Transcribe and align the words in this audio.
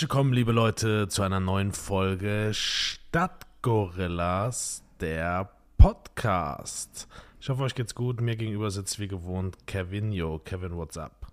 Herzlich 0.00 0.14
willkommen, 0.14 0.32
liebe 0.32 0.52
Leute, 0.52 1.08
zu 1.08 1.20
einer 1.20 1.40
neuen 1.40 1.72
Folge 1.72 2.52
Stadtgorillas, 2.54 4.82
der 4.98 5.50
Podcast. 5.76 7.06
Ich 7.38 7.50
hoffe, 7.50 7.64
euch 7.64 7.74
geht's 7.74 7.94
gut. 7.94 8.22
Mir 8.22 8.34
gegenüber 8.34 8.70
sitzt 8.70 8.98
wie 8.98 9.08
gewohnt 9.08 9.58
Kevin. 9.66 10.10
Yo, 10.10 10.38
Kevin, 10.38 10.78
what's 10.78 10.96
up? 10.96 11.26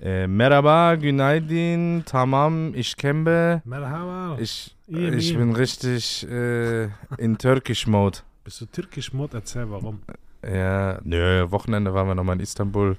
Ee, 0.00 0.26
merhaba, 0.26 0.96
günaydın, 0.96 2.02
tamam, 2.04 2.74
ich 2.74 2.96
kembe. 2.96 3.62
Merhaba. 3.64 4.38
Ich, 4.40 4.74
İyiyim, 4.88 5.18
ich 5.18 5.38
bin 5.38 5.54
richtig 5.54 6.28
äh, 6.28 6.88
in 7.18 7.38
Turkish 7.38 7.86
Mode. 7.86 8.18
Bist 8.44 8.60
du 8.60 8.66
türkisch 8.66 9.12
Mod? 9.12 9.34
Erzähl, 9.34 9.70
warum. 9.70 10.02
Ja, 10.42 10.98
nö, 11.04 11.48
Wochenende 11.48 11.94
waren 11.94 12.08
wir 12.08 12.16
nochmal 12.16 12.34
in 12.34 12.42
Istanbul. 12.42 12.96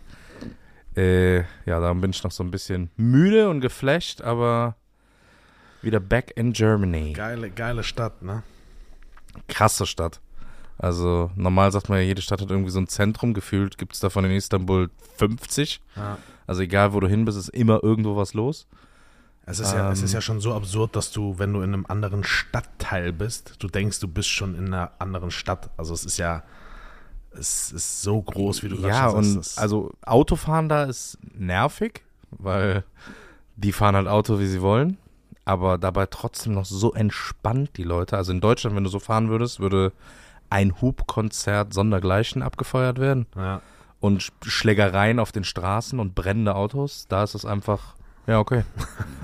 Äh, 0.95 1.39
ja, 1.65 1.79
darum 1.79 2.01
bin 2.01 2.11
ich 2.11 2.23
noch 2.23 2.31
so 2.31 2.43
ein 2.43 2.51
bisschen 2.51 2.89
müde 2.97 3.49
und 3.49 3.61
geflasht, 3.61 4.21
aber 4.21 4.75
wieder 5.81 5.99
back 5.99 6.33
in 6.35 6.53
Germany. 6.53 7.13
Geile, 7.13 7.49
geile 7.49 7.83
Stadt, 7.83 8.21
ne? 8.21 8.43
Krasse 9.47 9.85
Stadt. 9.85 10.21
Also 10.77 11.31
normal 11.35 11.71
sagt 11.71 11.89
man 11.89 11.99
ja, 11.99 12.03
jede 12.03 12.21
Stadt 12.21 12.41
hat 12.41 12.49
irgendwie 12.51 12.71
so 12.71 12.79
ein 12.79 12.87
Zentrum. 12.87 13.33
Gefühlt 13.33 13.77
gibt 13.77 13.93
es 13.93 13.99
davon 13.99 14.25
in 14.25 14.31
Istanbul 14.31 14.89
50. 15.17 15.81
Ja. 15.95 16.17
Also 16.47 16.61
egal, 16.61 16.93
wo 16.93 16.99
du 16.99 17.07
hin 17.07 17.25
bist, 17.25 17.37
ist 17.37 17.49
immer 17.49 17.83
irgendwo 17.83 18.15
was 18.15 18.33
los. 18.33 18.67
Es 19.45 19.59
ist, 19.59 19.73
ja, 19.73 19.91
es 19.91 20.01
ist 20.01 20.11
Ähm. 20.11 20.15
ja 20.15 20.21
schon 20.21 20.39
so 20.39 20.53
absurd, 20.53 20.95
dass 20.95 21.11
du, 21.11 21.37
wenn 21.37 21.51
du 21.53 21.61
in 21.61 21.73
einem 21.73 21.85
anderen 21.87 22.23
Stadtteil 22.23 23.11
bist, 23.11 23.55
du 23.59 23.67
denkst, 23.67 23.99
du 23.99 24.07
bist 24.07 24.29
schon 24.29 24.55
in 24.55 24.67
einer 24.67 24.91
anderen 24.99 25.31
Stadt. 25.31 25.69
Also 25.75 25.93
es 25.93 26.05
ist 26.05 26.17
ja, 26.17 26.43
es 27.37 27.71
ist 27.71 28.01
so 28.01 28.21
groß, 28.21 28.63
wie 28.63 28.69
du 28.69 28.75
gerade 28.77 28.87
Ja, 28.89 29.09
schon 29.09 29.17
und 29.17 29.23
sagst. 29.33 29.57
Das- 29.57 29.57
also 29.57 29.91
Autofahren 30.05 30.69
da 30.69 30.83
ist 30.83 31.17
nervig, 31.35 32.01
weil 32.31 32.83
die 33.55 33.71
fahren 33.71 33.95
halt 33.95 34.07
Auto, 34.07 34.39
wie 34.39 34.47
sie 34.47 34.61
wollen, 34.61 34.97
aber 35.45 35.77
dabei 35.77 36.05
trotzdem 36.07 36.53
noch 36.53 36.65
so 36.65 36.93
entspannt, 36.93 37.71
die 37.77 37.83
Leute. 37.83 38.17
Also 38.17 38.31
in 38.31 38.41
Deutschland, 38.41 38.75
wenn 38.75 38.83
du 38.83 38.89
so 38.89 38.99
fahren 38.99 39.29
würdest, 39.29 39.59
würde 39.59 39.91
ein 40.49 40.79
Hubkonzert 40.81 41.73
sondergleichen 41.73 42.41
abgefeuert 42.43 42.99
werden 42.99 43.25
ja. 43.35 43.61
und 43.99 44.21
Sch- 44.21 44.31
Schlägereien 44.45 45.19
auf 45.19 45.31
den 45.31 45.43
Straßen 45.43 45.99
und 45.99 46.13
brennende 46.15 46.55
Autos. 46.55 47.05
Da 47.09 47.23
ist 47.23 47.33
es 47.35 47.45
einfach, 47.45 47.95
ja, 48.27 48.39
okay. 48.39 48.63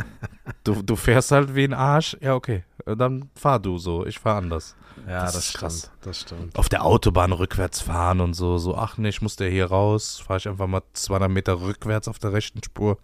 du, 0.63 0.81
du 0.81 0.95
fährst 0.95 1.31
halt 1.31 1.55
wie 1.55 1.63
ein 1.65 1.73
Arsch, 1.73 2.17
ja, 2.21 2.35
okay. 2.35 2.63
Dann 2.85 3.29
fahr 3.35 3.59
du 3.59 3.77
so, 3.77 4.05
ich 4.05 4.19
fahr 4.19 4.37
anders. 4.37 4.75
Ja, 5.07 5.23
Das 5.23 5.33
das, 5.33 5.35
ist 5.43 5.49
stimmt. 5.49 5.59
krass. 5.61 5.91
Das 6.01 6.19
stimmt. 6.21 6.55
auf 6.57 6.69
der 6.69 6.83
Autobahn 6.85 7.31
rückwärts 7.31 7.81
fahren 7.81 8.21
und 8.21 8.33
so, 8.33 8.57
so, 8.57 8.75
ach 8.77 8.97
nee, 8.97 9.09
ich 9.09 9.21
muss 9.21 9.35
der 9.35 9.49
hier 9.49 9.65
raus, 9.67 10.19
fahre 10.25 10.37
ich 10.39 10.47
einfach 10.47 10.67
mal 10.67 10.81
200 10.93 11.29
Meter 11.29 11.61
rückwärts 11.61 12.07
auf 12.07 12.19
der 12.19 12.33
rechten 12.33 12.63
Spur. 12.63 12.97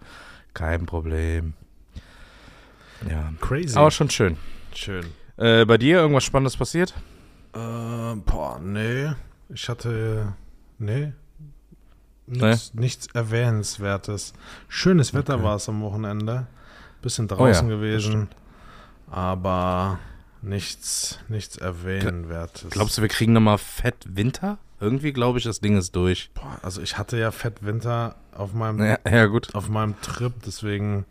Kein 0.54 0.86
Problem. 0.86 1.54
Ja, 3.10 3.32
Crazy. 3.42 3.78
aber 3.78 3.92
schon 3.92 4.10
schön. 4.10 4.38
schön. 4.74 5.06
Äh, 5.38 5.66
bei 5.66 5.78
dir 5.78 5.98
irgendwas 6.00 6.24
Spannendes 6.24 6.56
passiert? 6.56 6.94
Äh, 7.54 7.58
boah, 8.26 8.60
nee. 8.62 9.12
Ich 9.50 9.68
hatte, 9.70 10.34
nee. 10.80 11.12
Nichts, 12.28 12.74
nichts 12.74 13.08
Erwähnenswertes. 13.14 14.34
Schönes 14.68 15.14
Wetter 15.14 15.36
Okay. 15.36 15.44
war 15.44 15.56
es 15.58 15.70
am 15.70 15.82
Wochenende. 15.82 16.48
Bisschen 17.02 17.26
Oh 17.26 17.32
ja, 17.34 17.36
draußen 17.38 17.68
gewesen. 17.70 18.30
Aber 19.12 20.00
nichts, 20.46 21.20
nichts 21.28 21.58
Erwähnenswertes. 21.58 22.70
Glaubst 22.70 22.98
du, 22.98 23.02
wir 23.02 23.10
kriegen 23.10 23.34
nochmal 23.34 23.58
fett 23.58 23.96
Winter? 24.08 24.58
Irgendwie 24.80 25.14
glaube 25.14 25.40
ich, 25.40 25.46
das 25.46 25.60
Ding 25.62 25.78
ist 25.78 25.96
durch. 25.96 26.30
Boah, 26.34 26.60
also 26.62 26.82
ich 26.82 26.98
hatte 26.98 27.18
ja 27.18 27.32
Fett 27.32 27.66
Winter 27.66 28.16
auf 28.34 28.54
meinem, 28.54 28.84
Ja, 28.84 29.00
ja 29.10 29.26
gut. 29.28 29.56
auf 29.56 29.70
meinem 29.70 30.00
Trip, 30.02 30.34
deswegen 30.46 31.06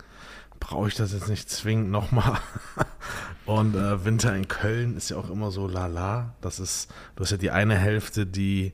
brauche 0.61 0.89
ich 0.89 0.95
das 0.95 1.13
jetzt 1.13 1.29
nicht 1.29 1.51
zwingend 1.51 1.91
nochmal. 1.91 2.39
Und 3.47 3.75
äh, 3.75 4.05
Winter 4.05 4.35
in 4.35 4.49
Köln 4.49 4.97
ist 4.97 5.11
ja 5.11 5.17
auch 5.17 5.31
immer 5.31 5.51
so 5.51 5.67
lala. 5.67 6.35
Das 6.41 6.61
ist, 6.61 6.91
du 7.17 7.23
hast 7.25 7.31
ja 7.31 7.37
die 7.37 7.51
eine 7.51 7.77
Hälfte, 7.77 8.27
die, 8.27 8.73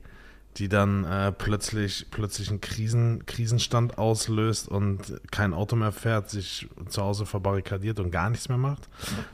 die 0.57 0.67
dann 0.67 1.05
äh, 1.05 1.31
plötzlich, 1.31 2.07
plötzlich 2.11 2.49
einen 2.49 2.61
Krisen, 2.61 3.25
Krisenstand 3.25 3.97
auslöst 3.97 4.67
und 4.67 5.21
kein 5.31 5.53
Auto 5.53 5.75
mehr 5.75 5.91
fährt, 5.91 6.29
sich 6.29 6.67
zu 6.89 7.01
Hause 7.01 7.25
verbarrikadiert 7.25 7.99
und 7.99 8.11
gar 8.11 8.29
nichts 8.29 8.49
mehr 8.49 8.57
macht. 8.57 8.89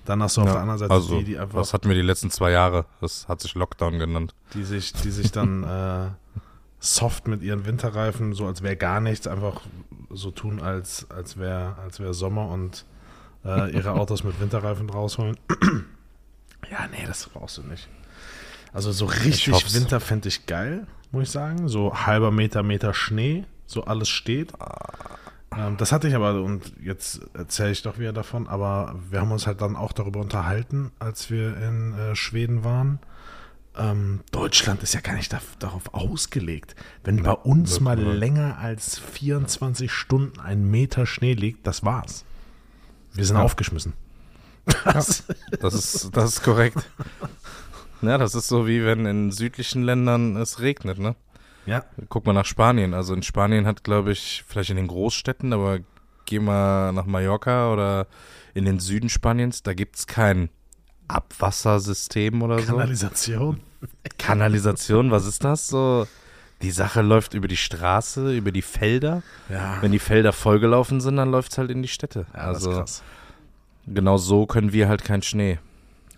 Dann 0.05 0.21
hast 0.21 0.37
du 0.37 0.41
auf 0.41 0.47
Ja, 0.47 0.53
der 0.53 0.61
anderen 0.61 0.79
Seite 0.79 0.93
also, 0.93 1.17
die, 1.17 1.25
die 1.25 1.39
einfach 1.39 1.59
was 1.59 1.73
hatten 1.73 1.89
wir 1.89 1.95
die 1.95 2.03
letzten 2.03 2.29
zwei 2.29 2.51
Jahre? 2.51 2.85
Das 3.01 3.27
hat 3.27 3.41
sich 3.41 3.55
Lockdown 3.55 3.97
genannt. 3.97 4.35
die 4.53 4.63
sich, 4.63 4.93
die 4.93 5.11
sich 5.11 5.31
dann 5.31 5.63
äh, 5.63 6.09
soft 6.79 7.27
mit 7.27 7.41
ihren 7.41 7.65
Winterreifen, 7.65 8.33
so 8.33 8.45
als 8.45 8.61
wäre 8.61 8.75
gar 8.75 8.99
nichts, 8.99 9.25
einfach 9.25 9.61
so 10.11 10.31
tun, 10.31 10.61
als, 10.61 11.09
als 11.09 11.37
wäre 11.37 11.77
als 11.79 11.99
wär 11.99 12.13
Sommer 12.13 12.49
und 12.49 12.85
äh, 13.43 13.71
ihre 13.71 13.93
Autos 13.93 14.23
mit 14.23 14.39
Winterreifen 14.39 14.89
rausholen. 14.89 15.37
ja, 16.71 16.87
nee, 16.91 17.05
das 17.07 17.27
brauchst 17.27 17.57
du 17.57 17.63
nicht. 17.63 17.87
Also 18.73 18.91
so 18.91 19.05
richtig. 19.05 19.73
Winter 19.73 19.99
fände 19.99 20.27
ich 20.27 20.45
geil, 20.45 20.85
muss 21.11 21.23
ich 21.23 21.31
sagen. 21.31 21.67
So 21.67 21.93
halber 21.93 22.31
Meter, 22.31 22.63
Meter 22.63 22.93
Schnee, 22.93 23.45
so 23.65 23.83
alles 23.85 24.09
steht. 24.09 24.53
Ähm, 25.55 25.77
das 25.77 25.91
hatte 25.91 26.07
ich 26.07 26.15
aber, 26.15 26.41
und 26.41 26.73
jetzt 26.83 27.21
erzähle 27.33 27.71
ich 27.71 27.81
doch 27.81 27.97
wieder 27.99 28.13
davon, 28.13 28.47
aber 28.47 28.95
wir 29.09 29.21
haben 29.21 29.31
uns 29.31 29.47
halt 29.47 29.61
dann 29.61 29.75
auch 29.75 29.93
darüber 29.93 30.19
unterhalten, 30.19 30.91
als 30.99 31.29
wir 31.29 31.57
in 31.57 31.93
äh, 31.93 32.15
Schweden 32.15 32.63
waren. 32.63 32.99
Ähm, 33.77 34.21
Deutschland 34.31 34.81
ist 34.81 34.93
ja 34.95 35.01
gar 35.01 35.13
nicht 35.13 35.31
da, 35.31 35.39
darauf 35.59 35.93
ausgelegt. 35.93 36.75
Wenn 37.03 37.21
bei 37.21 37.31
uns 37.33 37.79
mal 37.79 37.99
länger 37.99 38.57
als 38.57 38.97
24 38.97 39.91
Stunden 39.91 40.39
ein 40.39 40.69
Meter 40.69 41.05
Schnee 41.05 41.33
liegt, 41.33 41.67
das 41.67 41.83
war's. 41.85 42.25
Wir 43.13 43.23
sind 43.25 43.37
Ja. 43.37 43.43
aufgeschmissen. 43.43 43.93
Das, 44.83 45.23
Das 45.61 45.73
ist, 45.73 46.09
das 46.17 46.31
ist 46.33 46.43
korrekt. 46.43 46.77
Ja, 48.01 48.17
das 48.17 48.35
ist 48.35 48.47
so 48.47 48.67
wie 48.67 48.85
wenn 48.85 49.05
in 49.05 49.31
südlichen 49.31 49.83
Ländern 49.83 50.35
es 50.37 50.59
regnet, 50.59 50.99
ne? 50.99 51.15
ja, 51.65 51.83
Guck 52.09 52.25
mal 52.25 52.33
nach 52.33 52.45
Spanien. 52.45 52.93
Also 52.93 53.13
in 53.13 53.23
Spanien 53.23 53.65
hat, 53.67 53.83
glaube 53.83 54.11
ich, 54.11 54.43
vielleicht 54.47 54.69
in 54.69 54.77
den 54.77 54.87
Großstädten, 54.87 55.51
aber 55.53 55.79
geh 56.25 56.39
mal 56.39 56.93
nach 56.93 57.05
Mallorca 57.05 57.71
oder 57.73 58.07
in 58.53 58.65
den 58.65 58.79
Süden 58.79 59.09
Spaniens, 59.09 59.63
da 59.63 59.73
gibt's 59.73 60.07
kein 60.07 60.49
Abwassersystem 61.07 62.41
oder 62.41 62.59
so. 62.59 62.65
Kanalisation. 62.73 63.59
Kanalisation, 64.17 65.11
was 65.11 65.25
ist 65.25 65.43
das 65.43 65.67
so? 65.67 66.07
Die 66.61 66.71
Sache 66.71 67.01
läuft 67.01 67.33
über 67.33 67.47
die 67.47 67.57
Straße, 67.57 68.35
über 68.35 68.51
die 68.51 68.63
Felder. 68.63 69.21
Ja, 69.49 69.77
Wenn 69.81 69.91
die 69.91 69.99
Felder 69.99 70.33
vollgelaufen 70.33 71.01
sind, 71.01 71.17
dann 71.17 71.29
läuft's 71.29 71.57
halt 71.57 71.69
in 71.69 71.81
die 71.81 71.87
Städte. 71.87 72.25
ja 72.33 72.39
also 72.39 72.71
krass. 72.71 73.03
genau 73.85 74.17
so 74.17 74.47
können 74.47 74.73
wir 74.73 74.87
halt 74.87 75.03
keinen 75.03 75.21
Schnee. 75.21 75.59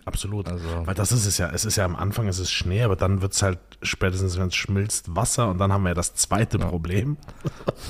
Absolut. 0.04 0.48
Also 0.48 0.66
Weil 0.84 0.94
das 0.94 1.12
ist 1.12 1.26
es 1.26 1.38
ja. 1.38 1.50
Es 1.50 1.64
ist 1.64 1.76
ja 1.76 1.84
am 1.84 1.96
Anfang 1.96 2.26
ist 2.28 2.38
es 2.38 2.50
Schnee, 2.50 2.82
aber 2.82 2.96
dann 2.96 3.22
wird 3.22 3.32
es 3.32 3.42
halt 3.42 3.58
spätestens, 3.82 4.38
wenn 4.38 4.48
es 4.48 4.54
schmilzt, 4.54 5.14
Wasser 5.14 5.48
und 5.48 5.58
dann 5.58 5.72
haben 5.72 5.82
wir 5.82 5.90
ja 5.90 5.94
das 5.94 6.14
zweite 6.14 6.58
Problem. 6.58 7.16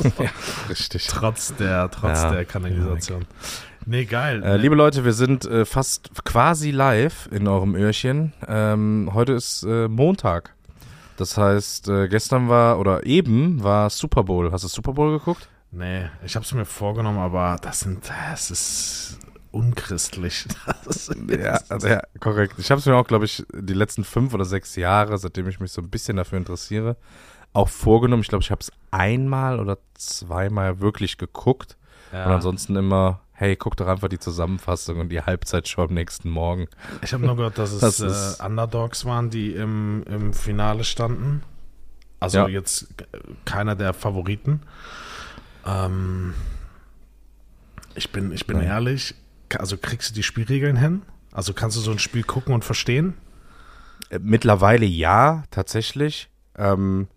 richtig. 0.68 1.06
Trotz 1.06 1.54
der, 1.56 1.90
trotz 1.90 2.22
Ja. 2.22 2.32
der 2.32 2.44
Kanalisation. 2.44 3.26
Nee, 3.86 4.04
geil. 4.04 4.42
Äh, 4.42 4.56
liebe 4.58 4.74
Leute, 4.74 5.04
wir 5.04 5.14
sind 5.14 5.46
äh, 5.46 5.64
fast 5.64 6.10
quasi 6.24 6.70
live 6.70 7.28
in 7.32 7.48
eurem 7.48 7.74
Öhrchen. 7.74 8.32
Ähm, 8.46 9.10
heute 9.14 9.32
ist 9.32 9.62
äh, 9.62 9.88
Montag. 9.88 10.54
Das 11.16 11.36
heißt, 11.36 11.88
äh, 11.88 12.08
gestern 12.08 12.48
war 12.48 12.78
oder 12.78 13.06
eben 13.06 13.62
war 13.62 13.88
Super 13.90 14.22
Bowl. 14.24 14.52
Hast 14.52 14.64
du 14.64 14.68
Super 14.68 14.92
Bowl 14.92 15.18
geguckt? 15.18 15.48
nee, 15.72 16.06
ich 16.24 16.34
habe 16.34 16.44
es 16.44 16.52
mir 16.52 16.64
vorgenommen, 16.64 17.18
aber 17.20 17.56
das 17.62 17.80
sind, 17.80 18.10
das 18.30 18.50
ist 18.50 19.18
unchristlich. 19.52 20.46
Das 20.84 21.08
ist, 21.08 21.16
Ja, 21.30 21.60
also, 21.68 21.88
ja 21.88 22.02
korrekt. 22.20 22.54
Ich 22.58 22.70
habe 22.70 22.78
es 22.78 22.86
mir 22.86 22.96
auch, 22.96 23.06
glaube 23.06 23.24
ich, 23.24 23.44
die 23.52 23.74
letzten 23.74 24.04
fünf 24.04 24.34
oder 24.34 24.44
sechs 24.44 24.76
Jahre, 24.76 25.16
seitdem 25.18 25.48
ich 25.48 25.60
mich 25.60 25.72
so 25.72 25.80
ein 25.82 25.90
bisschen 25.90 26.16
dafür 26.16 26.38
interessiere, 26.38 26.96
auch 27.52 27.68
vorgenommen. 27.68 28.22
Ich 28.22 28.28
glaube, 28.28 28.42
ich 28.42 28.50
habe 28.50 28.60
es 28.60 28.72
einmal 28.90 29.60
oder 29.60 29.78
zweimal 29.94 30.80
wirklich 30.80 31.18
geguckt 31.18 31.76
ja. 32.12 32.26
und 32.26 32.32
ansonsten 32.32 32.76
immer, 32.76 33.20
hey, 33.32 33.56
guck 33.56 33.76
doch 33.76 33.86
einfach 33.88 34.08
die 34.08 34.18
Zusammenfassung 34.18 34.98
und 35.00 35.08
die 35.08 35.22
Halbzeitshow 35.22 35.82
am 35.84 35.94
nächsten 35.94 36.28
Morgen. 36.30 36.68
Ich 37.02 37.12
habe 37.12 37.24
nur 37.24 37.36
gehört, 37.36 37.58
dass 37.58 37.72
es 37.72 37.80
Das 37.80 38.00
ist- 38.00 38.40
äh, 38.40 38.44
Underdogs 38.46 39.04
waren, 39.04 39.30
die 39.30 39.52
im, 39.54 40.02
im 40.04 40.32
Finale 40.32 40.84
standen. 40.84 41.42
Also 42.20 42.38
Ja. 42.38 42.48
jetzt 42.48 42.88
keiner 43.44 43.74
der 43.76 43.94
Favoriten. 43.94 44.60
Ähm, 45.66 46.34
ich 47.94 48.10
bin, 48.12 48.32
ich 48.32 48.46
bin 48.46 48.60
ehrlich, 48.60 49.14
also 49.58 49.76
kriegst 49.76 50.10
du 50.10 50.14
die 50.14 50.22
Spielregeln 50.22 50.76
hin? 50.76 51.02
Also 51.32 51.52
kannst 51.52 51.76
du 51.76 51.80
so 51.80 51.90
ein 51.90 51.98
Spiel 51.98 52.22
gucken 52.24 52.54
und 52.54 52.64
verstehen? 52.64 53.14
Äh, 54.10 54.18
Mittlerweile 54.20 54.86
ja, 54.86 55.44
tatsächlich. 55.50 56.28
Ähm, 56.56 57.08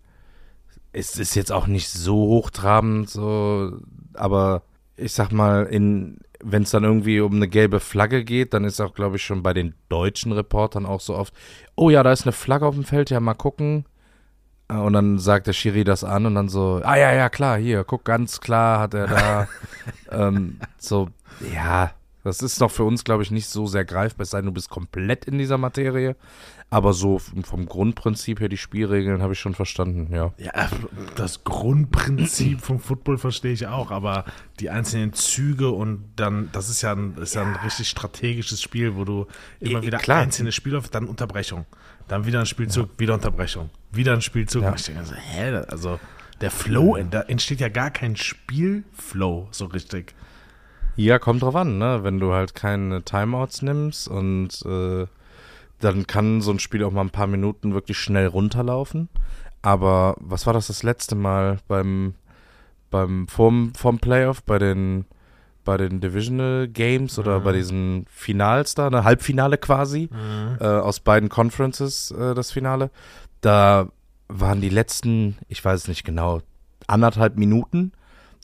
es 0.92 1.18
ist 1.18 1.34
jetzt 1.34 1.52
auch 1.52 1.66
nicht 1.66 1.88
so 1.88 2.16
hochtrabend, 2.16 3.10
so, 3.10 3.78
aber 4.14 4.62
ich 4.96 5.12
sag 5.12 5.32
mal, 5.32 5.64
in 5.64 6.18
wenn 6.46 6.62
es 6.62 6.70
dann 6.70 6.84
irgendwie 6.84 7.20
um 7.20 7.34
eine 7.36 7.48
gelbe 7.48 7.80
Flagge 7.80 8.22
geht, 8.22 8.52
dann 8.52 8.64
ist 8.64 8.78
auch, 8.80 8.94
glaube 8.94 9.16
ich, 9.16 9.24
schon 9.24 9.42
bei 9.42 9.54
den 9.54 9.74
deutschen 9.88 10.30
Reportern 10.32 10.84
auch 10.84 11.00
so 11.00 11.16
oft, 11.16 11.32
oh 11.74 11.88
ja, 11.88 12.02
da 12.02 12.12
ist 12.12 12.24
eine 12.24 12.32
Flagge 12.32 12.66
auf 12.66 12.74
dem 12.74 12.84
Feld, 12.84 13.08
ja, 13.10 13.18
mal 13.18 13.34
gucken. 13.34 13.86
Äh, 14.68 14.74
Und 14.74 14.92
dann 14.92 15.18
sagt 15.18 15.46
der 15.46 15.54
Schiri 15.54 15.84
das 15.84 16.04
an 16.04 16.26
und 16.26 16.34
dann 16.34 16.48
so, 16.50 16.80
ah 16.84 16.96
ja, 16.96 17.12
ja, 17.14 17.28
klar, 17.30 17.56
hier, 17.58 17.84
guck, 17.84 18.04
ganz 18.04 18.40
klar 18.40 18.80
hat 18.80 18.92
er 18.94 19.06
da. 19.06 19.48
ähm, 20.10 20.58
so, 20.76 21.08
ja, 21.54 21.92
das 22.24 22.40
ist 22.40 22.58
noch 22.58 22.70
für 22.70 22.84
uns, 22.84 23.04
glaube 23.04 23.22
ich, 23.22 23.30
nicht 23.30 23.48
so 23.48 23.66
sehr 23.66 23.84
greifbar, 23.84 24.22
es 24.22 24.30
sei 24.30 24.38
denn, 24.38 24.46
du 24.46 24.52
bist 24.52 24.70
komplett 24.70 25.26
in 25.26 25.38
dieser 25.38 25.58
Materie. 25.58 26.16
Aber 26.70 26.94
so 26.94 27.18
vom 27.18 27.66
Grundprinzip 27.66 28.40
her, 28.40 28.48
die 28.48 28.56
Spielregeln 28.56 29.22
habe 29.22 29.34
ich 29.34 29.38
schon 29.38 29.54
verstanden, 29.54 30.12
ja. 30.12 30.32
Ja, 30.38 30.68
das 31.14 31.44
Grundprinzip 31.44 32.62
vom 32.62 32.80
Football 32.80 33.18
verstehe 33.18 33.52
ich 33.52 33.66
auch, 33.66 33.90
aber 33.90 34.24
die 34.58 34.70
einzelnen 34.70 35.12
Züge 35.12 35.70
und 35.70 36.04
dann, 36.16 36.48
das 36.52 36.70
ist 36.70 36.82
ja 36.82 36.92
ein, 36.92 37.16
ist 37.18 37.34
ja. 37.34 37.42
ein 37.42 37.54
richtig 37.56 37.88
strategisches 37.88 38.60
Spiel, 38.62 38.96
wo 38.96 39.04
du 39.04 39.26
immer 39.60 39.80
Ja, 39.80 39.82
wieder 39.82 39.98
klar. 39.98 40.22
einzelne 40.22 40.50
Spiele, 40.50 40.82
dann 40.90 41.06
Unterbrechung, 41.06 41.66
dann 42.08 42.24
wieder 42.26 42.40
ein 42.40 42.46
Spielzug, 42.46 42.88
wieder 42.98 43.14
Unterbrechung, 43.14 43.70
wieder 43.92 44.14
ein 44.14 44.22
Spielzug. 44.22 44.62
Ja. 44.62 44.74
Ich 44.74 44.84
denke 44.84 45.04
so, 45.04 45.14
hä, 45.14 45.54
also 45.68 46.00
der 46.40 46.50
Flow, 46.50 46.98
da 47.10 47.20
entsteht 47.20 47.60
ja 47.60 47.68
gar 47.68 47.90
kein 47.90 48.16
Spielflow 48.16 49.48
so 49.50 49.66
richtig. 49.66 50.14
Ja, 50.96 51.18
kommt 51.18 51.42
drauf 51.42 51.56
an, 51.56 51.78
ne? 51.78 52.00
Wenn 52.02 52.20
du 52.20 52.32
halt 52.32 52.54
keine 52.54 53.02
Timeouts 53.02 53.62
nimmst 53.62 54.08
und 54.08 54.62
äh, 54.64 55.06
dann 55.80 56.06
kann 56.06 56.40
so 56.40 56.50
ein 56.52 56.60
Spiel 56.60 56.84
auch 56.84 56.92
mal 56.92 57.02
ein 57.02 57.10
paar 57.10 57.26
Minuten 57.26 57.74
wirklich 57.74 57.98
schnell 57.98 58.26
runterlaufen. 58.26 59.08
Aber 59.62 60.16
was 60.20 60.46
war 60.46 60.52
das 60.52 60.68
das 60.68 60.82
letzte 60.82 61.14
Mal 61.14 61.58
beim, 61.68 62.14
beim 62.90 63.26
vorm, 63.28 63.72
vorm 63.74 63.98
Playoff, 63.98 64.42
bei 64.42 64.58
den, 64.58 65.06
bei 65.64 65.76
den 65.76 66.00
Divisional 66.00 66.68
Games 66.68 67.18
oder 67.18 67.40
bei 67.40 67.52
diesen 67.52 68.06
Finals 68.10 68.74
da, 68.74 68.90
ne, 68.90 69.04
Halbfinale 69.04 69.58
quasi, 69.58 70.10
äh, 70.60 70.64
aus 70.64 71.00
beiden 71.00 71.28
Conferences 71.28 72.10
äh, 72.12 72.34
das 72.34 72.52
Finale. 72.52 72.90
Da 73.40 73.88
waren 74.28 74.60
die 74.60 74.68
letzten, 74.68 75.38
ich 75.48 75.64
weiß 75.64 75.82
es 75.82 75.88
nicht 75.88 76.04
genau, 76.04 76.40
anderthalb 76.86 77.36
Minuten 77.36 77.92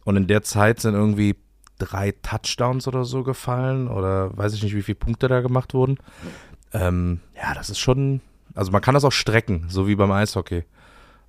und 0.04 0.16
in 0.16 0.26
der 0.26 0.42
Zeit 0.42 0.80
sind 0.80 0.94
irgendwie 0.94 1.36
drei 1.80 2.12
Touchdowns 2.22 2.86
oder 2.86 3.04
so 3.04 3.22
gefallen 3.22 3.88
oder 3.88 4.36
weiß 4.36 4.54
ich 4.54 4.62
nicht, 4.62 4.74
wie 4.74 4.82
viele 4.82 4.96
Punkte 4.96 5.28
da 5.28 5.40
gemacht 5.40 5.74
wurden. 5.74 5.98
Ähm, 6.72 7.20
ja, 7.36 7.54
das 7.54 7.70
ist 7.70 7.78
schon, 7.78 8.20
also 8.54 8.70
man 8.70 8.80
kann 8.80 8.94
das 8.94 9.04
auch 9.04 9.12
strecken, 9.12 9.66
so 9.68 9.88
wie 9.88 9.96
beim 9.96 10.12
Eishockey. 10.12 10.64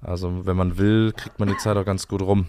Also 0.02 0.46
wenn 0.46 0.58
man 0.58 0.78
will, 0.78 1.14
kriegt 1.16 1.40
man 1.40 1.50
die 1.50 1.58
Zeit 1.58 1.78
auch 1.78 1.86
ganz 1.86 2.08
gut 2.08 2.22
rum. 2.22 2.48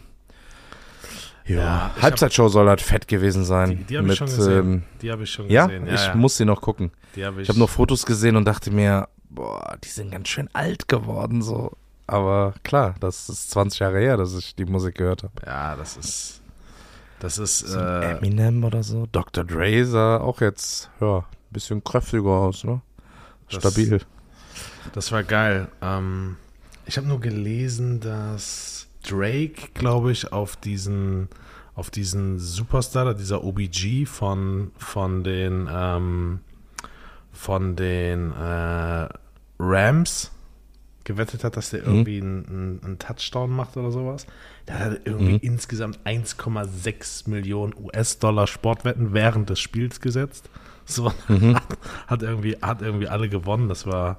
Ja, 1.46 1.56
Ja, 1.56 1.90
ich 1.96 2.02
Halbzeitshow 2.02 2.48
soll 2.48 2.68
halt 2.68 2.80
fett 2.80 3.08
gewesen 3.08 3.44
sein. 3.44 3.70
Die, 3.70 3.84
die 3.84 3.98
habe 3.98 4.06
ich 4.06 4.10
mit, 4.10 4.18
schon 4.18 4.26
gesehen. 4.26 4.58
Ähm, 4.58 4.82
die 5.00 5.10
habe 5.10 5.22
ich 5.24 5.30
schon 5.30 5.48
ja, 5.48 5.66
gesehen. 5.66 5.88
ich 5.92 6.14
muss 6.14 6.36
sie 6.36 6.44
noch 6.44 6.60
gucken. 6.60 6.92
die 7.16 7.24
habe 7.24 7.40
ich, 7.40 7.42
Ich 7.42 7.48
habe 7.48 7.58
noch 7.58 7.70
Fotos 7.70 8.06
gesehen 8.06 8.36
und 8.36 8.44
dachte 8.44 8.70
mir, 8.70 9.08
boah, 9.28 9.76
die 9.82 9.88
sind 9.88 10.10
ganz 10.10 10.28
schön 10.28 10.48
alt 10.52 10.88
geworden 10.88 11.42
so. 11.42 11.72
Aber 12.06 12.54
klar, 12.62 12.94
das 13.00 13.28
ist 13.28 13.50
20 13.52 13.80
Jahre 13.80 13.98
her, 13.98 14.16
dass 14.16 14.36
ich 14.36 14.54
die 14.54 14.64
Musik 14.64 14.96
gehört 14.96 15.22
habe. 15.22 15.32
ja, 15.46 15.76
das 15.76 15.96
ist, 15.96 16.41
das 17.22 17.38
ist, 17.38 17.60
So 17.60 17.78
äh, 17.78 18.16
Eminem 18.18 18.64
oder 18.64 18.82
so. 18.82 19.06
Dr. 19.12 19.44
Dre 19.44 19.84
sah 19.86 20.16
auch 20.18 20.40
jetzt, 20.40 20.90
ja, 21.00 21.18
ein 21.18 21.24
bisschen 21.50 21.84
kräftiger 21.84 22.24
aus, 22.30 22.64
ne? 22.64 22.80
Das- 23.48 23.60
Stabil. 23.60 24.00
Das 24.92 25.12
war 25.12 25.22
geil. 25.22 25.68
Ähm, 25.80 26.36
ich 26.84 26.96
habe 26.96 27.06
nur 27.06 27.20
gelesen, 27.20 28.00
dass 28.00 28.88
Drake, 29.08 29.68
glaube 29.74 30.10
ich, 30.12 30.32
auf 30.32 30.56
diesen, 30.56 31.28
auf 31.74 31.90
diesen 31.90 32.38
Superstar, 32.40 33.14
dieser 33.14 33.44
OBG 33.44 34.04
von, 34.06 34.72
von 34.76 35.22
den, 35.22 35.68
ähm, 35.72 36.40
von 37.32 37.76
den 37.76 38.32
äh, 38.32 39.08
Rams 39.58 40.32
gewettet 41.04 41.44
hat, 41.44 41.56
dass 41.56 41.70
der 41.70 41.84
irgendwie 41.84 42.20
einen, 42.20 42.46
einen, 42.46 42.80
einen 42.84 42.98
Touchdown 42.98 43.50
macht 43.50 43.76
oder 43.76 43.90
sowas. 43.90 44.26
Der 44.68 44.78
hat 44.78 45.00
irgendwie 45.04 45.32
Mhm. 45.34 45.38
insgesamt 45.42 45.98
1,6 46.04 47.28
Millionen 47.28 47.74
US-Dollar 47.76 48.46
Sportwetten 48.46 49.12
während 49.12 49.50
des 49.50 49.60
Spiels 49.60 50.00
gesetzt. 50.00 50.50
So 50.84 51.12
Mhm. 51.28 51.54
hat, 51.54 51.66
hat 52.06 52.22
irgendwie 52.22 52.56
hat 52.60 52.82
irgendwie 52.82 53.08
alle 53.08 53.28
gewonnen. 53.28 53.68
Das 53.68 53.86
war 53.86 54.18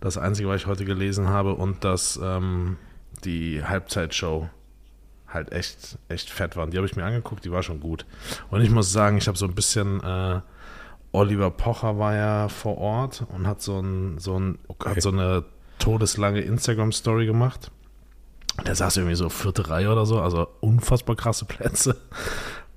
das 0.00 0.18
Einzige, 0.18 0.48
was 0.48 0.62
ich 0.62 0.66
heute 0.66 0.84
gelesen 0.84 1.28
habe 1.28 1.54
und 1.54 1.84
dass 1.84 2.18
ähm, 2.22 2.76
die 3.24 3.64
Halbzeitshow 3.64 4.48
halt 5.28 5.52
echt 5.52 5.98
echt 6.08 6.30
fett 6.30 6.56
war. 6.56 6.64
Und 6.64 6.72
Die 6.72 6.76
habe 6.76 6.86
ich 6.86 6.94
mir 6.96 7.04
angeguckt, 7.04 7.44
die 7.44 7.50
war 7.52 7.62
schon 7.62 7.80
gut. 7.80 8.06
Und 8.50 8.60
ich 8.60 8.70
muss 8.70 8.92
sagen, 8.92 9.16
ich 9.18 9.26
habe 9.28 9.36
so 9.38 9.46
ein 9.46 9.54
bisschen 9.54 10.00
äh, 10.02 10.40
Oliver 11.12 11.50
Pocher 11.50 11.98
war 11.98 12.14
ja 12.14 12.48
vor 12.48 12.78
Ort 12.78 13.24
und 13.32 13.46
hat 13.46 13.62
so 13.62 13.80
ein 13.80 14.18
so 14.18 14.38
ein 14.38 14.58
hat 14.84 15.00
so 15.00 15.10
eine 15.10 15.44
todeslange 15.78 16.40
Instagram 16.40 16.92
Story 16.92 17.26
gemacht. 17.26 17.70
Der 18.66 18.74
saß 18.74 18.98
irgendwie 18.98 19.16
so 19.16 19.28
vierte 19.28 19.68
Reihe 19.68 19.90
oder 19.90 20.06
so, 20.06 20.20
also 20.20 20.46
unfassbar 20.60 21.16
krasse 21.16 21.44
Plätze. 21.44 21.96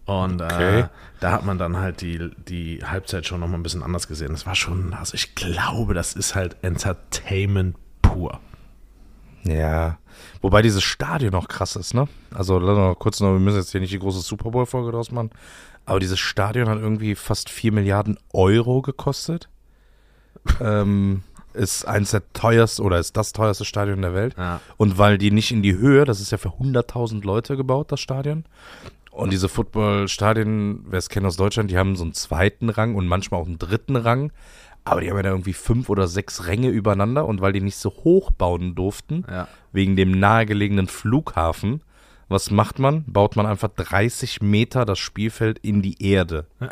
Und 0.05 0.41
Okay. 0.41 0.79
äh, 0.81 0.87
da 1.19 1.31
hat 1.31 1.45
man 1.45 1.57
dann 1.57 1.77
halt 1.77 2.01
die, 2.01 2.31
die 2.47 2.79
Halbzeit 2.83 3.25
schon 3.27 3.39
nochmal 3.41 3.59
ein 3.59 3.63
bisschen 3.63 3.83
anders 3.83 4.07
gesehen. 4.07 4.31
Das 4.31 4.45
war 4.45 4.55
schon, 4.55 4.93
also 4.93 5.13
ich 5.15 5.35
glaube, 5.35 5.93
das 5.93 6.13
ist 6.13 6.33
halt 6.33 6.55
Entertainment 6.63 7.75
pur. 8.01 8.39
Ja. 9.43 9.97
Wobei 10.41 10.61
dieses 10.61 10.83
Stadion 10.83 11.31
noch 11.31 11.47
krass 11.47 11.75
ist, 11.75 11.93
ne? 11.93 12.07
Also 12.33 12.59
noch 12.59 12.95
kurz 12.95 13.19
noch, 13.19 13.33
wir 13.33 13.39
müssen 13.39 13.57
jetzt 13.57 13.71
hier 13.71 13.81
nicht 13.81 13.93
die 13.93 13.99
große 13.99 14.21
Super 14.21 14.51
Bowl-Folge 14.51 14.91
draus 14.91 15.11
machen. 15.11 15.29
Aber 15.85 15.99
dieses 15.99 16.19
Stadion 16.19 16.67
hat 16.69 16.79
irgendwie 16.79 17.15
fast 17.15 17.49
4 17.49 17.71
Milliarden 17.71 18.17
Euro 18.33 18.81
gekostet. 18.81 19.49
ähm, 20.61 21.23
ist 21.57 21.85
eins 21.85 22.11
der 22.11 22.21
teuersten 22.33 22.83
oder 22.83 22.99
ist 22.99 23.17
das 23.17 23.33
teuerste 23.33 23.65
Stadion 23.65 24.01
der 24.01 24.13
Welt. 24.13 24.35
Ja. 24.37 24.61
Und 24.77 24.97
weil 24.97 25.17
die 25.17 25.31
nicht 25.31 25.51
in 25.51 25.61
die 25.61 25.77
Höhe, 25.77 26.05
das 26.05 26.19
ist 26.21 26.31
ja 26.31 26.37
für 26.37 26.49
100.000 26.49 27.25
Leute 27.25 27.57
gebaut, 27.57 27.91
das 27.91 27.99
Stadion. 27.99 28.45
Und 29.11 29.33
diese 29.33 29.49
Footballstadien, 29.49 30.85
wer 30.89 30.99
es 30.99 31.09
kennt 31.09 31.25
aus 31.25 31.37
Deutschland, 31.37 31.71
die 31.71 31.77
haben 31.77 31.95
so 31.95 32.03
einen 32.03 32.13
zweiten 32.13 32.69
Rang 32.69 32.95
und 32.95 33.07
manchmal 33.07 33.41
auch 33.41 33.47
einen 33.47 33.57
dritten 33.59 33.95
Rang. 33.95 34.31
Aber 34.83 35.01
die 35.01 35.09
haben 35.09 35.17
ja 35.17 35.23
da 35.23 35.29
irgendwie 35.31 35.53
fünf 35.53 35.89
oder 35.89 36.07
sechs 36.07 36.45
Ränge 36.45 36.69
übereinander. 36.69 37.25
Und 37.25 37.41
weil 37.41 37.51
die 37.51 37.61
nicht 37.61 37.77
so 37.77 37.89
hoch 37.89 38.31
bauen 38.31 38.75
durften, 38.75 39.25
Ja. 39.29 39.47
wegen 39.73 39.95
dem 39.95 40.17
nahegelegenen 40.19 40.87
Flughafen, 40.87 41.81
was 42.29 42.51
macht 42.51 42.77
man? 42.79 43.03
Baut 43.07 43.35
man 43.35 43.45
einfach 43.45 43.69
30 43.69 44.41
Meter 44.41 44.85
das 44.85 44.99
Spielfeld 44.99 45.59
in 45.59 45.81
die 45.81 46.01
Erde. 46.03 46.45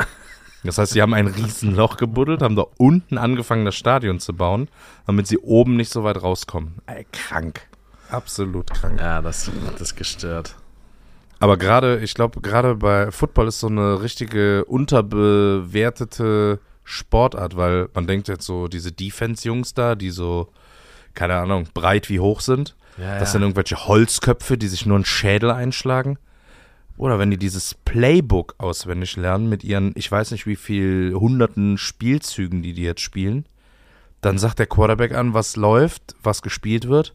Das 0.65 0.77
heißt, 0.77 0.93
sie 0.93 1.01
haben 1.01 1.13
ein 1.13 1.27
Riesenloch 1.27 1.97
gebuddelt, 1.97 2.41
haben 2.41 2.55
da 2.55 2.65
unten 2.77 3.17
angefangen, 3.17 3.65
das 3.65 3.75
Stadion 3.75 4.19
zu 4.19 4.33
bauen, 4.33 4.67
damit 5.05 5.27
sie 5.27 5.37
oben 5.37 5.75
nicht 5.75 5.91
so 5.91 6.03
weit 6.03 6.21
rauskommen. 6.21 6.75
Ey, 6.87 7.05
krank. 7.11 7.61
Absolut 8.09 8.71
krank. 8.71 8.99
Ja, 8.99 9.21
das, 9.21 9.51
das 9.71 9.81
ist 9.81 9.95
gestört. 9.95 10.55
Aber 11.39 11.57
gerade, 11.57 11.99
ich 11.99 12.13
glaube, 12.13 12.41
gerade 12.41 12.75
bei 12.75 13.11
Football 13.11 13.47
ist 13.49 13.59
so 13.59 13.67
eine 13.67 14.01
richtige 14.01 14.65
unterbewertete 14.65 16.59
Sportart, 16.83 17.57
weil 17.57 17.89
man 17.93 18.07
denkt 18.07 18.27
jetzt 18.27 18.45
so, 18.45 18.67
diese 18.67 18.91
Defense-Jungs 18.91 19.73
da, 19.73 19.95
die 19.95 20.11
so, 20.11 20.51
keine 21.13 21.35
Ahnung, 21.35 21.67
breit 21.73 22.09
wie 22.09 22.19
hoch 22.19 22.41
sind, 22.41 22.75
Ja, 22.97 23.19
das 23.19 23.31
sind 23.31 23.41
irgendwelche 23.41 23.87
Holzköpfe, 23.87 24.57
die 24.57 24.67
sich 24.67 24.85
nur 24.85 24.95
einen 24.95 25.05
Schädel 25.05 25.51
einschlagen. 25.51 26.17
Oder 26.97 27.19
wenn 27.19 27.31
die 27.31 27.37
dieses 27.37 27.73
Playbook 27.73 28.55
auswendig 28.57 29.17
lernen 29.17 29.49
mit 29.49 29.63
ihren, 29.63 29.91
ich 29.95 30.09
weiß 30.11 30.31
nicht 30.31 30.47
wie 30.47 30.55
viel 30.55 31.13
hunderten 31.13 31.77
Spielzügen, 31.77 32.61
die 32.61 32.73
die 32.73 32.83
jetzt 32.83 33.01
spielen, 33.01 33.45
dann 34.21 34.37
sagt 34.37 34.59
der 34.59 34.67
Quarterback 34.67 35.13
an, 35.13 35.33
was 35.33 35.55
läuft, 35.55 36.15
was 36.23 36.41
gespielt 36.41 36.87
wird. 36.87 37.13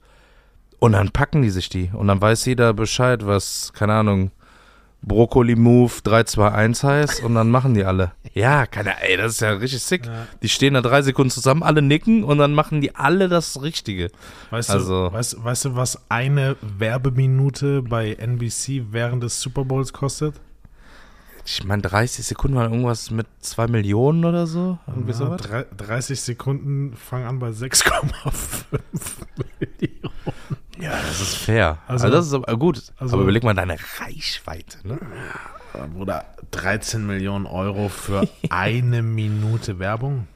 Und 0.79 0.93
dann 0.93 1.11
packen 1.11 1.43
die 1.43 1.51
sich 1.51 1.69
die. 1.69 1.91
Und 1.93 2.09
dann 2.09 2.21
weiß 2.21 2.45
jeder 2.47 2.73
Bescheid, 2.73 3.27
was, 3.27 3.73
keine 3.73 3.95
Ahnung, 3.95 4.31
Brokkoli 5.03 5.57
Move 5.57 5.93
321 6.05 6.83
heißt. 6.85 7.23
Und 7.25 7.35
dann 7.35 7.51
machen 7.51 7.75
die 7.75 7.85
alle. 7.85 8.13
Ja, 8.35 8.67
keine, 8.67 9.01
ey, 9.03 9.17
das 9.17 9.33
ist 9.33 9.41
ja 9.41 9.51
richtig 9.53 9.83
sick. 9.83 10.07
Ja. 10.07 10.27
Die 10.43 10.49
stehen 10.49 10.75
da 10.75 10.83
drei 10.83 11.03
Sekunden 11.03 11.31
zusammen, 11.31 11.63
alle 11.63 11.83
nicken 11.83 12.23
und 12.23 12.39
dann 12.39 12.53
machen 12.55 12.81
die 12.81 12.95
alle 12.95 13.29
das 13.29 13.61
Richtige. 13.63 14.11
Weißt, 14.51 14.71
Also- 14.71 15.09
du, 15.09 15.15
weißt, 15.15 15.43
weißt 15.43 15.65
du, 15.67 15.77
was 15.77 15.99
eine 16.11 16.57
Werbeminute 16.61 17.83
bei 17.83 18.13
NBC 18.15 18.85
während 18.91 19.23
des 19.23 19.41
Super 19.41 19.65
Bowls 19.65 19.93
kostet? 19.93 20.35
Ich 21.47 21.65
meine, 21.65 21.83
30 21.83 22.25
Sekunden 22.27 22.57
waren 22.59 22.71
irgendwas 22.71 23.11
mit 23.11 23.27
2 23.41 23.67
Millionen 23.67 24.25
oder 24.27 24.47
so. 24.47 24.79
Irgendwie 24.87 25.11
Ja, 25.13 25.17
sowas. 25.17 25.41
drei- 25.41 25.67
30 25.77 26.21
Sekunden 26.21 26.95
fangen 26.95 27.27
an 27.27 27.39
bei 27.39 27.49
6,5 27.51 28.67
Millionen. 29.59 30.60
Ja, 30.81 30.93
das 31.09 31.21
ist 31.21 31.37
fair. 31.37 31.79
Also- 31.87 32.07
Also, 32.07 32.17
das 32.17 32.27
ist 32.27 32.35
aber 32.35 32.57
gut. 32.57 32.83
also- 32.99 33.15
aber 33.15 33.23
überleg 33.23 33.43
mal 33.45 33.55
deine 33.55 33.77
Reichweite, 33.99 34.79
ne? 34.87 34.99
Oder 35.99 36.25
13 36.51 37.07
Millionen 37.07 37.47
Euro 37.47 37.89
für 37.89 38.27
eine 38.51 39.03
Minute 39.03 39.79
Werbung? 39.79 40.27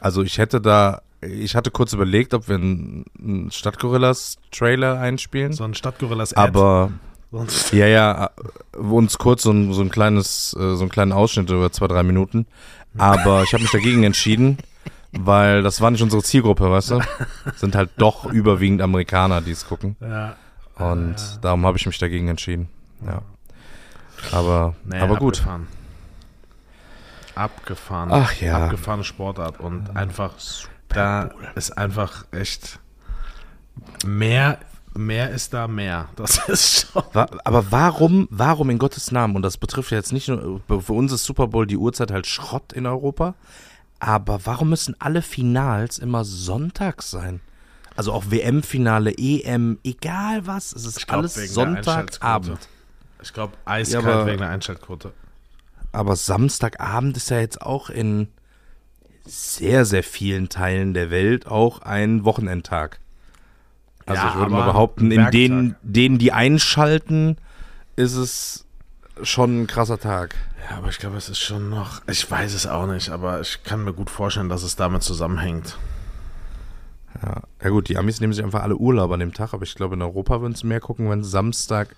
Also 0.00 0.22
ich 0.22 0.38
hätte 0.38 0.60
da, 0.60 1.02
ich 1.20 1.54
hatte 1.56 1.70
kurz 1.70 1.92
überlegt, 1.92 2.34
ob 2.34 2.48
wir 2.48 2.56
einen, 2.56 3.50
Stadtgorillas-Trailer 3.50 4.98
einspielen. 4.98 5.52
So 5.52 5.64
ein 5.64 5.74
Stadtgorillas 5.74 6.34
aber 6.34 6.90
Sonst, 7.32 7.72
ja, 7.72 7.86
ja, 7.86 8.30
äh, 8.74 8.76
uns 8.78 9.18
kurz 9.18 9.42
so 9.42 9.50
ein, 9.52 9.72
so 9.72 9.82
ein 9.82 9.90
kleines, 9.90 10.54
äh, 10.58 10.74
so 10.74 10.80
einen 10.82 10.90
kleinen 10.90 11.12
Ausschnitt 11.12 11.48
über 11.50 11.70
zwei, 11.70 11.86
drei 11.86 12.02
Minuten. 12.02 12.46
Aber 12.98 13.44
ich 13.44 13.52
habe 13.52 13.62
mich 13.62 13.70
dagegen 13.70 14.02
entschieden, 14.02 14.58
weil 15.12 15.62
das 15.62 15.80
war 15.80 15.90
nicht 15.90 16.02
unsere 16.02 16.22
Zielgruppe, 16.22 16.70
weißt 16.70 16.90
du? 16.92 17.00
Sind 17.56 17.74
halt 17.74 17.90
doch 17.96 18.26
überwiegend 18.32 18.80
Amerikaner, 18.82 19.40
die 19.40 19.50
es 19.52 19.66
gucken. 19.66 19.96
Ja. 20.00 20.36
Und 20.76 21.16
Ja. 21.18 21.38
darum 21.42 21.66
habe 21.66 21.76
ich 21.78 21.86
mich 21.86 21.98
dagegen 21.98 22.28
entschieden. 22.28 22.68
Ja. 23.06 23.22
Aber, 24.32 24.74
Nee, 24.84 24.98
aber 24.98 25.16
gut. 25.16 25.38
Abgefahren. 25.38 25.66
Abgefahren. 27.34 28.08
Ach 28.12 28.34
ja. 28.40 28.64
Abgefahrene 28.66 29.04
Sportart 29.04 29.60
und 29.60 29.96
einfach, 29.96 30.34
da 30.88 31.30
ist 31.54 31.76
einfach 31.78 32.24
echt 32.32 32.78
mehr, 34.04 34.58
mehr 34.94 35.30
ist 35.30 35.54
da 35.54 35.68
mehr. 35.68 36.08
Das 36.16 36.48
ist 36.48 36.88
schon. 36.92 37.02
Aber 37.14 37.70
warum, 37.70 38.26
warum 38.30 38.68
in 38.70 38.78
Gottes 38.78 39.10
Namen, 39.12 39.36
und 39.36 39.42
das 39.42 39.56
betrifft 39.56 39.90
ja 39.92 39.96
jetzt 39.96 40.12
nicht 40.12 40.28
nur, 40.28 40.60
für 40.68 40.92
uns 40.92 41.12
ist 41.12 41.24
Super 41.24 41.46
Bowl 41.46 41.66
die 41.66 41.76
Uhrzeit 41.78 42.10
halt 42.10 42.26
Schrott 42.26 42.72
in 42.72 42.86
Europa, 42.86 43.34
aber 44.00 44.40
warum 44.46 44.70
müssen 44.70 44.96
alle 44.98 45.22
Finals 45.22 45.98
immer 45.98 46.24
sonntags 46.24 47.10
sein? 47.10 47.40
Also 47.96 48.12
auch 48.12 48.24
WM-Finale, 48.30 49.12
EM, 49.16 49.78
egal 49.84 50.46
was, 50.46 50.72
es 50.72 50.86
ist 50.86 50.98
Ich 50.98 51.06
glaub, 51.06 51.18
alles 51.20 51.34
Sonntagabend. 51.54 52.68
Ich 53.22 53.32
glaube, 53.32 53.52
eiskalt 53.66 54.04
Ja, 54.04 54.10
aber- 54.12 54.26
wegen 54.26 54.38
der 54.38 54.50
Einschaltquote. 54.50 55.12
Aber 55.92 56.16
Samstagabend 56.16 57.16
ist 57.16 57.30
ja 57.30 57.40
jetzt 57.40 57.60
auch 57.60 57.90
in 57.90 58.28
sehr, 59.26 59.84
sehr 59.84 60.02
vielen 60.02 60.48
Teilen 60.48 60.94
der 60.94 61.10
Welt 61.10 61.46
auch 61.46 61.80
ein 61.82 62.24
Wochenendtag. 62.24 63.00
Also 64.06 64.22
Ja, 64.22 64.28
ich 64.30 64.34
würde 64.36 64.50
mal 64.52 64.64
behaupten, 64.64 65.10
in 65.10 65.30
denen, 65.30 65.76
denen, 65.82 66.18
die 66.18 66.32
einschalten, 66.32 67.36
ist 67.96 68.14
es 68.14 68.66
schon 69.22 69.62
ein 69.62 69.66
krasser 69.66 69.98
Tag. 69.98 70.34
Ja, 70.68 70.78
aber 70.78 70.88
ich 70.88 70.98
glaube, 70.98 71.16
es 71.16 71.28
ist 71.28 71.40
schon 71.40 71.68
noch. 71.68 72.02
Ich 72.06 72.30
weiß 72.30 72.54
es 72.54 72.66
auch 72.66 72.86
nicht, 72.86 73.10
aber 73.10 73.40
ich 73.40 73.62
kann 73.64 73.84
mir 73.84 73.92
gut 73.92 74.10
vorstellen, 74.10 74.48
dass 74.48 74.62
es 74.62 74.76
damit 74.76 75.02
zusammenhängt. 75.02 75.78
Ja. 77.22 77.42
ja 77.62 77.70
gut, 77.70 77.88
die 77.88 77.98
Amis 77.98 78.20
nehmen 78.20 78.32
sich 78.32 78.44
einfach 78.44 78.62
alle 78.62 78.76
Urlaub 78.76 79.10
an 79.10 79.20
dem 79.20 79.34
Tag, 79.34 79.52
aber 79.52 79.64
ich 79.64 79.74
glaube, 79.74 79.94
in 79.94 80.02
Europa 80.02 80.40
würden 80.40 80.54
sie 80.54 80.66
mehr 80.66 80.80
gucken, 80.80 81.10
wenn 81.10 81.24
Samstag 81.24 81.96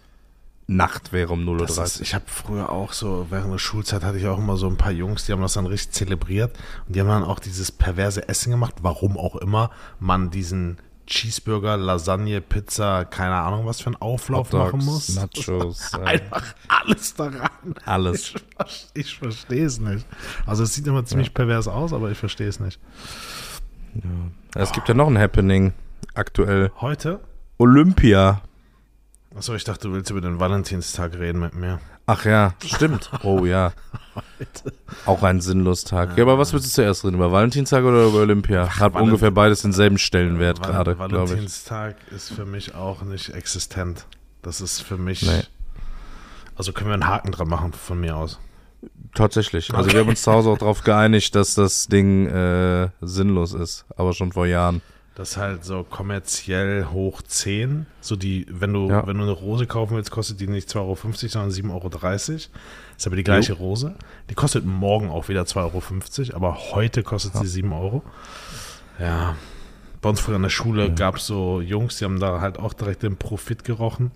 Nacht 0.69 1.13
wäre 1.13 1.33
um 1.33 1.41
0.30 1.47 1.67
Das 1.67 1.97
Uhr. 1.97 2.03
ich 2.03 2.15
habe 2.15 2.25
früher 2.27 2.71
auch 2.71 2.93
so, 2.93 3.27
während 3.31 3.53
der 3.53 3.59
Schulzeit 3.59 4.05
hatte 4.05 4.19
ich 4.19 4.27
auch 4.27 4.39
immer 4.39 4.57
so 4.57 4.69
ein 4.69 4.77
paar 4.77 4.93
Jungs, 4.93 5.27
die 5.27 5.33
haben 5.33 5.43
das 5.43 5.55
dann 5.55 5.67
richtig 5.67 5.93
zelebriert 5.93 6.57
und 6.87 6.95
die 6.95 7.01
haben 7.01 7.09
dann 7.09 7.25
auch 7.25 7.41
dieses 7.41 7.73
perverse 7.73 8.29
Essen 8.29 8.53
gemacht, 8.53 8.77
warum 8.83 9.19
auch 9.19 9.37
immer 9.37 9.71
man 9.99 10.31
diesen 10.31 10.79
Cheeseburger, 11.13 11.77
Lasagne, 11.77 12.41
Pizza, 12.41 13.05
keine 13.05 13.35
Ahnung 13.35 13.67
was 13.67 13.83
für 13.83 13.89
einen 13.89 13.97
Auflauf 13.97 14.51
machen 14.51 14.83
muss. 14.83 15.15
Nachos, 15.15 15.93
Einfach 16.05 16.55
alles 16.69 17.15
daran. 17.15 17.51
alles. 17.85 18.33
Ich, 18.67 18.89
ich 18.95 19.19
verstehe 19.19 19.67
es 19.67 19.79
nicht. 19.79 20.07
Also 20.47 20.63
es 20.63 20.75
sieht 20.75 20.87
immer 20.87 21.05
ziemlich 21.05 21.35
pervers 21.35 21.69
aus, 21.69 21.93
aber 21.93 22.11
ich 22.11 22.17
verstehe 22.17 22.49
es 22.49 22.61
nicht. 22.61 22.81
Es 24.55 24.73
gibt 24.73 24.89
ja 24.89 24.95
noch 24.95 25.07
ein 25.07 25.19
Happening 25.19 25.75
aktuell. 26.15 26.73
Heute? 26.81 27.21
Olympia. 27.59 28.41
Achso, 29.37 29.55
ich 29.55 29.65
dachte, 29.65 29.89
du 29.89 29.95
willst 29.95 30.11
über 30.11 30.23
den 30.23 30.41
Valentinstag 30.41 31.19
reden 31.19 31.41
mit 31.41 31.55
mir. 31.55 31.79
Ach 32.07 32.25
ja, 32.25 32.55
stimmt. 32.65 33.11
Oh 33.23 33.45
ja. 33.45 33.73
Auch 35.07 35.23
ein 35.23 35.41
sinnlos 35.41 35.85
Tag. 35.85 36.17
Ja, 36.19 36.25
aber 36.25 36.39
was 36.39 36.53
willst 36.53 36.67
du 36.67 36.71
zuerst 36.71 37.05
reden? 37.05 37.15
Über 37.17 37.31
Valentinstag 37.33 37.85
oder 37.85 38.05
über 38.07 38.19
Olympia? 38.19 38.69
Hat 38.69 38.95
Valent- 38.95 38.97
ungefähr 39.09 39.31
beides 39.31 39.63
denselben 39.63 39.99
Stellenwert 39.99 40.61
Val- 40.61 40.71
gerade, 40.73 40.95
glaube 40.97 41.13
ich. 41.25 41.31
Valentinstag 41.31 41.97
ist 42.11 42.33
für 42.33 42.45
mich 42.45 42.75
auch 42.75 43.03
nicht 43.03 43.31
existent. 43.31 44.05
Das 44.43 44.61
ist 44.61 44.81
für 44.81 44.97
mich. 44.99 45.23
Nee. 45.23 45.43
Also 46.57 46.73
können 46.73 46.91
wir 46.91 46.95
einen 46.95 47.07
Haken 47.07 47.33
dran 47.33 47.49
machen 47.49 47.73
von 47.73 48.01
mir 48.01 48.17
aus. 48.17 48.39
Tatsächlich. 49.15 49.73
Also 49.73 49.93
wir 49.93 50.01
haben 50.01 50.09
uns 50.09 50.23
zu 50.23 50.33
Hause 50.33 50.51
auch 50.51 50.59
darauf 50.59 50.83
geeinigt, 50.83 51.35
dass 51.37 51.55
das 51.55 51.87
Ding 51.87 52.27
äh, 52.27 52.89
sinnlos 53.01 53.53
ist. 53.55 53.85
Aber 53.97 54.13
schon 54.13 54.33
vor 54.33 54.47
Jahren. 54.47 54.83
Das 55.15 55.33
ist 55.33 55.37
halt 55.37 55.63
so 55.65 55.85
kommerziell 55.85 56.87
hoch 56.87 57.21
10. 57.21 57.87
So 58.01 58.17
die, 58.17 58.47
wenn 58.49 58.73
du, 58.73 58.89
Ja. 58.89 59.07
wenn 59.07 59.19
du 59.19 59.25
eine 59.25 59.33
Rose 59.33 59.67
kaufen 59.67 59.97
willst, 59.97 60.11
kostet 60.11 60.41
die 60.41 60.47
nicht 60.49 60.71
2,50 60.71 60.79
Euro, 60.81 60.97
sondern 61.29 61.51
7,30 61.51 61.71
Euro. 61.71 62.37
Ist 62.97 63.07
aber 63.07 63.17
die 63.17 63.25
gleiche 63.25 63.53
Rose. 63.53 63.95
Die 64.31 64.35
kostet 64.35 64.65
morgen 64.65 65.11
auch 65.11 65.29
wieder 65.29 65.43
2,50 65.43 66.29
Euro, 66.31 66.37
aber 66.37 66.57
heute 66.73 67.03
kostet 67.03 67.35
sie 67.37 67.47
7 67.47 67.73
Euro. 67.73 68.03
Ja. 68.99 69.37
Bei 70.01 70.09
uns 70.09 70.21
früher 70.21 70.37
in 70.37 70.43
der 70.43 70.49
Schule 70.49 70.93
gab 70.93 71.17
es 71.17 71.27
so 71.27 71.61
Jungs, 71.61 71.99
die 71.99 72.05
haben 72.05 72.19
da 72.19 72.41
halt 72.41 72.59
auch 72.59 72.73
direkt 72.73 73.03
den 73.03 73.17
Profit 73.17 73.65
gerochen. 73.65 74.11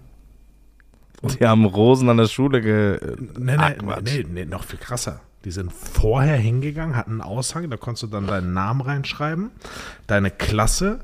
Die 1.40 1.46
haben 1.46 1.64
Rosen 1.64 2.08
an 2.08 2.16
der 2.16 2.26
Schule 2.28 2.60
ge... 2.60 3.00
Nee, 3.38 3.54
Ach, 3.56 3.72
nee, 3.78 4.00
nee, 4.02 4.26
nee, 4.28 4.44
noch 4.44 4.64
viel 4.64 4.78
krasser. 4.78 5.20
Die 5.46 5.52
sind 5.52 5.72
vorher 5.72 6.36
hingegangen, 6.36 6.96
hatten 6.96 7.12
einen 7.12 7.20
Aushang, 7.20 7.70
da 7.70 7.76
konntest 7.76 8.02
du 8.02 8.06
dann 8.08 8.26
deinen 8.26 8.52
Namen 8.52 8.80
reinschreiben, 8.80 9.52
deine 10.08 10.32
Klasse, 10.32 10.98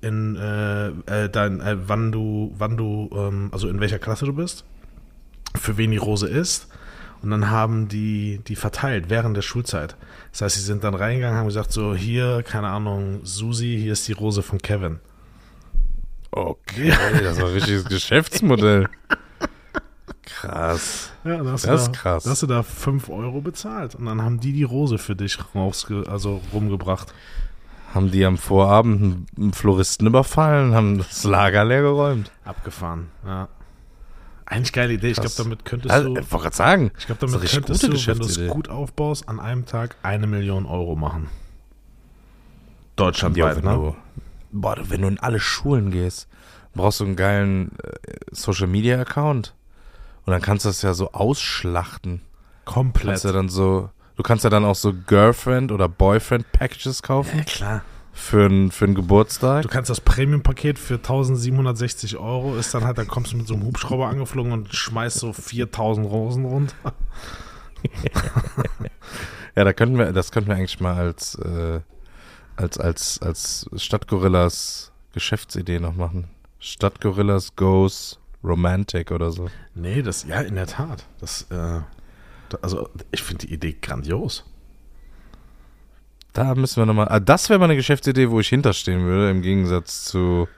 in, 0.00 0.36
äh, 0.36 0.90
äh, 0.90 1.28
dein, 1.28 1.60
äh, 1.60 1.76
wann 1.88 2.12
du, 2.12 2.54
wann 2.56 2.76
du, 2.76 3.10
ähm, 3.12 3.48
also 3.50 3.68
in 3.68 3.80
welcher 3.80 3.98
Klasse 3.98 4.26
du 4.26 4.32
bist, 4.32 4.64
für 5.56 5.76
wen 5.76 5.90
die 5.90 5.96
Rose 5.96 6.28
ist. 6.28 6.68
Und 7.20 7.32
dann 7.32 7.50
haben 7.50 7.88
die 7.88 8.40
die 8.46 8.54
verteilt 8.54 9.10
während 9.10 9.36
der 9.36 9.42
Schulzeit. 9.42 9.96
Das 10.30 10.42
heißt, 10.42 10.54
sie 10.54 10.62
sind 10.62 10.84
dann 10.84 10.94
reingegangen, 10.94 11.36
haben 11.36 11.46
gesagt, 11.46 11.72
so 11.72 11.96
hier, 11.96 12.44
keine 12.44 12.68
Ahnung, 12.68 13.22
Susi, 13.24 13.76
hier 13.82 13.94
ist 13.94 14.06
die 14.06 14.12
Rose 14.12 14.44
von 14.44 14.58
Kevin. 14.58 15.00
Okay, 16.30 16.94
das 17.24 17.40
war 17.40 17.48
ein 17.48 17.54
richtiges 17.54 17.86
Geschäftsmodell. 17.86 18.88
Krass. 20.26 21.10
Ja, 21.24 21.38
da 21.38 21.52
Das 21.52 21.64
ist 21.64 21.86
da, 21.88 21.92
krass. 21.92 22.24
Da 22.24 22.30
hast 22.30 22.42
du 22.42 22.46
da 22.46 22.62
5 22.62 23.08
Euro 23.10 23.40
bezahlt 23.40 23.94
und 23.94 24.06
dann 24.06 24.22
haben 24.22 24.40
die 24.40 24.52
die 24.52 24.62
Rose 24.64 24.98
für 24.98 25.14
dich 25.16 25.38
rausge 25.54 26.04
also 26.08 26.40
rumgebracht. 26.52 27.12
Haben 27.94 28.10
die 28.10 28.24
am 28.24 28.38
Vorabend 28.38 29.28
einen- 29.36 29.52
Floristen 29.52 30.06
überfallen, 30.06 30.74
haben 30.74 30.98
das 30.98 31.22
Lager 31.24 31.64
leer 31.64 31.82
geräumt. 31.82 32.30
Abgefahren, 32.44 33.08
ja. 33.24 33.48
Eigentlich 34.46 34.72
geile 34.72 34.92
Idee. 34.94 35.08
Ich 35.10 35.16
glaube, 35.20 35.34
damit 35.36 35.64
könntest 35.64 35.94
Also, 35.94 36.12
du, 36.14 36.20
ich 36.20 36.30
wollte 36.32 36.42
gerade 36.42 36.56
sagen, 36.56 36.90
ich 36.98 37.06
glaube, 37.06 37.26
damit 37.26 37.48
könntest 37.50 37.82
du, 37.82 37.88
wenn 38.06 38.18
du 38.18 38.24
es 38.26 38.46
gut 38.48 38.68
aufbaust, 38.68 39.28
an 39.28 39.40
einem 39.40 39.64
Tag 39.64 39.96
eine 40.02 40.26
Million 40.26 40.66
Euro 40.66 40.96
machen. 40.96 41.28
Ja, 41.30 43.06
Deutschlandweit, 43.06 43.56
wenn, 43.56 43.64
ne? 43.64 43.74
du, 43.74 43.96
boah, 44.52 44.76
wenn 44.82 45.02
du 45.02 45.08
in 45.08 45.18
alle 45.18 45.40
Schulen 45.40 45.90
gehst, 45.90 46.28
brauchst 46.74 47.00
du 47.00 47.04
einen 47.04 47.16
geilen 47.16 47.72
äh, 47.82 47.92
Social 48.32 48.66
Media 48.66 49.00
Account. 49.00 49.54
Und 50.26 50.32
dann 50.32 50.40
kannst 50.40 50.64
du 50.64 50.68
das 50.68 50.82
ja 50.82 50.94
so 50.94 51.12
ausschlachten. 51.12 52.22
Komplett. 52.64 53.06
Kannst 53.06 53.24
ja 53.24 53.32
dann 53.32 53.48
so, 53.48 53.90
du 54.16 54.22
kannst 54.22 54.44
ja 54.44 54.50
dann 54.50 54.64
auch 54.64 54.74
so 54.74 54.92
Girlfriend 55.06 55.70
oder 55.70 55.88
Boyfriend 55.88 56.50
Packages 56.52 57.02
kaufen 57.02 57.38
ja, 57.38 57.44
klar. 57.44 57.82
für 58.12 58.46
einen 58.46 58.70
für 58.70 58.86
einen 58.86 58.94
Geburtstag. 58.94 59.62
Du 59.62 59.68
kannst 59.68 59.90
das 59.90 60.00
Premium-Paket 60.00 60.78
für 60.78 60.94
1760 60.94 62.16
Euro, 62.16 62.56
ist 62.56 62.72
dann 62.72 62.84
halt, 62.84 62.96
dann 62.96 63.06
kommst 63.06 63.32
du 63.32 63.36
mit 63.36 63.46
so 63.46 63.54
einem 63.54 63.64
Hubschrauber 63.64 64.08
angeflogen 64.08 64.52
und 64.52 64.74
schmeißt 64.74 65.18
so 65.18 65.32
4000 65.32 66.06
Rosen 66.06 66.46
runter. 66.46 66.74
Ja, 69.56 69.62
da 69.62 69.72
könnten 69.72 69.98
wir, 69.98 70.12
das 70.12 70.32
könnten 70.32 70.50
wir 70.50 70.56
eigentlich 70.56 70.80
mal 70.80 70.96
als 70.96 71.36
äh, 71.36 71.80
als 72.56 72.78
als 72.78 73.20
als 73.22 73.70
Stadtgorillas 73.76 74.92
Geschäftsidee 75.12 75.78
noch 75.78 75.94
machen. 75.94 76.28
Stadtgorillas 76.58 77.54
goes 77.54 78.18
romantic 78.44 79.10
oder 79.10 79.30
so. 79.30 79.48
Nee, 79.74 80.02
das, 80.02 80.24
ja, 80.24 80.40
in 80.40 80.54
der 80.54 80.66
Tat. 80.66 81.04
Das, 81.20 81.42
äh, 81.50 81.80
da, 82.48 82.58
also, 82.62 82.88
ich 83.10 83.22
finde 83.22 83.46
die 83.46 83.54
Idee 83.54 83.76
grandios. 83.80 84.44
Da 86.32 86.54
müssen 86.54 86.80
wir 86.80 86.86
nochmal. 86.86 87.08
Ah, 87.08 87.20
das 87.20 87.48
wäre 87.48 87.58
mal 87.58 87.66
eine 87.66 87.76
Geschäftsidee, 87.76 88.30
wo 88.30 88.40
ich 88.40 88.48
hinterstehen 88.48 89.02
würde, 89.04 89.30
im 89.30 89.40
Gegensatz 89.40 90.04
zu 90.04 90.48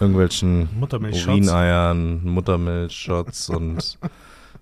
irgendwelchen. 0.00 0.68
Urineiern, 0.80 2.24
Muttermilchshots 2.24 3.48
und 3.50 3.98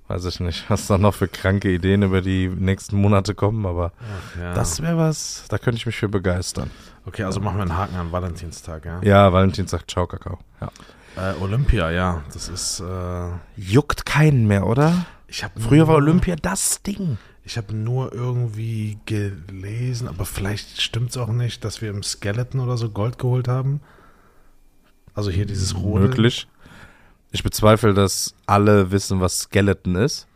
weiß 0.08 0.24
ich 0.24 0.40
nicht, 0.40 0.68
was 0.68 0.88
da 0.88 0.98
noch 0.98 1.14
für 1.14 1.28
kranke 1.28 1.72
Ideen 1.72 2.02
über 2.02 2.20
die 2.20 2.48
nächsten 2.48 2.96
Monate 2.96 3.36
kommen, 3.36 3.64
aber 3.64 3.92
Ach, 4.00 4.40
ja. 4.40 4.54
das 4.54 4.82
wäre 4.82 4.98
was, 4.98 5.44
da 5.48 5.56
könnte 5.56 5.76
ich 5.76 5.86
mich 5.86 5.96
für 5.96 6.08
begeistern. 6.08 6.68
okay, 7.06 7.22
also 7.22 7.40
machen 7.40 7.58
wir 7.58 7.62
einen 7.62 7.76
Haken 7.76 7.94
an 7.94 8.10
Valentinstag, 8.10 8.84
ja. 8.84 9.00
Ja, 9.02 9.32
Valentinstag, 9.32 9.88
ciao, 9.88 10.08
Kakao. 10.08 10.40
Ja. 10.60 10.72
Äh, 11.16 11.34
Olympia, 11.40 11.90
ja. 11.90 12.22
Das 12.32 12.48
ist, 12.48 12.80
äh, 12.80 13.28
Juckt 13.56 14.06
keinen 14.06 14.46
mehr, 14.46 14.66
oder? 14.66 15.06
ich 15.30 15.44
habe 15.44 15.60
Früher 15.60 15.86
war 15.88 15.96
Olympia 15.96 16.36
das 16.36 16.82
Ding. 16.82 17.18
Ich 17.44 17.56
habe 17.56 17.74
nur 17.74 18.12
irgendwie 18.12 18.98
gelesen, 19.06 20.08
aber 20.08 20.24
vielleicht 20.24 20.80
stimmt 20.80 21.10
es 21.10 21.16
auch 21.16 21.28
nicht, 21.28 21.64
dass 21.64 21.80
wir 21.80 21.90
im 21.90 22.02
Skeleton 22.02 22.60
oder 22.60 22.76
so 22.76 22.90
Gold 22.90 23.18
geholt 23.18 23.48
haben. 23.48 23.80
Also 25.14 25.30
hier 25.30 25.46
dieses 25.46 25.76
rote. 25.76 26.00
Möglich. 26.08 26.48
Ich 27.32 27.42
bezweifle, 27.42 27.94
dass 27.94 28.34
alle 28.46 28.90
wissen, 28.90 29.20
was 29.20 29.40
Skeleton 29.40 29.96
ist. 29.96 30.26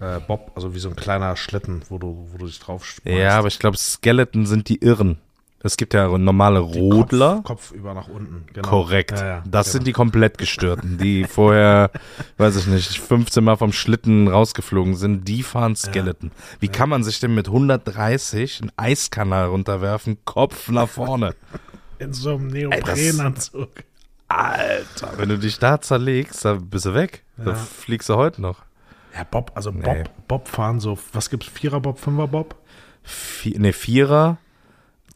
Äh, 0.00 0.20
Bob, 0.20 0.52
also 0.54 0.74
wie 0.74 0.78
so 0.78 0.88
ein 0.88 0.96
kleiner 0.96 1.36
Schlitten, 1.36 1.82
wo 1.88 1.98
du, 1.98 2.28
wo 2.32 2.38
du 2.38 2.46
dich 2.46 2.60
drauf 2.60 2.84
schmeißt. 2.84 3.18
Ja, 3.18 3.38
aber 3.38 3.48
ich 3.48 3.58
glaube, 3.58 3.76
Skeleton 3.76 4.46
sind 4.46 4.68
die 4.68 4.76
Irren. 4.76 5.18
Es 5.60 5.76
gibt 5.76 5.92
ja 5.92 6.06
normale 6.16 6.60
Rodler. 6.60 7.36
Kopf, 7.42 7.44
Kopf 7.44 7.72
über 7.72 7.92
nach 7.92 8.06
unten. 8.08 8.46
Genau. 8.52 8.68
Korrekt. 8.68 9.12
Ja, 9.18 9.26
ja, 9.26 9.42
das 9.44 9.66
genau. 9.66 9.72
sind 9.72 9.86
die 9.88 9.92
komplett 9.92 10.38
gestörten, 10.38 10.98
die 10.98 11.24
vorher, 11.28 11.90
weiß 12.36 12.56
ich 12.56 12.66
nicht, 12.68 13.00
15 13.00 13.42
Mal 13.42 13.56
vom 13.56 13.72
Schlitten 13.72 14.28
rausgeflogen 14.28 14.94
sind. 14.94 15.26
Die 15.26 15.42
fahren 15.42 15.74
Skeleton. 15.74 16.30
Wie 16.60 16.68
kann 16.68 16.88
man 16.88 17.02
sich 17.02 17.18
denn 17.18 17.34
mit 17.34 17.48
130 17.48 18.60
einen 18.62 18.72
Eiskanal 18.76 19.46
runterwerfen, 19.48 20.18
Kopf 20.24 20.68
nach 20.68 20.88
vorne? 20.88 21.34
In 21.98 22.12
so 22.12 22.36
einem 22.36 22.46
Neoprenanzug. 22.48 23.70
Alter, 24.28 25.14
wenn 25.16 25.30
du 25.30 25.38
dich 25.38 25.58
da 25.58 25.80
zerlegst, 25.80 26.44
dann 26.44 26.68
bist 26.68 26.84
du 26.86 26.94
weg. 26.94 27.24
Da 27.36 27.50
Ja. 27.50 27.54
fliegst 27.54 28.08
du 28.08 28.14
heute 28.16 28.42
noch. 28.42 28.62
Ja, 29.14 29.24
Bob, 29.24 29.50
also 29.54 29.70
Nee. 29.70 29.82
Bob, 29.82 30.28
Bob 30.28 30.48
fahren 30.48 30.78
so, 30.80 30.98
was 31.12 31.30
gibt's? 31.30 31.48
Vierer 31.48 31.80
Bob, 31.80 31.98
Fünfer 31.98 32.28
Bob? 32.28 32.54
Vier, 33.02 33.58
ne, 33.58 33.72
Vierer, 33.72 34.36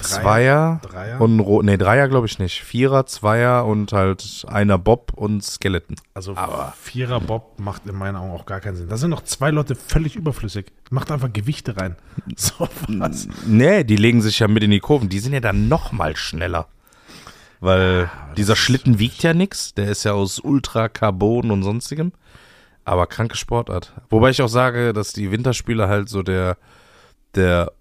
Dreier? 0.02 0.22
Zweier 0.22 0.80
Dreier? 0.82 1.20
und 1.20 1.40
Ro 1.40 1.62
ne, 1.62 1.78
Dreier 1.78 2.08
glaube 2.08 2.26
ich 2.26 2.38
nicht. 2.38 2.62
Vierer, 2.62 3.06
Zweier 3.06 3.64
und 3.64 3.92
halt 3.92 4.44
einer 4.48 4.78
Bob 4.78 5.12
und 5.14 5.42
Skeleton. 5.42 5.96
Also 6.14 6.36
Vierer 6.80 7.20
Bob 7.20 7.58
macht 7.58 7.86
in 7.86 7.96
meinen 7.96 8.16
Augen 8.16 8.32
auch 8.32 8.46
gar 8.46 8.60
keinen 8.60 8.76
Sinn. 8.76 8.88
Da 8.88 8.96
sind 8.96 9.10
noch 9.10 9.24
zwei 9.24 9.50
Leute 9.50 9.74
völlig 9.74 10.16
überflüssig. 10.16 10.66
Macht 10.90 11.10
einfach 11.10 11.32
Gewichte 11.32 11.76
rein. 11.76 11.96
So 12.36 12.68
was. 12.88 13.28
Nee, 13.46 13.84
die 13.84 13.96
legen 13.96 14.20
sich 14.20 14.38
ja 14.38 14.48
mit 14.48 14.62
in 14.62 14.70
die 14.70 14.80
Kurven. 14.80 15.08
Die 15.08 15.18
sind 15.18 15.32
ja 15.32 15.40
dann 15.40 15.68
noch 15.68 15.92
mal 15.92 16.16
schneller. 16.16 16.68
Weil 17.60 18.10
dieser 18.36 18.56
Schlitten 18.56 18.98
wiegt 18.98 19.22
ja 19.22 19.34
nix. 19.34 19.74
Der 19.74 19.88
ist 19.88 20.04
ja 20.04 20.12
aus 20.12 20.40
Ultracarbon 20.40 21.50
und 21.50 21.62
sonstigem. 21.62 22.12
Aber 22.84 23.06
kranke 23.06 23.36
Sportart. 23.36 23.92
Wobei 24.10 24.30
ich 24.30 24.42
auch 24.42 24.48
sage, 24.48 24.92
dass 24.92 25.12
die 25.12 25.30
Winterspiele 25.30 25.88
halt 25.88 26.08
so 26.08 26.22
der, 26.22 26.56
der 27.36 27.72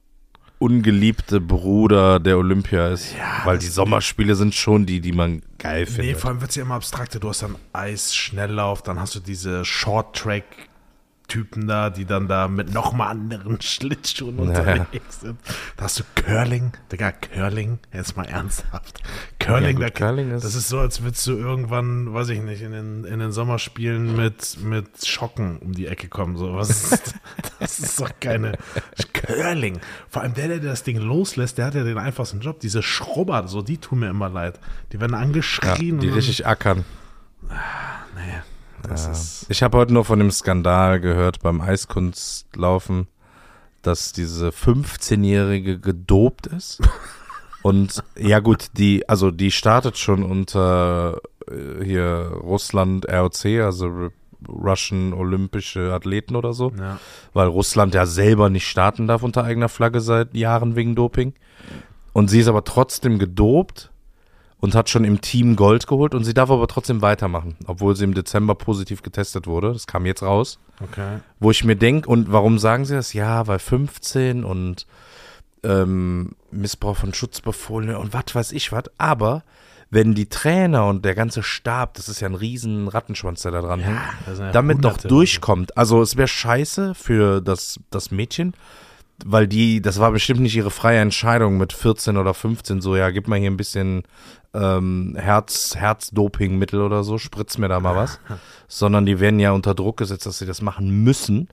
ungeliebte 0.62 1.42
Bruder 1.42 2.20
der 2.20 2.38
Olympia 2.38 2.90
ist. 2.90 3.16
Ja, 3.18 3.42
Weil 3.46 3.58
die 3.58 3.66
Sommerspiele 3.68 4.36
sind 4.36 4.54
schon 4.54 4.86
die, 4.86 5.02
die 5.02 5.12
man 5.12 5.42
geil 5.58 5.86
Nee, 5.86 5.92
findet. 5.92 6.18
vor 6.20 6.30
allem 6.30 6.42
wird 6.42 6.52
es 6.52 6.56
ja 6.56 6.64
immer 6.64 6.76
abstrakter. 6.76 7.20
Du 7.20 7.30
hast 7.30 7.42
dann 7.42 7.56
Eis, 7.74 8.16
Schnelllauf, 8.16 8.84
dann 8.84 9.00
hast 9.00 9.16
du 9.16 9.20
diese 9.20 9.66
Short-Track-Typen 9.66 11.68
da, 11.68 11.90
die 11.90 12.06
dann 12.06 12.28
da 12.28 12.48
mit 12.48 12.72
nochmal 12.74 13.10
anderen 13.10 13.60
Schlittschuhen 13.62 14.38
unterwegs 14.38 15.22
sind. 15.22 15.40
Da 15.78 15.86
hast 15.86 16.00
du 16.00 16.04
Curling, 16.16 16.74
Digga, 16.92 17.12
Curling, 17.12 17.80
jetzt 17.94 18.16
mal 18.18 18.26
ernsthaft. 18.26 19.02
Curling, 19.40 19.80
Ja, 19.80 19.88
gut, 19.88 20.00
da, 20.00 20.06
Curling 20.08 20.32
ist- 20.32 20.44
das 20.44 20.56
ist 20.56 20.68
so, 20.70 20.80
als 20.80 21.02
würdest 21.04 21.26
du 21.28 21.32
irgendwann, 21.38 22.14
weiß 22.14 22.30
ich 22.30 22.42
nicht, 22.42 22.62
in 22.62 22.72
den, 22.74 23.04
in 23.06 23.20
den 23.20 23.32
Sommerspielen 23.32 24.16
mit, 24.16 24.58
mit 24.64 25.06
Schocken 25.08 25.58
um 25.60 25.72
die 25.74 25.88
Ecke 25.88 26.08
kommen. 26.10 26.36
So, 26.38 26.54
was 26.56 26.70
ist, 26.92 27.16
das 27.60 27.80
ist 27.80 28.00
doch 28.02 28.12
keine 28.20 28.54
Curling. 29.36 29.80
Vor 30.10 30.22
allem 30.22 30.34
der, 30.34 30.48
der 30.48 30.60
das 30.60 30.84
Ding 30.84 30.98
loslässt, 30.98 31.58
der 31.58 31.66
hat 31.68 31.76
ja 31.76 31.84
den 31.84 31.98
einfachsten 31.98 32.40
Job. 32.42 32.60
Diese 32.60 32.82
Schrubber, 32.84 33.48
so, 33.48 33.62
die 33.62 33.78
tun 33.78 34.00
mir 34.00 34.10
immer 34.10 34.30
leid. 34.30 34.60
Die 34.92 35.00
werden 35.00 35.14
Ja, 35.14 35.20
angeschrien. 35.20 35.76
die 35.78 35.92
und 35.92 36.02
dann- 36.08 36.14
richtig 36.14 36.46
ackern. 36.48 36.86
Nee, 38.16 38.42
das 38.88 39.08
ist. 39.08 39.46
Ich 39.50 39.64
habe 39.64 39.78
heute 39.78 39.94
nur 39.94 40.06
von 40.06 40.20
dem 40.20 40.32
Skandal 40.32 41.00
gehört 41.00 41.42
beim 41.42 41.62
Eiskunstlaufen, 41.62 43.08
dass 43.82 44.14
diese 44.14 44.50
15-Jährige 44.50 45.80
gedopt 45.80 46.48
ist. 46.48 46.82
Und 47.64 48.04
ja 48.18 48.40
gut, 48.40 48.70
die, 48.78 49.08
also 49.08 49.30
die 49.30 49.52
startet 49.52 49.96
schon 50.00 50.24
unter 50.24 51.22
äh, 51.48 51.84
hier 51.86 52.32
Russland 52.42 53.06
ROC, 53.08 53.46
also 53.64 54.10
Russian 54.48 55.14
Olympische 55.14 55.94
Athleten 55.94 56.36
oder 56.36 56.54
so, 56.54 56.72
Ja. 56.78 57.00
weil 57.34 57.48
Russland 57.48 57.94
ja 57.94 58.06
selber 58.06 58.50
nicht 58.50 58.68
starten 58.68 59.08
darf 59.08 59.24
unter 59.24 59.44
eigener 59.44 59.70
Flagge 59.70 60.02
seit 60.02 60.36
Jahren 60.36 60.76
wegen 60.76 60.96
Doping. 60.96 61.34
Und 62.14 62.30
sie 62.30 62.40
ist 62.40 62.48
aber 62.48 62.64
trotzdem 62.64 63.20
gedopt 63.20 63.90
und 64.60 64.76
hat 64.76 64.90
schon 64.90 65.06
im 65.06 65.22
Team 65.22 65.56
Gold 65.56 65.88
geholt 65.88 66.14
und 66.14 66.24
sie 66.24 66.34
darf 66.34 66.52
aber 66.52 66.68
trotzdem 66.68 67.02
weitermachen, 67.02 67.56
obwohl 67.68 67.96
sie 67.96 68.04
im 68.04 68.14
Dezember 68.14 68.54
positiv 68.56 69.02
getestet 69.02 69.48
wurde. 69.48 69.74
Das 69.74 69.88
kam 69.88 70.06
jetzt 70.06 70.22
raus. 70.24 70.60
Okay. 70.84 71.20
Wo 71.40 71.52
ich 71.52 71.64
mir 71.64 71.76
denke, 71.76 72.10
und 72.10 72.32
warum 72.32 72.60
sagen 72.60 72.86
sie 72.86 72.94
das? 72.96 73.14
Ja, 73.14 73.48
weil 73.48 73.60
15 73.60 74.44
und 74.44 74.86
ähm, 75.64 76.32
Missbrauch 76.52 76.98
von 76.98 77.14
Schutzbefohlenen 77.14 77.96
und 77.96 78.14
was 78.14 78.34
weiß 78.34 78.52
ich 78.52 78.72
was. 78.72 78.84
Aber 78.98 79.44
wenn 79.92 80.16
die 80.16 80.28
Trainer 80.28 80.88
und 80.88 81.04
der 81.04 81.16
ganze 81.16 81.44
Stab, 81.44 81.96
das 81.96 82.08
ist 82.08 82.22
ja 82.22 82.30
ein 82.30 82.36
riesen 82.36 82.88
Rattenschwanz, 82.88 83.42
der 83.42 83.52
da 83.52 83.62
dran 83.62 83.82
hängt, 83.82 84.00
da 84.26 84.36
sind 84.36 84.46
ja 84.46 84.52
damit 84.54 84.84
doch 84.86 84.98
durchkommt. 84.98 85.78
Also 85.78 86.02
es 86.02 86.16
wäre 86.16 86.30
scheiße 86.30 86.96
für 86.96 87.42
das, 87.42 87.78
das 87.90 88.10
Mädchen, 88.10 88.54
weil 89.26 89.48
die, 89.48 89.82
das 89.82 90.00
war 90.00 90.12
bestimmt 90.12 90.40
nicht 90.40 90.56
ihre 90.56 90.72
freie 90.72 91.00
Entscheidung 91.00 91.58
mit 91.58 91.74
14 91.74 92.16
oder 92.16 92.34
15, 92.34 92.80
so, 92.80 92.96
ja, 92.96 93.12
gib 93.12 93.28
mal 93.28 93.38
hier 93.38 93.52
ein 93.52 93.58
bisschen 93.58 94.04
ähm, 94.54 95.18
Herz, 95.20 95.76
Herzdopingmittel 95.76 96.82
oder 96.82 97.04
so, 97.04 97.18
spritz 97.18 97.58
mir 97.58 97.68
da 97.68 97.82
mal 97.82 97.96
was. 97.96 98.22
Sondern 98.70 99.06
die 99.06 99.20
werden 99.20 99.42
ja 99.42 99.52
unter 99.52 99.76
Druck 99.76 99.98
gesetzt, 99.98 100.26
dass 100.26 100.40
sie 100.40 100.46
das 100.46 100.62
machen 100.62 101.04
müssen. 101.04 101.50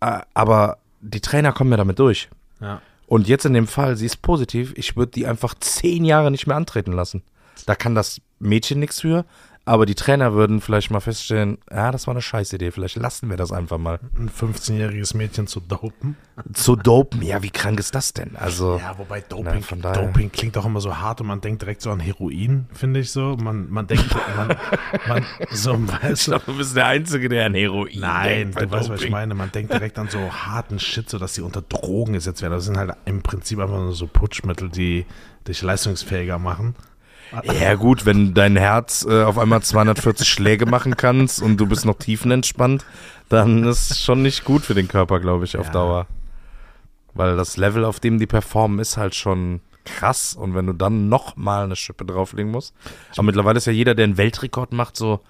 Äh, 0.00 0.22
aber 0.34 0.78
die 1.00 1.20
Trainer 1.20 1.52
kommen 1.52 1.70
ja 1.70 1.76
damit 1.76 2.00
durch. 2.00 2.28
Ja. 2.60 2.82
Und 3.06 3.28
jetzt 3.28 3.46
in 3.46 3.54
dem 3.54 3.68
Fall, 3.68 3.96
sie 3.96 4.06
ist 4.06 4.22
positiv, 4.22 4.72
ich 4.76 4.96
würde 4.96 5.12
die 5.12 5.26
einfach 5.26 5.54
zehn 5.60 6.04
Jahre 6.04 6.32
nicht 6.32 6.48
mehr 6.48 6.56
antreten 6.56 6.92
lassen. 6.92 7.22
Da 7.66 7.74
kann 7.74 7.94
das 7.94 8.20
Mädchen 8.38 8.78
nichts 8.80 9.00
für, 9.00 9.24
aber 9.66 9.86
die 9.86 9.94
Trainer 9.94 10.34
würden 10.34 10.60
vielleicht 10.60 10.90
mal 10.90 11.00
feststellen, 11.00 11.56
ja, 11.70 11.90
das 11.90 12.06
war 12.06 12.12
eine 12.12 12.20
Scheißidee, 12.20 12.70
vielleicht 12.70 12.96
lassen 12.96 13.30
wir 13.30 13.38
das 13.38 13.50
einfach 13.50 13.78
mal. 13.78 13.98
Ein 14.14 14.28
15-jähriges 14.28 15.16
Mädchen 15.16 15.46
zu 15.46 15.60
dopen. 15.60 16.18
Zu 16.52 16.76
dopen, 16.76 17.22
ja, 17.22 17.42
wie 17.42 17.50
krank 17.50 17.80
ist 17.80 17.94
das 17.94 18.12
denn? 18.12 18.36
Also, 18.36 18.76
Ja, 18.76 18.98
wobei 18.98 19.22
Doping, 19.22 19.64
Na. 19.82 19.92
Doping 19.92 20.30
klingt 20.30 20.58
auch 20.58 20.66
immer 20.66 20.82
so 20.82 20.98
hart 20.98 21.22
und 21.22 21.28
man 21.28 21.40
denkt 21.40 21.62
direkt 21.62 21.80
so 21.80 21.90
an 21.90 22.00
Heroin, 22.00 22.66
finde 22.74 23.00
ich 23.00 23.10
so. 23.10 23.38
Man, 23.40 23.70
man 23.70 23.86
denkt, 23.86 24.04
man, 24.36 24.56
man, 25.08 25.24
so, 25.50 25.72
weißt 25.72 26.28
du, 26.28 26.38
du 26.44 26.56
bist 26.58 26.76
der 26.76 26.86
Einzige, 26.86 27.30
der 27.30 27.46
an 27.46 27.54
Heroin 27.54 28.00
Nein, 28.00 28.50
du 28.52 28.70
weißt, 28.70 28.90
was 28.90 29.00
ich 29.00 29.10
meine. 29.10 29.34
Man 29.34 29.50
denkt 29.50 29.72
direkt 29.72 29.98
an 29.98 30.10
so 30.10 30.30
harten 30.30 30.78
Shit, 30.78 31.08
so 31.08 31.18
dass 31.18 31.34
sie 31.36 31.40
unter 31.40 31.62
Drogen 31.62 32.12
gesetzt 32.12 32.42
werden. 32.42 32.52
Das 32.52 32.66
sind 32.66 32.76
halt 32.76 32.92
im 33.06 33.22
Prinzip 33.22 33.58
einfach 33.60 33.78
nur 33.78 33.94
so 33.94 34.06
Putschmittel, 34.08 34.68
die 34.68 35.06
dich 35.48 35.62
leistungsfähiger 35.62 36.38
machen. 36.38 36.74
Ja 37.58 37.74
gut, 37.74 38.06
wenn 38.06 38.34
dein 38.34 38.56
Herz 38.56 39.06
äh, 39.08 39.22
auf 39.22 39.38
einmal 39.38 39.62
240 39.62 40.28
Schläge 40.28 40.66
machen 40.66 40.96
kannst 40.96 41.42
und 41.42 41.56
du 41.58 41.66
bist 41.66 41.84
noch 41.84 41.98
tiefenentspannt, 41.98 42.84
dann 43.28 43.64
ist 43.64 43.90
es 43.90 44.00
schon 44.02 44.22
nicht 44.22 44.44
gut 44.44 44.62
für 44.62 44.74
den 44.74 44.88
Körper, 44.88 45.20
glaube 45.20 45.44
ich, 45.44 45.56
auf 45.56 45.66
Ja. 45.66 45.72
Dauer. 45.72 46.06
Weil 47.14 47.36
das 47.36 47.56
Level, 47.56 47.84
auf 47.84 48.00
dem 48.00 48.18
die 48.18 48.26
performen, 48.26 48.78
ist 48.78 48.96
halt 48.96 49.14
schon 49.14 49.60
krass. 49.84 50.34
Und 50.34 50.54
wenn 50.54 50.66
du 50.66 50.72
dann 50.72 51.08
noch 51.08 51.36
mal 51.36 51.64
eine 51.64 51.76
Schippe 51.76 52.04
drauflegen 52.04 52.50
musst. 52.50 52.74
Aber 53.12 53.22
mittlerweile 53.22 53.58
ist 53.58 53.66
ja 53.66 53.72
jeder, 53.72 53.94
der 53.94 54.04
einen 54.04 54.16
Weltrekord 54.16 54.72
macht, 54.72 54.96
so, 54.96 55.20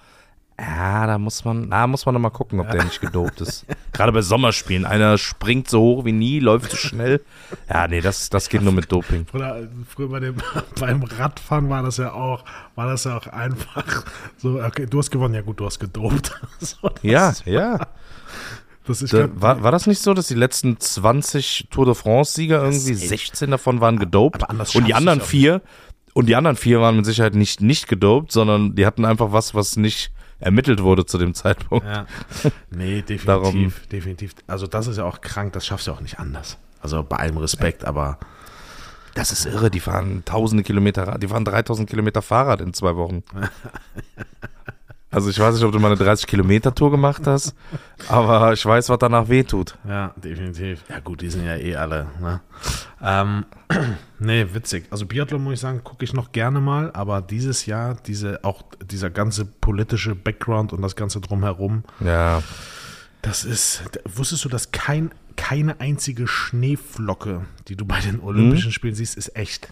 ja, 0.59 1.05
da 1.05 1.17
muss 1.17 1.43
man, 1.43 1.69
da 1.69 1.85
muss 1.85 2.05
man 2.05 2.13
noch 2.13 2.21
mal 2.21 2.29
gucken, 2.29 2.61
ob 2.61 2.71
der 2.71 2.85
nicht 2.85 3.01
gedopt 3.01 3.41
ist. 3.41 3.65
Gerade 3.91 4.13
bei 4.13 4.21
Sommerspielen. 4.21 4.85
Einer 4.85 5.17
springt 5.17 5.69
so 5.69 5.81
hoch 5.81 6.05
wie 6.05 6.13
nie, 6.13 6.39
läuft 6.39 6.71
so 6.71 6.77
schnell. 6.77 7.21
Ja, 7.69 7.87
nee, 7.89 7.99
das, 7.99 8.29
das 8.29 8.47
geht 8.47 8.61
nur 8.61 8.71
mit 8.71 8.89
Doping. 8.89 9.25
Früher, 9.29 9.67
früher 9.87 10.07
bei 10.07 10.21
dem, 10.21 10.35
beim 10.79 11.03
Radfahren 11.03 11.69
war 11.69 11.83
das 11.83 11.97
ja 11.97 12.13
auch, 12.13 12.45
war 12.75 12.87
das 12.87 13.03
ja 13.03 13.17
auch 13.17 13.27
einfach 13.27 14.05
so, 14.37 14.61
okay, 14.63 14.85
du 14.85 14.99
hast 14.99 15.11
gewonnen, 15.11 15.33
ja 15.33 15.41
gut, 15.41 15.59
du 15.59 15.65
hast 15.65 15.79
gedopt. 15.79 16.39
So, 16.59 16.89
Ja, 17.01 17.33
ja. 17.43 17.87
Das 18.85 19.01
ist 19.01 19.13
Da, 19.13 19.29
war, 19.33 19.61
war 19.61 19.71
das 19.71 19.87
nicht 19.87 20.01
so, 20.01 20.13
dass 20.13 20.27
die 20.27 20.35
letzten 20.35 20.79
20 20.79 21.67
Tour 21.69 21.85
de 21.85 21.95
France-Sieger 21.95 22.63
irgendwie 22.63 22.93
16 22.93 23.51
davon 23.51 23.81
waren 23.81 23.99
gedopt? 23.99 24.43
und 24.73 24.87
die 24.87 24.93
anderen 24.93 25.21
vier, 25.21 25.61
und 26.13 26.27
die 26.27 26.35
anderen 26.35 26.55
vier 26.55 26.79
waren 26.79 26.95
mit 26.95 27.05
Sicherheit 27.05 27.35
nicht, 27.35 27.61
nicht 27.61 27.87
gedopt, 27.87 28.31
sondern 28.31 28.75
die 28.75 28.85
hatten 28.85 29.03
einfach 29.03 29.33
was, 29.33 29.53
was 29.53 29.75
nicht 29.75 30.11
ermittelt 30.39 30.81
wurde 30.83 31.05
zu 31.05 31.17
dem 31.17 31.33
Zeitpunkt. 31.33 31.85
Ja. 31.85 32.05
Nee, 32.69 33.01
definitiv, 33.01 33.25
Darum- 33.25 33.73
definitiv. 33.91 34.35
Also 34.47 34.67
das 34.67 34.87
ist 34.87 34.97
ja 34.97 35.05
auch 35.05 35.21
krank, 35.21 35.53
das 35.53 35.65
schaffst 35.65 35.87
du 35.87 35.91
auch 35.91 36.01
nicht 36.01 36.19
anders. 36.19 36.57
Also 36.81 37.03
bei 37.03 37.17
allem 37.17 37.37
Respekt, 37.37 37.85
aber 37.85 38.19
Das 39.15 39.31
ist 39.31 39.45
irre, 39.45 39.71
die 39.71 39.79
fahren 39.79 40.23
tausende 40.25 40.63
Kilometer, 40.63 41.17
die 41.17 41.27
fahren 41.29 41.45
3000 41.45 41.89
Kilometer 41.89 42.21
Fahrrad 42.21 42.59
in 42.61 42.73
zwei 42.73 42.95
Wochen. 42.97 43.23
Also 45.15 45.29
ich 45.29 45.39
weiß 45.39 45.55
nicht, 45.55 45.63
ob 45.63 45.71
du 45.71 45.79
mal 45.79 45.87
eine 45.87 45.95
30 45.95 46.27
Kilometer 46.27 46.75
Tour 46.75 46.91
gemacht 46.91 47.25
hast, 47.25 47.55
aber 48.09 48.51
ich 48.51 48.65
weiß, 48.65 48.89
was 48.89 48.99
danach 48.99 49.29
wehtut. 49.29 49.77
ja, 49.87 50.13
definitiv. 50.17 50.83
Ja 50.89 50.99
gut, 50.99 51.21
die 51.21 51.29
sind 51.29 51.45
ja 51.45 51.55
eh 51.55 51.77
alle. 51.77 52.07
Ne? 52.19 52.41
Ähm, 53.01 53.45
nee, 54.19 54.45
witzig. 54.51 54.87
Also 54.89 55.05
Biathlon 55.05 55.41
muss 55.41 55.53
ich 55.53 55.59
sagen, 55.61 55.85
gucke 55.85 56.03
ich 56.03 56.11
noch 56.11 56.33
gerne 56.33 56.59
mal, 56.59 56.91
aber 56.91 57.21
dieses 57.21 57.65
Jahr, 57.65 57.95
diese, 58.05 58.43
auch 58.43 58.63
dieser 58.83 59.09
ganze 59.09 59.45
politische 59.45 60.15
Background 60.15 60.73
und 60.73 60.81
das 60.81 60.97
ganze 60.97 61.21
drumherum, 61.21 61.85
Ja, 62.01 62.43
das 63.21 63.45
ist, 63.45 63.83
wusstest 64.03 64.43
du, 64.43 64.49
dass 64.49 64.73
kein, 64.73 65.11
keine 65.37 65.79
einzige 65.79 66.27
Schneeflocke, 66.27 67.45
die 67.69 67.77
du 67.77 67.85
bei 67.85 68.01
den 68.01 68.19
Olympischen 68.19 68.73
Spielen 68.73 68.95
siehst, 68.95 69.15
ist 69.15 69.33
echt? 69.37 69.69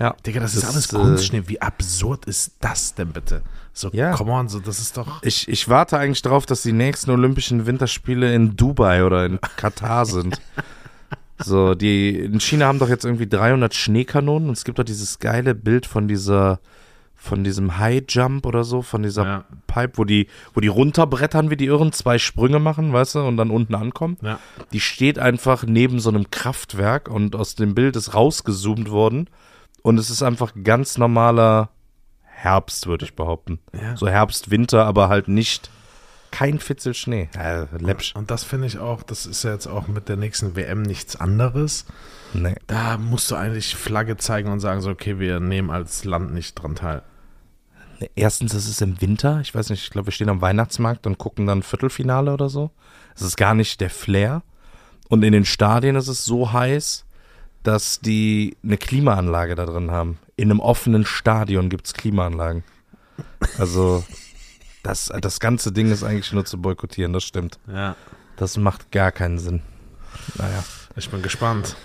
Ja. 0.00 0.14
Digga, 0.26 0.40
das, 0.40 0.54
ist 0.54 0.62
Das 0.64 0.70
alles 0.70 0.86
ist, 0.86 0.92
äh, 0.92 0.96
Kunstschnee. 0.96 1.42
Wie 1.46 1.60
absurd 1.60 2.24
ist 2.26 2.52
das 2.60 2.94
denn 2.94 3.12
bitte? 3.12 3.42
So, 3.72 3.90
Ja. 3.92 4.12
come 4.12 4.32
on, 4.32 4.48
so, 4.48 4.58
das 4.60 4.78
ist 4.78 4.96
doch. 4.96 5.22
Ich, 5.22 5.48
ich 5.48 5.68
warte 5.68 5.98
eigentlich 5.98 6.22
darauf, 6.22 6.46
dass 6.46 6.62
die 6.62 6.72
nächsten 6.72 7.10
Olympischen 7.10 7.66
Winterspiele 7.66 8.34
in 8.34 8.56
Dubai 8.56 9.04
oder 9.04 9.26
in 9.26 9.38
Katar 9.56 10.06
sind. 10.06 10.40
So, 11.38 11.74
die 11.74 12.18
in 12.18 12.40
China 12.40 12.64
haben 12.66 12.78
doch 12.78 12.88
jetzt 12.88 13.04
irgendwie 13.04 13.26
300 13.26 13.74
Schneekanonen 13.74 14.48
und 14.48 14.56
es 14.56 14.64
gibt 14.64 14.78
doch 14.78 14.84
dieses 14.84 15.18
geile 15.18 15.54
Bild 15.54 15.84
von 15.84 16.08
dieser 16.08 16.60
von 17.14 17.44
diesem 17.44 17.76
High 17.78 18.04
Jump 18.08 18.46
oder 18.46 18.64
so, 18.64 18.80
von 18.80 19.02
dieser 19.02 19.24
Ja. 19.24 19.44
Pipe, 19.66 19.98
wo 19.98 20.04
die 20.04 20.28
wo 20.54 20.60
die 20.62 20.68
runterbrettern 20.68 21.50
wie 21.50 21.56
die 21.58 21.66
Irren, 21.66 21.92
zwei 21.92 22.16
Sprünge 22.18 22.58
machen, 22.58 22.90
weißt 22.94 23.16
du, 23.16 23.20
und 23.20 23.36
dann 23.36 23.50
unten 23.50 23.74
ankommen. 23.74 24.16
Ja. 24.22 24.38
Die 24.72 24.80
steht 24.80 25.18
einfach 25.18 25.64
neben 25.64 26.00
so 26.00 26.08
einem 26.08 26.30
Kraftwerk 26.30 27.08
und 27.10 27.36
aus 27.36 27.54
dem 27.54 27.74
Bild 27.74 27.96
ist 27.96 28.14
rausgezoomt 28.14 28.90
worden 28.90 29.28
und 29.86 29.98
es 29.98 30.10
ist 30.10 30.24
einfach 30.24 30.52
ganz 30.64 30.98
normaler 30.98 31.70
Herbst, 32.24 32.88
würde 32.88 33.04
ich 33.04 33.14
behaupten. 33.14 33.60
Ja. 33.72 33.96
So 33.96 34.08
Herbst, 34.08 34.50
Winter, 34.50 34.84
aber 34.84 35.08
halt 35.08 35.28
nicht 35.28 35.70
kein 36.32 36.58
Fitzel 36.58 36.92
Schnee. 36.92 37.28
Äh, 37.38 37.66
läppsch. 37.78 38.12
Und 38.16 38.32
das 38.32 38.42
finde 38.42 38.66
ich 38.66 38.80
auch, 38.80 39.04
das 39.04 39.26
ist 39.26 39.44
ja 39.44 39.52
jetzt 39.52 39.68
auch 39.68 39.86
mit 39.86 40.08
der 40.08 40.16
nächsten 40.16 40.56
WM 40.56 40.82
nichts 40.82 41.14
anderes. 41.14 41.86
Nee. 42.34 42.56
Da 42.66 42.98
musst 42.98 43.30
du 43.30 43.36
eigentlich 43.36 43.76
Flagge 43.76 44.16
zeigen 44.16 44.50
und 44.50 44.58
sagen 44.58 44.80
so, 44.80 44.90
okay, 44.90 45.20
wir 45.20 45.38
nehmen 45.38 45.70
als 45.70 46.02
Land 46.02 46.34
nicht 46.34 46.56
dran 46.56 46.74
teil. 46.74 47.02
Erstens, 48.16 48.54
es 48.54 48.68
ist 48.68 48.82
im 48.82 49.00
Winter. 49.00 49.38
Ich 49.40 49.54
weiß 49.54 49.70
nicht, 49.70 49.84
ich 49.84 49.90
glaube, 49.90 50.08
wir 50.08 50.12
stehen 50.12 50.30
am 50.30 50.40
Weihnachtsmarkt 50.40 51.06
und 51.06 51.16
gucken 51.16 51.46
dann 51.46 51.62
Viertelfinale 51.62 52.34
oder 52.34 52.48
so. 52.48 52.72
Es 53.14 53.22
ist 53.22 53.36
gar 53.36 53.54
nicht 53.54 53.80
der 53.80 53.90
Flair. 53.90 54.42
Und 55.08 55.22
in 55.22 55.30
den 55.30 55.44
Stadien 55.44 55.94
ist 55.94 56.08
es 56.08 56.24
so 56.24 56.52
heiß, 56.52 57.05
dass 57.66 58.00
die 58.00 58.56
eine 58.62 58.76
Klimaanlage 58.76 59.56
da 59.56 59.66
drin 59.66 59.90
haben. 59.90 60.18
In 60.36 60.50
einem 60.50 60.60
offenen 60.60 61.04
Stadion 61.04 61.68
gibt 61.68 61.86
es 61.86 61.94
Klimaanlagen. 61.94 62.62
Also, 63.58 64.04
das, 64.84 65.10
das 65.20 65.40
ganze 65.40 65.72
Ding 65.72 65.90
ist 65.90 66.04
eigentlich 66.04 66.32
nur 66.32 66.44
zu 66.44 66.60
boykottieren, 66.60 67.12
das 67.12 67.24
stimmt. 67.24 67.58
Ja. 67.66 67.96
Das 68.36 68.56
macht 68.56 68.92
gar 68.92 69.10
keinen 69.10 69.38
Sinn. 69.38 69.62
Naja. 70.36 70.62
Ich 70.94 71.10
bin 71.10 71.22
gespannt. 71.22 71.76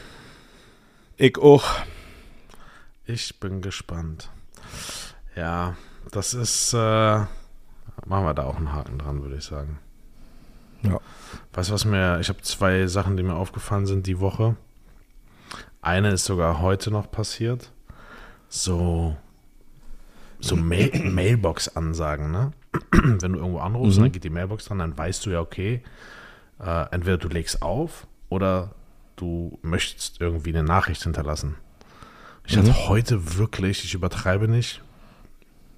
Ich 1.17 1.37
auch. 1.39 1.65
Ich 3.05 3.39
bin 3.39 3.61
gespannt. 3.61 4.29
Ja, 5.35 5.75
das 6.11 6.33
ist, 6.33 6.73
äh, 6.73 6.77
machen 6.77 7.27
wir 8.25 8.33
da 8.33 8.43
auch 8.43 8.57
einen 8.57 8.71
Haken 8.71 8.99
dran, 8.99 9.23
würde 9.23 9.37
ich 9.37 9.45
sagen. 9.45 9.79
Ja. 10.83 10.99
Weißt 11.53 11.69
du, 11.69 11.73
was 11.73 11.85
mir, 11.85 12.19
ich 12.19 12.29
habe 12.29 12.41
zwei 12.41 12.85
Sachen, 12.87 13.17
die 13.17 13.23
mir 13.23 13.35
aufgefallen 13.35 13.87
sind 13.87 14.05
die 14.05 14.19
Woche. 14.19 14.55
Eine 15.81 16.11
ist 16.11 16.25
sogar 16.25 16.61
heute 16.61 16.91
noch 16.91 17.09
passiert. 17.11 17.71
So, 18.49 19.15
so 20.39 20.55
Mail 20.55 20.91
Mailbox-Ansagen, 21.11 22.31
ne? 22.31 22.51
Wenn 22.91 23.33
du 23.33 23.39
irgendwo 23.39 23.59
anrufst 23.59 23.97
Mhm. 23.99 24.03
dann 24.03 24.11
geht 24.11 24.23
die 24.23 24.29
Mailbox 24.29 24.65
dran, 24.65 24.79
dann 24.79 24.97
weißt 24.97 25.25
du 25.25 25.31
ja, 25.31 25.39
okay, 25.41 25.81
äh, 26.59 26.85
entweder 26.91 27.17
du 27.17 27.27
legst 27.27 27.61
auf 27.61 28.07
oder 28.29 28.75
du 29.15 29.59
möchtest 29.61 30.21
irgendwie 30.21 30.51
eine 30.51 30.63
Nachricht 30.63 31.03
hinterlassen. 31.03 31.55
Ich 32.45 32.55
Mhm. 32.55 32.61
hatte 32.61 32.87
heute 32.87 33.37
wirklich, 33.37 33.83
ich 33.83 33.93
übertreibe 33.93 34.47
nicht, 34.47 34.81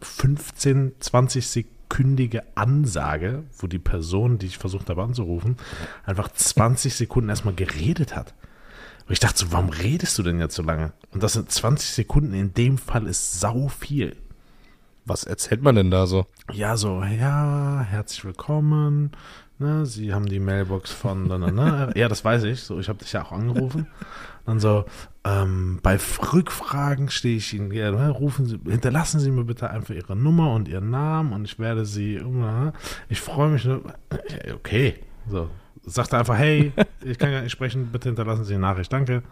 15, 0.02 0.94
20 1.00 1.48
sekündige 1.48 2.44
Ansage, 2.56 3.44
wo 3.58 3.68
die 3.68 3.80
Person, 3.80 4.38
die 4.38 4.48
ich 4.48 4.58
versucht 4.58 4.90
habe 4.90 5.02
anzurufen, 5.04 5.58
einfach 6.06 6.30
20 6.30 6.94
Sekunden 6.94 7.30
erstmal 7.30 7.54
geredet 7.54 8.16
hat. 8.16 8.34
Und 9.08 9.14
ich 9.14 9.20
dachte 9.20 9.40
so, 9.40 9.52
warum 9.52 9.70
redest 9.70 10.18
du 10.18 10.24
denn 10.24 10.40
jetzt 10.40 10.56
so 10.56 10.64
lange? 10.64 10.94
Und 11.12 11.24
das 11.24 11.34
sind 11.34 11.52
20 11.52 11.90
Sekunden 11.90 12.34
in 12.34 12.54
dem 12.54 12.78
Fall 12.78 13.06
ist 13.08 13.40
sau 13.40 13.68
viel. 13.68 14.16
Was 15.06 15.26
erzählt 15.26 15.62
man 15.62 15.76
denn 15.76 15.92
da 15.92 16.08
so? 16.08 16.26
Ja, 16.54 16.78
so, 16.78 17.04
ja, 17.04 17.86
herzlich 17.90 18.24
willkommen. 18.24 19.12
Ne, 19.60 19.86
Sie 19.86 20.14
haben 20.14 20.26
die 20.26 20.40
Mailbox 20.40 20.92
von, 20.92 21.28
ne, 21.28 21.38
ne, 21.38 21.52
ne. 21.52 21.92
ja, 21.96 22.08
das 22.08 22.24
weiß 22.24 22.44
ich. 22.44 22.62
So, 22.64 22.80
ich 22.80 22.88
habe 22.88 23.00
dich 23.00 23.12
ja 23.12 23.24
auch 23.24 23.34
angerufen. 23.34 23.88
Dann 24.46 24.60
so, 24.60 24.86
ähm, 25.26 25.80
bei 25.84 25.98
Rückfragen 26.34 27.10
stehe 27.10 27.38
ich 27.38 27.54
Ihnen, 27.54 27.72
ja, 27.72 27.92
ne, 27.92 28.10
rufen 28.10 28.46
Sie, 28.46 28.60
hinterlassen 28.66 29.20
Sie 29.20 29.32
mir 29.32 29.44
bitte 29.44 29.70
einfach 29.70 29.94
Ihre 29.94 30.16
Nummer 30.16 30.54
und 30.54 30.68
Ihren 30.68 30.90
Namen 30.90 31.34
und 31.34 31.46
ich 31.46 31.60
werde 31.60 31.86
Sie, 31.86 32.22
ich 33.10 33.22
freue 33.22 33.50
mich. 33.50 33.68
Okay, 34.54 34.96
so, 35.30 35.50
sagt 35.86 36.14
er 36.14 36.20
einfach, 36.20 36.38
hey, 36.38 36.72
ich 37.04 37.18
kann 37.18 37.32
ja 37.32 37.42
nicht 37.42 37.52
sprechen, 37.52 37.88
bitte 37.92 38.10
hinterlassen 38.10 38.44
Sie 38.46 38.54
eine 38.54 38.62
Nachricht, 38.62 38.92
danke. 38.92 39.24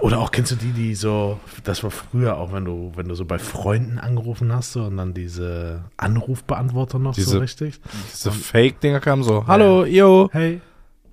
Oder 0.00 0.18
auch 0.20 0.30
kennst 0.30 0.52
du 0.52 0.56
die, 0.56 0.70
die 0.70 0.94
so, 0.94 1.40
das 1.64 1.82
war 1.82 1.90
früher 1.90 2.36
auch, 2.36 2.52
wenn 2.52 2.64
du, 2.64 2.92
wenn 2.94 3.08
du 3.08 3.16
so 3.16 3.24
bei 3.24 3.38
Freunden 3.40 3.98
angerufen 3.98 4.52
hast 4.52 4.72
so, 4.72 4.84
und 4.84 4.96
dann 4.96 5.12
diese 5.12 5.84
Anrufbeantworter 5.96 7.00
noch 7.00 7.14
so 7.14 7.20
Diese- 7.20 7.40
richtig. 7.40 7.80
Diese 8.12 8.30
Fake-Dinger 8.30 9.00
kamen 9.00 9.24
so, 9.24 9.46
hallo, 9.48 9.84
yo. 9.84 10.28
Hey, 10.32 10.60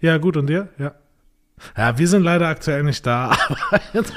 ja 0.02 0.18
gut 0.18 0.38
und 0.38 0.48
dir? 0.48 0.68
Ja. 0.78 0.94
Ja, 1.78 1.98
wir 1.98 2.08
sind 2.08 2.24
leider 2.24 2.48
aktuell 2.48 2.84
nicht 2.84 3.06
da. 3.06 3.36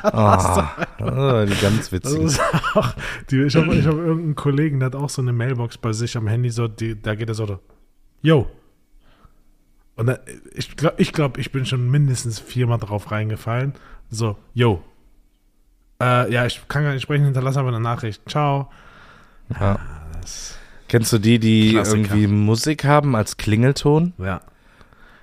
Ah, 0.03 0.71
ah, 0.99 1.45
die 1.47 1.55
ganz 1.61 1.93
witzigen. 1.93 2.31
auch, 2.75 2.95
die, 3.31 3.43
ich 3.43 3.55
habe 3.57 3.75
ich 3.75 3.87
hab 3.87 3.95
irgendeinen 3.95 4.35
Kollegen, 4.35 4.81
der 4.81 4.87
hat 4.87 4.97
auch 4.97 5.11
so 5.11 5.23
eine 5.23 5.33
Mailbox 5.33 5.79
bei 5.79 5.93
sich 5.93 6.17
am 6.17 6.27
Handy, 6.27 6.51
so, 6.51 6.67
die, 6.67 7.01
da 7.01 7.15
geht 7.15 7.29
er 7.29 7.35
so, 7.35 7.59
yo. 8.23 8.47
Und 9.97 10.07
da, 10.07 10.19
ich 10.53 10.77
glaube, 10.77 10.95
ich, 10.99 11.13
glaub, 11.13 11.39
ich 11.39 11.53
bin 11.53 11.65
schon 11.65 11.91
mindestens 11.91 12.39
viermal 12.39 12.79
drauf 12.79 13.11
reingefallen. 13.11 13.75
So, 14.11 14.37
yo. 14.55 14.83
Äh, 16.01 16.31
ja, 16.33 16.45
ich 16.45 16.61
kann 16.69 16.85
gar 16.85 16.93
nicht 16.93 17.03
sprechen, 17.03 17.25
hinterlasse 17.25 17.59
aber 17.59 17.69
eine 17.69 17.81
Nachricht. 17.81 18.23
Ciao. 18.29 18.71
Ja. 19.59 19.79
Kennst 20.89 21.13
du 21.13 21.19
die, 21.19 21.39
die 21.39 21.73
Klassiker. 21.73 21.97
irgendwie 21.97 22.27
Musik 22.27 22.85
haben 22.85 23.17
als 23.17 23.39
Klingelton? 23.39 24.13
Ja. 24.19 24.43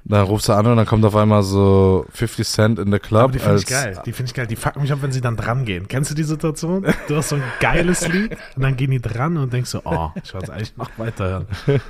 Dann 0.05 0.25
rufst 0.25 0.49
du 0.49 0.53
an 0.53 0.65
und 0.65 0.75
dann 0.75 0.85
kommt 0.85 1.05
auf 1.05 1.15
einmal 1.15 1.43
so 1.43 2.05
50 2.11 2.45
Cent 2.45 2.79
in 2.79 2.91
the 2.91 2.99
Club. 2.99 3.23
Aber 3.23 3.31
die 3.31 3.39
finde 3.39 3.59
ich 3.59 3.65
geil. 3.67 4.01
Die 4.05 4.11
finde 4.11 4.29
ich 4.29 4.33
geil. 4.33 4.47
Die 4.47 4.57
fucken 4.57 4.81
mich 4.81 4.91
ab, 4.91 4.99
wenn 5.01 5.13
sie 5.13 5.21
dann 5.21 5.37
dran 5.37 5.63
gehen. 5.63 5.87
Kennst 5.87 6.11
du 6.11 6.15
die 6.15 6.23
Situation? 6.23 6.85
Du 7.07 7.15
hast 7.15 7.29
so 7.29 7.35
ein 7.35 7.43
geiles 7.61 8.05
Lied 8.09 8.35
und 8.55 8.63
dann 8.63 8.75
gehen 8.75 8.91
die 8.91 8.99
dran 8.99 9.37
und 9.37 9.53
denkst 9.53 9.69
so, 9.69 9.81
oh, 9.85 10.09
ich 10.21 10.33
wollte 10.33 10.51
eigentlich 10.51 10.75
noch 10.75 10.89
weiterhören. 10.97 11.47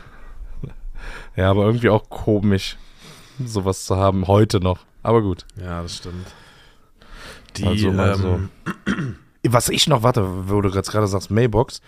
Ja, 1.35 1.49
aber 1.49 1.65
irgendwie 1.65 1.89
auch 1.89 2.09
komisch, 2.09 2.77
sowas 3.43 3.85
zu 3.85 3.95
haben, 3.97 4.27
heute 4.27 4.59
noch. 4.59 4.79
Aber 5.01 5.21
gut. 5.21 5.45
Ja, 5.59 5.81
das 5.81 5.97
stimmt. 5.97 6.27
Die, 7.57 7.65
Also 7.65 7.91
mal 7.91 8.15
so. 8.15 8.39
ähm, 8.87 9.17
Was 9.43 9.69
ich 9.69 9.87
noch, 9.87 10.03
warte, 10.03 10.49
wo 10.49 10.61
du 10.61 10.69
jetzt 10.69 10.91
gerade 10.91 11.07
sagst, 11.07 11.29
Mailbox. 11.31 11.81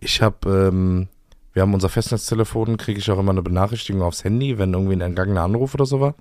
Ich 0.00 0.20
habe, 0.22 0.68
ähm, 0.72 1.08
wir 1.52 1.62
haben 1.62 1.72
unser 1.74 1.88
Festnetztelefon, 1.88 2.76
kriege 2.76 2.98
ich 2.98 3.10
auch 3.10 3.18
immer 3.18 3.30
eine 3.32 3.42
Benachrichtigung 3.42 4.02
aufs 4.02 4.24
Handy, 4.24 4.58
wenn 4.58 4.72
irgendwie 4.74 4.94
ein 4.94 5.00
entgangener 5.00 5.42
Anruf 5.42 5.74
oder 5.74 5.86
so 5.86 6.00
war. 6.00 6.14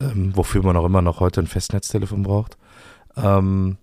Ähm, 0.00 0.36
wofür 0.36 0.62
man 0.62 0.76
auch 0.76 0.84
immer 0.84 1.02
noch 1.02 1.20
heute 1.20 1.40
ein 1.40 1.46
Festnetztelefon 1.46 2.22
braucht. 2.22 2.56
Ähm, 3.16 3.78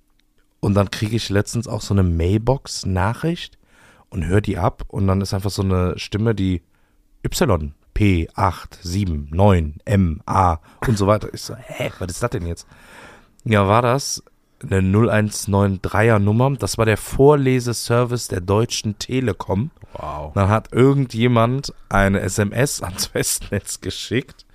und 0.59 0.73
dann 0.73 0.89
kriege 0.91 1.15
ich 1.15 1.29
letztens 1.29 1.67
auch 1.67 1.81
so 1.81 1.93
eine 1.93 2.03
Mailbox-Nachricht 2.03 3.57
und 4.09 4.25
höre 4.25 4.41
die 4.41 4.57
ab 4.57 4.83
und 4.87 5.07
dann 5.07 5.21
ist 5.21 5.33
einfach 5.33 5.51
so 5.51 5.61
eine 5.61 5.97
Stimme, 5.99 6.33
die 6.35 6.61
Y, 7.23 7.73
P, 7.95 8.27
8, 8.35 8.77
7, 8.83 9.29
9, 9.31 9.77
M, 9.85 10.21
A 10.27 10.57
und 10.85 10.97
so 10.99 11.07
weiter. 11.07 11.33
Ich 11.33 11.41
so, 11.41 11.55
hä, 11.55 11.91
was 11.97 12.11
ist 12.11 12.21
das 12.21 12.29
denn 12.29 12.45
jetzt? 12.45 12.67
Ja, 13.45 13.67
war 13.67 13.81
das 13.81 14.21
eine 14.61 14.81
0193er 14.81 16.19
Nummer. 16.19 16.51
Das 16.51 16.77
war 16.77 16.85
der 16.85 16.97
Vorleseservice 16.97 18.27
der 18.27 18.41
Deutschen 18.41 18.99
Telekom. 18.99 19.71
wow. 19.93 20.33
Dann 20.33 20.49
hat 20.49 20.71
irgendjemand 20.73 21.73
eine 21.89 22.19
SMS 22.21 22.81
ans 22.83 23.05
Festnetz 23.13 23.81
geschickt. 23.81 24.45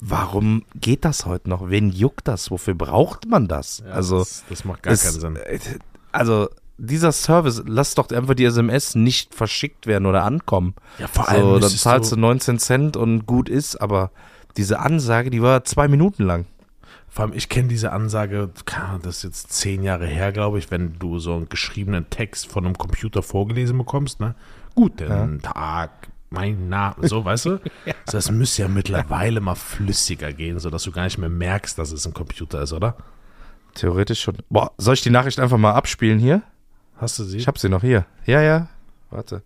Warum 0.00 0.64
geht 0.74 1.04
das 1.04 1.24
heute 1.24 1.48
noch? 1.48 1.70
Wen 1.70 1.90
juckt 1.90 2.28
das? 2.28 2.50
Wofür 2.50 2.74
braucht 2.74 3.26
man 3.26 3.48
das? 3.48 3.82
Ja, 3.86 3.92
also, 3.92 4.18
das, 4.18 4.44
das 4.48 4.64
macht 4.64 4.82
gar 4.82 4.92
es- 4.92 5.02
keinen 5.02 5.20
Sinn. 5.20 5.36
äh, 5.36 5.58
Also, 6.12 6.48
dieser 6.76 7.12
Service, 7.12 7.62
lass 7.66 7.94
doch 7.94 8.10
einfach 8.10 8.34
die 8.34 8.44
SMS 8.44 8.94
nicht 8.94 9.34
verschickt 9.34 9.86
werden 9.86 10.06
oder 10.06 10.24
ankommen. 10.24 10.74
Ja, 10.98 11.06
vor 11.06 11.26
so, 11.30 11.58
dann 11.58 11.70
zahlst 11.70 12.12
du 12.12 12.16
19 12.16 12.58
Cent 12.58 12.96
und 12.96 13.26
gut 13.26 13.48
ist, 13.48 13.76
aber 13.80 14.10
diese 14.56 14.80
Ansage, 14.80 15.30
die 15.30 15.42
war 15.42 15.64
zwei 15.64 15.88
Minuten 15.88 16.24
lang. 16.24 16.46
Vor 17.08 17.26
allem, 17.26 17.34
ich 17.34 17.48
kenne 17.48 17.68
diese 17.68 17.92
Ansage, 17.92 18.50
das 19.02 19.18
ist 19.18 19.22
jetzt 19.22 19.52
zehn 19.52 19.84
Jahre 19.84 20.06
her, 20.06 20.32
glaube 20.32 20.58
ich, 20.58 20.72
wenn 20.72 20.98
du 20.98 21.20
so 21.20 21.34
einen 21.34 21.48
geschriebenen 21.48 22.10
Text 22.10 22.50
von 22.50 22.64
einem 22.64 22.76
Computer 22.76 23.22
vorgelesen 23.22 23.78
bekommst, 23.78 24.18
ne? 24.18 24.34
Guten 24.74 25.40
Tag, 25.40 26.08
mein 26.30 26.68
Name, 26.68 27.06
so, 27.06 27.24
weißt 27.24 27.44
du? 27.46 27.50
so, 27.86 27.92
das 28.10 28.32
müsste 28.32 28.62
ja 28.62 28.68
mittlerweile 28.68 29.40
mal 29.40 29.54
flüssiger 29.54 30.32
gehen, 30.32 30.58
sodass 30.58 30.82
du 30.82 30.90
gar 30.90 31.04
nicht 31.04 31.18
mehr 31.18 31.28
merkst, 31.28 31.78
dass 31.78 31.92
es 31.92 32.04
ein 32.04 32.14
Computer 32.14 32.62
ist, 32.62 32.72
oder? 32.72 32.96
Theoretisch 33.74 34.20
schon. 34.20 34.38
Boah, 34.50 34.72
soll 34.76 34.94
ich 34.94 35.02
die 35.02 35.10
Nachricht 35.10 35.38
einfach 35.38 35.58
mal 35.58 35.72
abspielen 35.72 36.18
hier? 36.18 36.42
Hast 36.96 37.18
du 37.18 37.24
sie? 37.24 37.38
Ich 37.38 37.46
hab 37.46 37.58
sie 37.58 37.68
noch 37.68 37.82
hier. 37.82 38.06
Ja, 38.26 38.40
ja. 38.40 38.68
Warte. 39.10 39.42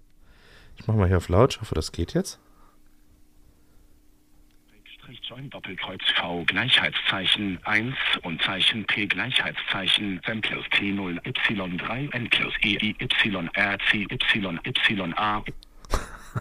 Ich 0.76 0.87
mach 0.87 0.94
mal 0.94 1.08
hier 1.08 1.16
auf 1.16 1.28
laut. 1.28 1.54
Ich 1.54 1.61
hoffe, 1.61 1.74
das 1.74 1.92
geht 1.92 2.14
jetzt. 2.14 2.38
Join 5.28 5.50
Doppelkreuz 5.50 6.00
V 6.16 6.42
Gleichheitszeichen 6.46 7.58
1 7.64 7.94
und 8.22 8.40
Zeichen 8.42 8.87
P 8.87 9.06
Gleichheitszeichen 9.06 10.22
M 10.24 10.40
plus 10.40 10.64
T0 10.66 11.20
Y3 11.22 12.14
N 12.14 12.30
plus 12.30 12.54
E 12.62 12.78
I 12.80 12.96
Y 12.98 13.48
R 13.52 13.78
C 13.90 14.06
Y 14.11 14.58
Y 14.64 15.14
A 15.18 15.44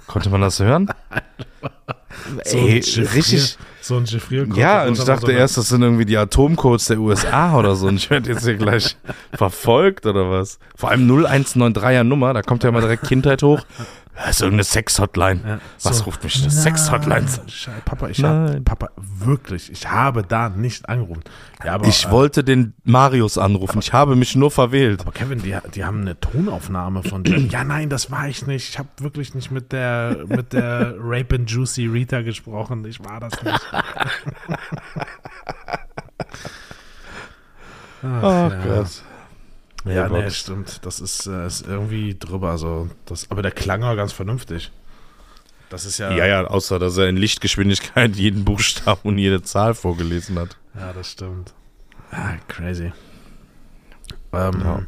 Konnte 0.08 0.30
man 0.30 0.42
das 0.42 0.60
hören? 0.60 0.90
So 2.44 2.58
Ey, 2.58 2.78
ein 2.78 2.84
Chiffrier- 2.84 3.14
richtig, 3.16 3.58
so 3.82 3.96
ein 3.98 4.04
Gefriercode. 4.06 4.58
Ja, 4.58 4.86
und 4.86 4.94
ich 4.94 5.00
aber 5.00 5.14
dachte 5.14 5.26
so 5.28 5.32
erst, 5.32 5.58
das 5.58 5.70
sind 5.70 5.82
irgendwie 5.82 6.06
die 6.06 6.18
Atomcodes 6.18 6.86
der 6.86 7.00
USA 7.00 7.58
oder 7.58 7.76
so. 7.76 7.88
Und 7.88 7.96
ich 7.96 8.10
werde 8.10 8.30
jetzt 8.32 8.44
hier 8.44 8.56
gleich 8.56 8.98
verfolgt 9.34 10.06
oder 10.06 10.30
was. 10.30 10.60
Vor 10.76 10.90
allem 10.90 11.10
0193er 11.10 12.04
Nummer, 12.04 12.34
da 12.34 12.42
kommt 12.42 12.64
ja 12.64 12.70
immer 12.70 12.82
direkt 12.82 13.04
Kindheit 13.08 13.44
hoch. 13.44 13.62
Das 14.16 14.32
ist 14.32 14.42
irgendeine 14.42 14.64
Sex-Hotline. 14.64 15.40
Ja, 15.46 15.60
Was 15.84 16.00
so. 16.00 16.06
ruft 16.06 16.24
mich 16.24 16.42
eine 16.42 16.50
Sex-Hotline? 16.50 17.28
Papa, 17.86 18.08
ich 18.10 18.24
habe. 18.24 18.60
Papa, 18.62 18.90
wirklich, 18.98 19.72
ich 19.72 19.88
habe 19.92 20.24
da 20.24 20.50
nicht 20.50 20.90
angerufen. 20.90 21.22
Ja, 21.64 21.76
aber, 21.76 21.86
Ich 21.88 22.06
äh, 22.08 22.12
wollte 22.12 22.44
den 22.44 22.74
Marius 22.84 23.38
anrufen. 23.38 23.78
Ich 23.78 23.94
habe 23.94 24.16
mich 24.16 24.36
nur 24.36 24.50
verwählt. 24.50 25.02
Aber 25.02 25.12
Kevin, 25.12 25.44
die, 25.44 25.56
die 25.76 25.86
haben 25.86 26.02
eine 26.02 26.20
Tonaufnahme 26.20 27.04
von 27.04 27.24
dir. 27.24 27.38
Ja, 27.38 27.64
nein, 27.64 27.90
das 27.90 28.10
war 28.10 28.28
ich 28.28 28.48
nicht. 28.48 28.70
Ich 28.70 28.80
habe 28.80 28.90
wirklich 29.00 29.36
nicht 29.36 29.52
mit 29.52 29.72
der, 29.72 30.26
mit 30.28 30.52
der 30.52 30.96
Rape 31.00 31.36
and 31.36 31.48
Juicy 31.78 31.86
Rita 31.88 32.22
gesprochen. 32.22 32.86
Ich 32.86 33.04
war 33.04 33.20
das 33.20 33.42
nicht. 33.44 33.60
Ach, 38.04 38.52
ja. 38.66 38.86
Ja, 39.86 40.08
Gott. 40.08 40.24
nee, 40.24 40.30
stimmt. 40.32 40.86
Das 40.86 41.00
ist, 41.00 41.28
äh, 41.28 41.48
ist 41.48 41.66
irgendwie 41.66 42.16
drüber. 42.18 42.50
Also 42.52 42.90
das, 43.06 43.32
aber 43.32 43.42
der 43.42 43.52
klang 43.52 43.82
war 43.82 43.96
ganz 43.96 44.12
vernünftig. 44.12 44.72
Das 45.70 45.86
ist 45.86 45.98
ja. 45.98 46.12
Ja, 46.12 46.26
ja, 46.26 46.44
außer 46.46 46.80
dass 46.80 46.98
er 46.98 47.08
in 47.08 47.18
Lichtgeschwindigkeit 47.18 48.16
jeden 48.16 48.44
Buchstaben 48.46 49.02
und 49.04 49.18
jede 49.18 49.42
Zahl 49.44 49.74
vorgelesen 49.74 50.38
hat. 50.40 50.58
Ja, 50.76 50.94
das 50.94 51.12
stimmt. 51.12 51.54
Ah, 52.12 52.36
crazy. 52.48 52.92
Ähm, 54.34 54.62
Ja. 54.62 54.82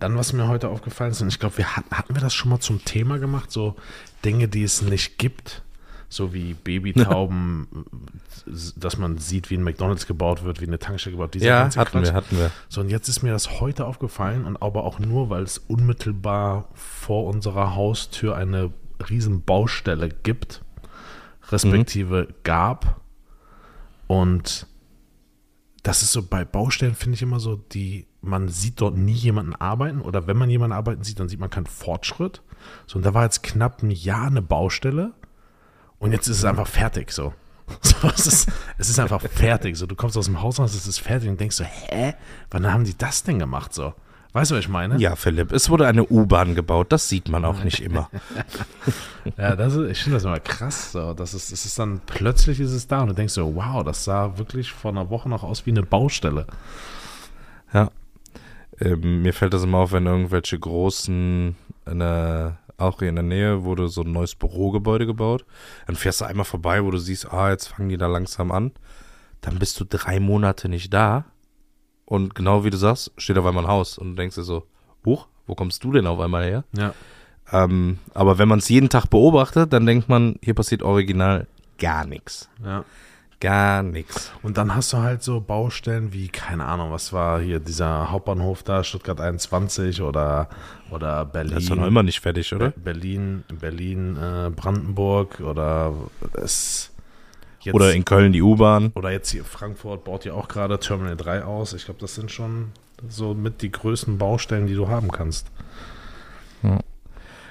Dann, 0.00 0.16
was 0.16 0.32
mir 0.32 0.48
heute 0.48 0.68
aufgefallen 0.68 1.12
ist, 1.12 1.20
und 1.20 1.28
ich 1.28 1.38
glaube, 1.38 1.58
wir 1.58 1.76
hatten, 1.76 1.94
hatten 1.94 2.14
wir 2.14 2.20
das 2.22 2.34
schon 2.34 2.50
mal 2.50 2.60
zum 2.60 2.84
Thema 2.84 3.18
gemacht, 3.18 3.50
so 3.52 3.76
Dinge, 4.24 4.48
die 4.48 4.62
es 4.64 4.82
nicht 4.82 5.18
gibt, 5.18 5.62
so 6.10 6.34
wie 6.34 6.54
Babytauben, 6.54 7.68
dass 8.76 8.98
man 8.98 9.16
sieht, 9.18 9.48
wie 9.48 9.56
ein 9.56 9.62
McDonalds 9.62 10.06
gebaut 10.06 10.42
wird, 10.42 10.60
wie 10.60 10.66
eine 10.66 10.80
Tankstelle 10.80 11.16
gebaut 11.16 11.34
wird. 11.34 11.44
Ja, 11.44 11.64
hatten 11.64 11.74
Quatsch. 11.74 12.04
wir, 12.04 12.12
hatten 12.12 12.36
wir. 12.36 12.50
So, 12.68 12.80
und 12.80 12.90
jetzt 12.90 13.08
ist 13.08 13.22
mir 13.22 13.30
das 13.30 13.60
heute 13.60 13.86
aufgefallen 13.86 14.44
und 14.44 14.60
aber 14.60 14.84
auch 14.84 14.98
nur, 14.98 15.30
weil 15.30 15.44
es 15.44 15.58
unmittelbar 15.58 16.68
vor 16.74 17.26
unserer 17.26 17.76
Haustür 17.76 18.36
eine 18.36 18.72
riesen 19.08 19.44
Baustelle 19.44 20.08
gibt, 20.08 20.62
respektive 21.50 22.28
gab. 22.42 23.00
Und 24.08 24.66
das 25.84 26.02
ist 26.02 26.10
so 26.10 26.24
bei 26.24 26.44
Baustellen, 26.44 26.96
finde 26.96 27.14
ich 27.14 27.22
immer 27.22 27.38
so, 27.38 27.54
die, 27.54 28.08
man 28.20 28.48
sieht 28.48 28.80
dort 28.80 28.96
nie 28.96 29.12
jemanden 29.12 29.54
arbeiten 29.54 30.00
oder 30.00 30.26
wenn 30.26 30.36
man 30.36 30.50
jemanden 30.50 30.76
arbeiten 30.76 31.04
sieht, 31.04 31.20
dann 31.20 31.28
sieht 31.28 31.38
man 31.38 31.50
keinen 31.50 31.66
Fortschritt. 31.66 32.42
So, 32.88 32.98
und 32.98 33.06
da 33.06 33.14
war 33.14 33.22
jetzt 33.22 33.44
knapp 33.44 33.84
ein 33.84 33.92
Jahr 33.92 34.26
eine 34.26 34.42
Baustelle 34.42 35.14
und 36.00 36.12
jetzt 36.12 36.26
ist 36.26 36.38
es 36.38 36.44
einfach 36.44 36.66
fertig 36.66 37.12
so. 37.12 37.32
So, 37.82 38.08
es, 38.08 38.26
ist, 38.26 38.48
es 38.78 38.90
ist 38.90 38.98
einfach 38.98 39.20
fertig. 39.22 39.76
So, 39.76 39.86
du 39.86 39.94
kommst 39.94 40.16
aus 40.16 40.24
dem 40.24 40.42
Haus 40.42 40.58
raus, 40.58 40.74
es 40.74 40.88
ist 40.88 40.98
fertig 40.98 41.28
und 41.28 41.38
denkst 41.38 41.54
so, 41.54 41.62
hä? 41.62 42.14
Wann 42.50 42.66
haben 42.72 42.82
die 42.82 42.98
das 42.98 43.22
denn 43.22 43.38
gemacht? 43.38 43.72
So, 43.72 43.94
weißt 44.32 44.50
du, 44.50 44.56
was 44.56 44.64
ich 44.64 44.68
meine? 44.68 44.98
Ja, 44.98 45.14
Philipp, 45.14 45.52
es 45.52 45.70
wurde 45.70 45.86
eine 45.86 46.04
U-Bahn 46.04 46.56
gebaut. 46.56 46.90
Das 46.90 47.08
sieht 47.08 47.28
man 47.28 47.44
auch 47.44 47.62
nicht 47.62 47.80
immer. 47.80 48.10
Ja, 49.36 49.54
das 49.54 49.74
ist, 49.74 49.90
ich 49.90 50.02
finde 50.02 50.16
das 50.16 50.24
immer 50.24 50.40
krass. 50.40 50.92
So. 50.92 51.12
Das 51.12 51.34
ist, 51.34 51.52
es 51.52 51.66
ist 51.66 51.78
dann 51.78 52.00
plötzlich 52.06 52.58
ist 52.58 52.72
es 52.72 52.88
da 52.88 53.02
und 53.02 53.08
du 53.08 53.14
denkst 53.14 53.34
so, 53.34 53.54
wow, 53.54 53.84
das 53.84 54.04
sah 54.04 54.38
wirklich 54.38 54.72
vor 54.72 54.90
einer 54.90 55.10
Woche 55.10 55.28
noch 55.28 55.44
aus 55.44 55.66
wie 55.66 55.70
eine 55.70 55.82
Baustelle. 55.82 56.46
Ja. 57.72 57.90
Ähm, 58.80 59.22
mir 59.22 59.34
fällt 59.34 59.52
das 59.52 59.62
immer 59.62 59.78
auf, 59.78 59.92
wenn 59.92 60.06
irgendwelche 60.06 60.58
großen, 60.58 61.54
in 61.86 61.98
der, 61.98 62.58
auch 62.80 62.98
hier 62.98 63.08
in 63.08 63.16
der 63.16 63.24
Nähe 63.24 63.64
wurde 63.64 63.88
so 63.88 64.02
ein 64.02 64.12
neues 64.12 64.34
Bürogebäude 64.34 65.06
gebaut. 65.06 65.44
Dann 65.86 65.96
fährst 65.96 66.20
du 66.20 66.24
einmal 66.24 66.44
vorbei, 66.44 66.84
wo 66.84 66.90
du 66.90 66.98
siehst, 66.98 67.32
ah, 67.32 67.50
jetzt 67.50 67.68
fangen 67.68 67.88
die 67.88 67.96
da 67.96 68.06
langsam 68.06 68.50
an. 68.52 68.72
Dann 69.40 69.58
bist 69.58 69.78
du 69.80 69.84
drei 69.84 70.20
Monate 70.20 70.68
nicht 70.68 70.92
da. 70.92 71.24
Und 72.04 72.34
genau 72.34 72.64
wie 72.64 72.70
du 72.70 72.76
sagst, 72.76 73.12
steht 73.16 73.38
auf 73.38 73.46
einmal 73.46 73.64
ein 73.64 73.70
Haus. 73.70 73.98
Und 73.98 74.10
du 74.10 74.14
denkst 74.16 74.36
dir 74.36 74.42
so, 74.42 74.66
huch, 75.04 75.28
wo 75.46 75.54
kommst 75.54 75.84
du 75.84 75.92
denn 75.92 76.06
auf 76.06 76.18
einmal 76.20 76.44
her? 76.44 76.64
Ja. 76.76 76.94
Ähm, 77.52 77.98
aber 78.14 78.38
wenn 78.38 78.48
man 78.48 78.58
es 78.58 78.68
jeden 78.68 78.88
Tag 78.88 79.06
beobachtet, 79.06 79.72
dann 79.72 79.86
denkt 79.86 80.08
man, 80.08 80.36
hier 80.42 80.54
passiert 80.54 80.82
original 80.82 81.46
gar 81.78 82.06
nichts. 82.06 82.48
ja. 82.64 82.84
Gar 83.40 83.82
nichts. 83.82 84.30
Und 84.42 84.58
dann 84.58 84.74
hast 84.74 84.92
du 84.92 84.98
halt 84.98 85.22
so 85.22 85.40
Baustellen 85.40 86.12
wie, 86.12 86.28
keine 86.28 86.66
Ahnung, 86.66 86.90
was 86.92 87.12
war 87.14 87.40
hier 87.40 87.58
dieser 87.58 88.10
Hauptbahnhof 88.10 88.62
da, 88.62 88.84
Stuttgart 88.84 89.18
21 89.18 90.02
oder, 90.02 90.48
oder 90.90 91.24
Berlin. 91.24 91.54
Das 91.54 91.62
ist 91.62 91.70
doch 91.70 91.76
noch 91.76 91.86
immer 91.86 92.02
nicht 92.02 92.20
fertig, 92.20 92.52
oder? 92.54 92.70
Be- 92.70 92.80
Berlin, 92.80 93.44
Berlin, 93.58 94.16
äh, 94.18 94.50
Brandenburg 94.50 95.40
oder 95.40 95.94
es 96.34 96.92
jetzt, 97.60 97.74
Oder 97.74 97.94
in 97.94 98.04
Köln 98.04 98.32
die 98.32 98.42
U-Bahn. 98.42 98.92
oder 98.94 99.10
jetzt 99.10 99.30
hier 99.30 99.44
Frankfurt 99.44 100.04
baut 100.04 100.26
ja 100.26 100.34
auch 100.34 100.48
gerade 100.48 100.78
Terminal 100.78 101.16
3 101.16 101.44
aus. 101.44 101.72
Ich 101.72 101.86
glaube, 101.86 102.00
das 102.00 102.14
sind 102.14 102.30
schon 102.30 102.72
so 103.08 103.32
mit 103.32 103.62
die 103.62 103.72
größten 103.72 104.18
Baustellen, 104.18 104.66
die 104.66 104.74
du 104.74 104.88
haben 104.88 105.10
kannst. 105.10 105.46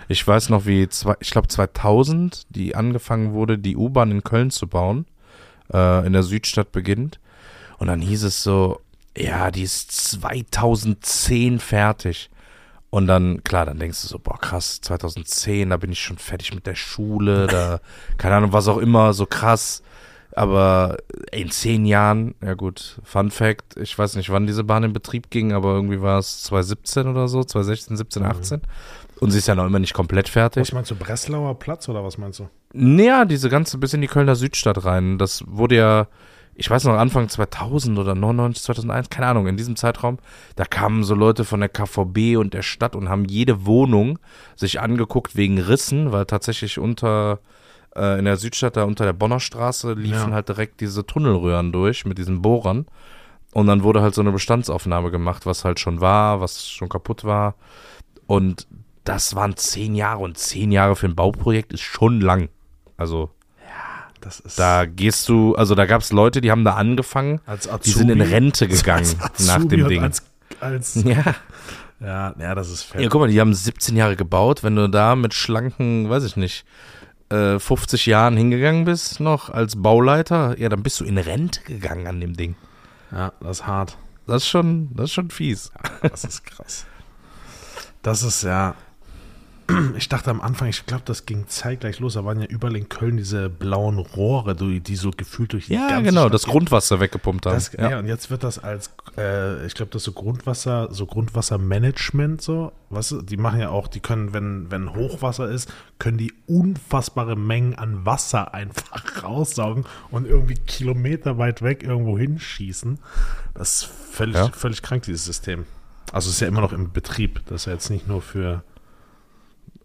Ich 0.07 0.27
weiß 0.27 0.49
noch, 0.49 0.65
wie, 0.65 0.87
zwei, 0.89 1.15
ich 1.19 1.31
glaube 1.31 1.47
2000, 1.47 2.43
die 2.55 2.75
angefangen 2.75 3.33
wurde, 3.33 3.57
die 3.57 3.75
U-Bahn 3.75 4.11
in 4.11 4.23
Köln 4.23 4.49
zu 4.51 4.67
bauen, 4.67 5.05
äh, 5.73 6.05
in 6.05 6.13
der 6.13 6.23
Südstadt 6.23 6.71
beginnt. 6.71 7.19
Und 7.77 7.87
dann 7.87 8.01
hieß 8.01 8.23
es 8.23 8.43
so, 8.43 8.81
ja, 9.17 9.51
die 9.51 9.63
ist 9.63 9.91
2010 9.91 11.59
fertig. 11.59 12.29
Und 12.89 13.07
dann, 13.07 13.43
klar, 13.43 13.65
dann 13.65 13.77
denkst 13.77 14.01
du 14.01 14.07
so, 14.07 14.19
boah, 14.19 14.39
krass, 14.39 14.81
2010, 14.81 15.69
da 15.69 15.77
bin 15.77 15.91
ich 15.91 15.99
schon 16.01 16.17
fertig 16.17 16.53
mit 16.55 16.65
der 16.65 16.75
Schule, 16.75 17.47
da, 17.47 17.79
keine 18.17 18.35
Ahnung, 18.35 18.53
was 18.53 18.67
auch 18.67 18.77
immer, 18.77 19.13
so 19.13 19.25
krass. 19.25 19.83
Aber 20.35 20.97
in 21.31 21.51
zehn 21.51 21.85
Jahren, 21.85 22.35
ja 22.41 22.53
gut, 22.53 22.99
Fun 23.03 23.31
Fact, 23.31 23.77
ich 23.77 23.97
weiß 23.97 24.15
nicht, 24.15 24.29
wann 24.29 24.47
diese 24.47 24.63
Bahn 24.63 24.83
in 24.83 24.93
Betrieb 24.93 25.29
ging, 25.31 25.53
aber 25.53 25.73
irgendwie 25.73 26.01
war 26.01 26.19
es 26.19 26.43
2017 26.43 27.07
oder 27.07 27.27
so, 27.27 27.43
2016, 27.43 27.97
17, 27.97 28.23
18. 28.23 28.61
Und 29.19 29.31
sie 29.31 29.37
ist 29.39 29.47
ja 29.47 29.55
noch 29.55 29.65
immer 29.65 29.79
nicht 29.79 29.93
komplett 29.93 30.29
fertig. 30.29 30.61
Was 30.61 30.71
meinst 30.73 30.91
du, 30.91 30.95
Breslauer 30.95 31.57
Platz 31.59 31.89
oder 31.89 32.03
was 32.03 32.17
meinst 32.17 32.39
du? 32.39 32.49
Naja, 32.73 33.25
diese 33.25 33.49
ganze 33.49 33.77
bis 33.77 33.93
in 33.93 34.01
die 34.01 34.07
Kölner 34.07 34.35
Südstadt 34.35 34.85
rein. 34.85 35.17
Das 35.17 35.43
wurde 35.45 35.75
ja, 35.75 36.07
ich 36.55 36.69
weiß 36.69 36.85
noch, 36.85 36.93
Anfang 36.93 37.27
2000 37.27 37.97
oder 37.99 38.15
99, 38.15 38.63
2001, 38.63 39.09
keine 39.09 39.27
Ahnung, 39.27 39.47
in 39.47 39.57
diesem 39.57 39.75
Zeitraum, 39.75 40.19
da 40.55 40.63
kamen 40.65 41.03
so 41.03 41.15
Leute 41.15 41.43
von 41.45 41.59
der 41.59 41.69
KVB 41.69 42.37
und 42.37 42.53
der 42.53 42.61
Stadt 42.61 42.95
und 42.95 43.09
haben 43.09 43.25
jede 43.25 43.65
Wohnung 43.65 44.19
sich 44.55 44.79
angeguckt 44.79 45.35
wegen 45.35 45.59
Rissen, 45.59 46.11
weil 46.13 46.25
tatsächlich 46.25 46.79
unter, 46.79 47.39
äh, 47.95 48.19
in 48.19 48.25
der 48.25 48.37
Südstadt, 48.37 48.77
da 48.77 48.83
unter 48.83 49.03
der 49.05 49.13
Bonner 49.13 49.39
Straße, 49.41 49.93
liefen 49.93 50.29
Ja. 50.29 50.35
halt 50.35 50.47
direkt 50.49 50.79
diese 50.79 51.05
Tunnelröhren 51.05 51.71
durch 51.73 52.05
mit 52.05 52.17
diesen 52.17 52.41
Bohrern. 52.41 52.85
Und 53.53 53.67
dann 53.67 53.83
wurde 53.83 54.01
halt 54.01 54.13
so 54.13 54.21
eine 54.21 54.31
Bestandsaufnahme 54.31 55.11
gemacht, 55.11 55.45
was 55.45 55.65
halt 55.65 55.79
schon 55.79 55.99
war, 56.01 56.39
was 56.39 56.69
schon 56.69 56.87
kaputt 56.87 57.23
war. 57.23 57.55
Und 58.27 58.67
das 59.03 59.35
waren 59.35 59.55
zehn 59.57 59.95
Jahre 59.95 60.19
und 60.19 60.37
zehn 60.37 60.71
Jahre 60.71 60.95
für 60.95 61.07
ein 61.07 61.15
Bauprojekt 61.15 61.73
ist 61.73 61.81
schon 61.81 62.21
lang. 62.21 62.49
Also 62.97 63.31
Das 64.21 64.39
ist 64.39 64.59
da 64.59 64.85
gehst 64.85 65.27
du, 65.29 65.55
also 65.55 65.75
da 65.75 65.85
gab 65.85 66.01
es 66.01 66.11
Leute, 66.11 66.41
die 66.41 66.51
haben 66.51 66.63
da 66.65 66.73
angefangen, 66.75 67.41
Azubi, 67.45 67.79
die 67.83 67.91
sind 67.91 68.09
in 68.09 68.21
Rente 68.21 68.67
gegangen 68.67 69.15
nach 69.39 69.63
dem 69.65 69.87
Ding. 69.87 70.03
Als, 70.03 70.23
als, 70.59 70.95
Ja. 71.03 71.35
ja, 71.99 72.35
ja, 72.37 72.55
das 72.55 72.69
ist 72.69 72.83
fett. 72.83 73.01
ja, 73.01 73.09
guck 73.09 73.21
mal, 73.21 73.29
die 73.29 73.39
haben 73.39 73.53
17 73.53 73.95
Jahre 73.95 74.15
gebaut. 74.15 74.63
Wenn 74.63 74.75
du 74.75 74.89
da 74.89 75.15
mit 75.15 75.33
schlanken, 75.33 76.09
weiß 76.09 76.23
ich 76.25 76.35
nicht, 76.35 76.65
äh, 77.29 77.59
50 77.59 78.05
Jahren 78.05 78.35
hingegangen 78.37 78.85
bist, 78.85 79.19
noch 79.19 79.49
als 79.49 79.81
Bauleiter, 79.81 80.57
ja, 80.59 80.67
dann 80.69 80.83
bist 80.83 80.99
du 80.99 81.05
in 81.05 81.17
Rente 81.17 81.61
gegangen 81.61 82.07
an 82.07 82.19
dem 82.19 82.35
Ding. 82.35 82.55
Ja, 83.11 83.31
das 83.39 83.59
ist 83.61 83.67
hart. 83.67 83.97
Das 84.27 84.43
ist 84.43 84.49
schon, 84.49 84.89
das 84.95 85.05
ist 85.05 85.13
schon 85.13 85.29
fies. 85.31 85.71
Das 86.03 86.23
ist 86.23 86.45
krass. 86.45 86.85
Das 88.01 88.21
ist 88.23 88.43
ja. 88.43 88.75
Ich 89.97 90.09
dachte 90.09 90.29
am 90.31 90.41
Anfang, 90.41 90.67
ich 90.69 90.85
glaube, 90.85 91.03
das 91.05 91.25
ging 91.25 91.47
zeitgleich 91.47 91.99
los. 91.99 92.13
Da 92.15 92.25
waren 92.25 92.39
ja 92.41 92.47
überall 92.47 92.75
in 92.75 92.89
Köln 92.89 93.17
diese 93.17 93.49
blauen 93.49 93.97
Rohre, 93.99 94.55
die, 94.55 94.79
die 94.79 94.95
so 94.95 95.11
gefühlt 95.11 95.53
durch 95.53 95.67
die 95.67 95.73
Ja, 95.73 95.89
ganze 95.89 96.03
genau, 96.03 96.21
Stadt 96.21 96.33
das. 96.33 96.43
Grundwasser 96.45 96.99
weggepumpt 96.99 97.45
haben. 97.45 97.53
Das, 97.55 97.71
ja. 97.73 97.91
ja. 97.91 97.99
und 97.99 98.07
jetzt 98.07 98.29
wird 98.29 98.43
das 98.43 98.59
als, 98.59 98.91
äh, 99.17 99.65
ich 99.65 99.73
glaube, 99.75 99.91
das 99.91 100.01
ist 100.01 100.05
so 100.05 100.11
Grundwasser, 100.13 100.87
so 100.91 101.05
Grundwassermanagement 101.05 102.41
so. 102.41 102.71
Du, 102.89 103.21
die 103.21 103.37
machen 103.37 103.59
ja 103.59 103.69
auch, 103.69 103.87
die 103.87 103.99
können, 103.99 104.33
wenn, 104.33 104.71
wenn 104.71 104.93
Hochwasser 104.95 105.49
ist, 105.49 105.71
können 105.99 106.17
die 106.17 106.33
unfassbare 106.47 107.35
Mengen 107.35 107.75
an 107.75 108.05
Wasser 108.05 108.53
einfach 108.53 109.23
raussaugen 109.23 109.85
und 110.11 110.25
irgendwie 110.25 110.55
Kilometer 110.55 111.37
weit 111.37 111.61
weg 111.61 111.83
irgendwo 111.83 112.17
hinschießen. 112.17 112.99
Das 113.53 113.81
ist 113.83 113.83
völlig, 113.85 114.35
Ja. 114.35 114.49
völlig 114.51 114.81
krank, 114.81 115.03
dieses 115.03 115.25
System. 115.25 115.65
Also 116.11 116.29
es 116.29 116.35
ist 116.35 116.41
ja 116.41 116.47
immer 116.47 116.61
noch 116.61 116.73
im 116.73 116.91
Betrieb. 116.91 117.41
Das 117.45 117.61
ist 117.61 117.65
ja 117.67 117.73
jetzt 117.73 117.89
nicht 117.91 118.07
nur 118.07 118.21
für. 118.21 118.63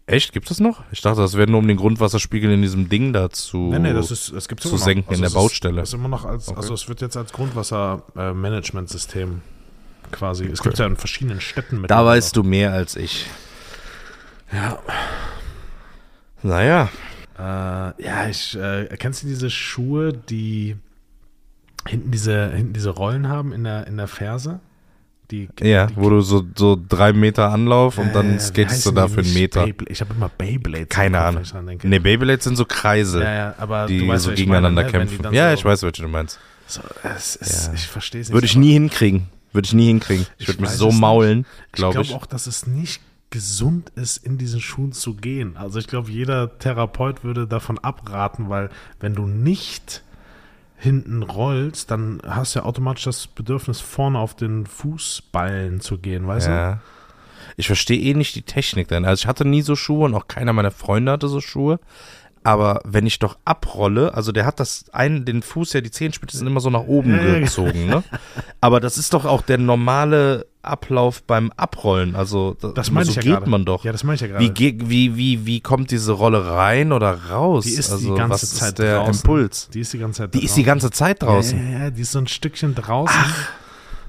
Echt, 0.07 0.33
gibt 0.33 0.51
es 0.51 0.59
noch? 0.59 0.83
Ich 0.91 1.01
dachte, 1.01 1.21
das 1.21 1.35
wäre 1.35 1.49
nur 1.49 1.57
um 1.59 1.67
den 1.67 1.77
Grundwasserspiegel 1.77 2.51
in 2.51 2.61
diesem 2.61 2.89
Ding 2.89 3.11
da 3.11 3.31
zu. 3.31 3.71
Nee, 3.71 3.79
nee, 3.79 3.93
das 3.93 4.11
ist, 4.11 4.31
es 4.31 4.47
gibt 4.47 4.61
zu 4.61 4.77
senken 4.77 5.15
in 5.15 5.21
der 5.21 5.31
Baustelle. 5.31 5.81
Ist, 5.81 5.89
ist 5.89 5.93
immer 5.95 6.09
noch 6.09 6.25
als, 6.25 6.47
Okay. 6.49 6.57
also 6.57 6.75
es 6.75 6.87
wird 6.87 7.01
jetzt 7.01 7.17
als 7.17 7.33
Grundwassermanagementsystem 7.33 9.41
quasi. 10.11 10.45
Es 10.45 10.61
gibt 10.61 10.77
ja 10.77 10.85
in 10.85 10.95
verschiedenen 10.95 11.41
Städten 11.41 11.81
mit. 11.81 11.89
Da 11.89 12.05
weißt 12.05 12.35
du 12.35 12.43
mehr 12.43 12.71
als 12.71 12.95
ich. 12.95 13.25
Ja. 14.53 14.77
Naja. 16.43 16.89
Äh, 17.39 18.03
ja, 18.03 18.27
ich, 18.29 18.55
äh, 18.55 18.85
kennst 18.99 19.23
du 19.23 19.27
diese 19.27 19.49
Schuhe, 19.49 20.13
die 20.13 20.75
hinten 21.87 22.11
diese, 22.11 22.51
hinten 22.51 22.73
diese 22.73 22.91
Rollen 22.91 23.27
haben 23.27 23.53
in 23.53 23.63
der, 23.63 23.87
in 23.87 23.97
der 23.97 24.07
Ferse. 24.07 24.59
Die, 25.31 25.49
Ja, 25.61 25.87
die, 25.87 25.95
wo 25.95 26.09
du 26.09 26.21
so, 26.21 26.43
so 26.55 26.77
drei 26.87 27.11
Meter 27.13 27.51
Anlauf 27.51 27.97
und 27.97 28.09
Äh, 28.09 28.13
dann 28.13 28.39
skatest 28.39 28.85
du 28.85 28.89
heißen 28.91 28.95
da 28.95 29.07
die 29.07 29.13
für 29.13 29.19
einen? 29.21 29.33
Meter. 29.33 29.63
Beyblade. 29.65 29.91
Ich 29.91 30.01
habe 30.01 30.13
immer 30.13 30.29
Beyblades. 30.29 30.89
Keine 30.89 31.19
Ahnung. 31.19 31.41
ich 31.43 31.51
denke. 31.51 31.87
Nee, 31.87 31.99
Beyblades 31.99 32.43
sind 32.43 32.55
so 32.57 32.65
Kreise, 32.65 33.21
Ja, 33.23 33.33
ja, 33.33 33.55
aber 33.57 33.87
die 33.87 33.99
du 33.99 34.07
weißt, 34.07 34.23
so 34.25 34.31
was 34.31 34.33
ich 34.39 34.45
gegeneinander 34.45 34.83
meine, 34.83 34.91
ne? 34.93 34.99
Kämpfen. 35.07 35.23
dann 35.23 35.33
Ja, 35.33 35.49
so, 35.49 35.53
ich 35.55 35.65
weiß, 35.65 35.83
welche 35.83 36.01
du 36.03 36.07
meinst. 36.07 36.39
So, 36.67 36.81
es 37.03 37.35
ist, 37.35 37.67
Ja. 37.67 37.73
Ich 37.73 37.87
verstehe 37.87 38.21
es 38.21 38.27
nicht. 38.29 38.33
Würde 38.33 38.45
ich 38.45 38.55
nie 38.55 38.73
hinkriegen. 38.73 39.27
Würde 39.53 39.65
ich 39.67 39.73
nie 39.73 39.87
hinkriegen. 39.87 40.25
Ich 40.37 40.43
Ich 40.43 40.47
würde 40.47 40.61
mich 40.61 40.71
so 40.71 40.91
maulen, 40.91 41.45
Ich 41.67 41.71
glaube 41.73 41.93
glaube 41.93 42.07
ich. 42.07 42.13
auch, 42.13 42.25
dass 42.25 42.45
es 42.47 42.67
nicht 42.67 43.01
gesund 43.31 43.89
ist, 43.95 44.17
in 44.17 44.37
diesen 44.37 44.61
Schuhen 44.61 44.93
zu 44.93 45.13
gehen. 45.15 45.57
Also 45.57 45.79
ich 45.79 45.87
glaube, 45.87 46.09
jeder 46.11 46.57
Therapeut 46.59 47.23
würde 47.23 47.47
davon 47.47 47.77
abraten, 47.79 48.49
weil 48.49 48.69
wenn 48.99 49.13
du 49.15 49.25
nicht 49.27 50.03
hinten 50.85 51.23
rollst, 51.23 51.91
dann 51.91 52.21
hast 52.25 52.55
du 52.55 52.59
ja 52.59 52.65
automatisch 52.65 53.03
das 53.03 53.27
Bedürfnis, 53.27 53.81
vorne 53.81 54.19
auf 54.19 54.35
den 54.35 54.65
Fußballen 54.65 55.81
zu 55.81 55.97
gehen, 55.97 56.25
weißt 56.25 56.47
Ja. 56.47 56.79
Ich 57.57 57.67
verstehe 57.67 57.99
eh 57.99 58.13
nicht 58.13 58.35
die 58.35 58.41
Technik 58.41 58.87
denn. 58.87 59.05
Also 59.05 59.23
ich 59.23 59.27
hatte 59.27 59.45
nie 59.45 59.61
so 59.61 59.75
Schuhe 59.75 60.05
und 60.05 60.15
auch 60.15 60.27
keiner 60.27 60.53
meiner 60.53 60.71
Freunde 60.71 61.11
hatte 61.11 61.27
so 61.27 61.41
Schuhe. 61.41 61.79
Aber 62.43 62.81
wenn 62.85 63.07
ich 63.07 63.17
doch 63.17 63.37
abrolle, 63.43 64.13
also 64.13 64.31
der 64.31 64.45
hat 64.45 64.59
das 64.59 64.85
einen, 64.91 65.25
den 65.25 65.41
Fuß 65.41 65.73
ja, 65.73 65.81
die 65.81 65.89
Zehenspitze 65.89 66.37
sind 66.37 66.45
immer 66.45 66.59
so 66.59 66.69
nach 66.69 66.83
oben 66.83 67.17
gezogen, 67.41 67.87
ne? 67.87 68.03
Aber 68.61 68.79
das 68.79 68.99
ist 68.99 69.15
doch 69.15 69.25
auch 69.25 69.41
der 69.41 69.57
normale 69.57 70.45
Ablauf 70.67 71.23
beim 71.23 71.51
Abrollen. 71.55 72.15
Also? 72.15 72.55
Das 72.75 72.91
meine 72.91 73.05
so 73.05 73.11
ich 73.11 73.15
ja 73.17 73.21
geht 73.21 73.31
gerade. 73.31 73.49
man 73.49 73.65
doch. 73.65 73.83
Ja, 73.83 73.91
das 73.91 74.03
meine 74.03 74.15
ich 74.15 74.21
ja 74.21 74.27
gerade. 74.27 74.43
Wie, 74.43 74.81
wie, 74.89 75.15
wie, 75.17 75.45
wie 75.45 75.61
kommt 75.61 75.91
diese 75.91 76.11
Rolle 76.11 76.45
rein 76.45 76.91
oder 76.91 77.29
raus? 77.29 77.65
Die 77.65 77.71
ist 77.71 77.91
also, 77.91 78.13
die 78.13 78.17
ganze 78.17 78.47
Zeit 78.47 78.69
ist 78.69 78.79
der 78.79 78.97
draußen. 78.97 79.13
Impuls? 79.21 79.69
Die 79.69 79.79
ist 79.79 79.93
die 79.93 79.99
ganze 79.99 80.23
Zeit 80.23 80.33
Die 80.33 80.43
ist 80.43 80.57
die 80.57 80.63
ganze 80.63 80.91
Zeit 80.91 81.21
draußen. 81.21 81.57
Ja, 81.57 81.63
ja, 81.71 81.83
ja, 81.85 81.89
die 81.91 82.01
ist 82.01 82.11
so 82.11 82.19
ein 82.19 82.27
Stückchen 82.27 82.75
draußen. 82.75 83.19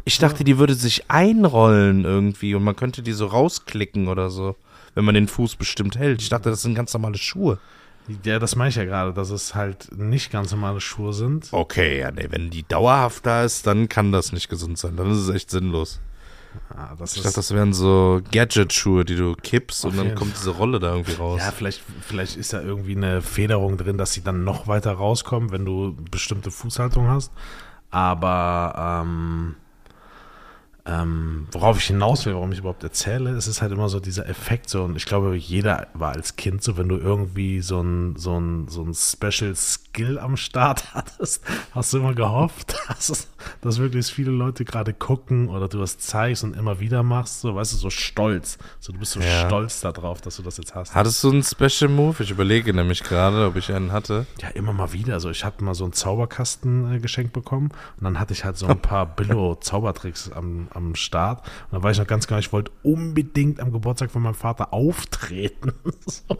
Ich 0.04 0.18
dachte, 0.18 0.44
die 0.44 0.58
würde 0.58 0.74
sich 0.74 1.10
einrollen 1.10 2.04
irgendwie 2.04 2.54
und 2.54 2.62
man 2.62 2.76
könnte 2.76 3.02
die 3.02 3.12
so 3.12 3.26
rausklicken 3.26 4.06
oder 4.06 4.30
so, 4.30 4.54
wenn 4.94 5.04
man 5.04 5.16
den 5.16 5.26
Fuß 5.26 5.56
bestimmt 5.56 5.98
hält. 5.98 6.22
Ich 6.22 6.28
dachte, 6.28 6.48
das 6.48 6.62
sind 6.62 6.76
ganz 6.76 6.92
normale 6.94 7.18
Schuhe. 7.18 7.58
Ja, 8.24 8.38
das 8.38 8.54
meine 8.54 8.68
ich 8.68 8.76
ja 8.76 8.84
gerade, 8.84 9.12
dass 9.12 9.30
es 9.30 9.56
halt 9.56 9.90
nicht 9.96 10.30
ganz 10.30 10.52
normale 10.52 10.80
Schuhe 10.80 11.12
sind. 11.12 11.48
Okay, 11.50 11.98
ja, 11.98 12.12
nee, 12.12 12.28
wenn 12.30 12.50
die 12.50 12.62
dauerhaft 12.62 13.26
da 13.26 13.42
ist, 13.42 13.66
dann 13.66 13.88
kann 13.88 14.12
das 14.12 14.32
nicht 14.32 14.48
gesund 14.48 14.78
sein. 14.78 14.96
Dann 14.96 15.10
ist 15.10 15.18
es 15.18 15.28
echt 15.28 15.50
sinnlos. 15.50 16.00
Ah, 16.74 16.94
das 16.98 17.16
Ich 17.16 17.22
dachte, 17.22 17.36
das 17.36 17.52
wären 17.54 17.72
so 17.72 18.20
Gadget-Schuhe, 18.32 19.04
die 19.04 19.16
du 19.16 19.34
kippst 19.34 19.84
und 19.84 19.96
dann 19.96 20.14
kommt 20.14 20.36
diese 20.36 20.50
Rolle 20.50 20.78
da 20.78 20.92
irgendwie 20.92 21.14
raus. 21.14 21.40
ja, 21.40 21.50
vielleicht, 21.50 21.82
vielleicht 22.00 22.36
ist 22.36 22.52
da 22.52 22.60
irgendwie 22.60 22.96
eine 22.96 23.22
Federung 23.22 23.76
drin, 23.76 23.98
dass 23.98 24.12
sie 24.12 24.22
dann 24.22 24.44
noch 24.44 24.66
weiter 24.66 24.92
rauskommen, 24.92 25.52
wenn 25.52 25.64
du 25.64 25.96
bestimmte 26.10 26.50
Fußhaltung 26.50 27.08
hast. 27.08 27.32
Aber 27.90 29.02
ähm, 29.04 29.56
ähm, 30.87 31.49
worauf 31.51 31.79
ich 31.79 31.87
hinaus 31.87 32.27
will, 32.27 32.35
warum 32.35 32.53
ich 32.53 32.61
überhaupt 32.61 32.85
erzähle, 32.85 33.31
es 33.31 33.49
ist 33.49 33.61
halt 33.61 33.72
immer 33.72 33.88
so 33.88 33.99
dieser 34.01 34.29
Effekt 34.29 34.70
so 34.70 34.85
und 34.85 34.96
ich 34.96 35.05
glaube, 35.05 35.35
jeder 35.37 35.88
war 35.94 36.12
als 36.12 36.37
Kind 36.37 36.62
so, 36.62 36.77
wenn 36.77 36.88
du 36.88 36.96
irgendwie 36.96 37.61
so 37.61 37.81
ein, 37.81 38.14
so 38.16 38.38
ein, 38.38 38.68
so 38.68 38.83
ein 38.85 38.94
Special 38.94 39.55
Skill 39.57 40.18
am 40.18 40.37
Start 40.37 40.94
hattest, 40.94 41.42
hast 41.72 41.92
du 41.92 41.99
immer 41.99 42.14
gehofft, 42.14 42.77
dass, 42.88 43.09
es, 43.09 43.29
dass 43.62 43.79
wirklich 43.79 44.07
viele 44.07 44.31
Leute 44.31 44.64
gerade 44.64 44.92
gucken 44.92 45.49
oder 45.49 45.68
du 45.68 45.79
das 45.79 45.99
zeigst 45.99 46.44
und 46.44 46.55
immer 46.57 46.79
wieder 46.79 47.03
machst, 47.03 47.40
so, 47.40 47.55
weißt 47.57 47.72
du, 47.72 47.77
so 47.79 47.90
stolz. 47.90 48.59
So, 48.79 48.92
du 48.92 48.99
bist 49.01 49.12
so 49.12 49.20
Ja. 49.20 49.46
stolz 49.49 49.81
darauf, 49.81 50.20
dass 50.20 50.37
du 50.37 50.42
das 50.42 50.57
jetzt 50.59 50.75
hast. 50.75 50.94
Hattest 50.94 51.22
du 51.25 51.31
einen 51.33 51.42
Special 51.42 51.90
Move? 51.90 52.22
Ich 52.22 52.31
überlege 52.31 52.72
nämlich 52.72 53.03
gerade, 53.03 53.46
ob 53.46 53.57
ich 53.57 53.72
einen 53.72 53.90
hatte. 53.92 54.27
Ja, 54.40 54.49
immer 54.51 54.72
mal 54.72 54.92
wieder. 54.92 55.14
Also 55.14 55.31
ich 55.31 55.44
hatte 55.44 55.64
mal 55.64 55.75
so 55.75 55.85
einen 55.85 55.92
Zauberkasten 55.94 56.94
äh, 56.94 56.99
geschenkt 57.01 57.33
bekommen 57.33 57.70
und 57.99 58.05
dann 58.05 58.20
hatte 58.20 58.33
ich 58.33 58.44
halt 58.44 58.57
so 58.57 58.66
ein 58.66 58.79
paar 58.81 59.07
Billo-Zaubertricks 59.07 60.31
am, 60.33 60.68
am 60.76 60.94
Start. 60.94 61.40
Und 61.64 61.72
dann 61.72 61.82
war 61.82 61.90
ich 61.90 61.98
noch 61.98 62.06
ganz 62.06 62.26
genau, 62.26 62.38
ich 62.38 62.52
wollte 62.52 62.70
unbedingt 62.82 63.60
am 63.60 63.72
Geburtstag 63.72 64.10
von 64.10 64.22
meinem 64.22 64.34
Vater 64.34 64.72
auftreten. 64.72 65.72
So. 66.06 66.36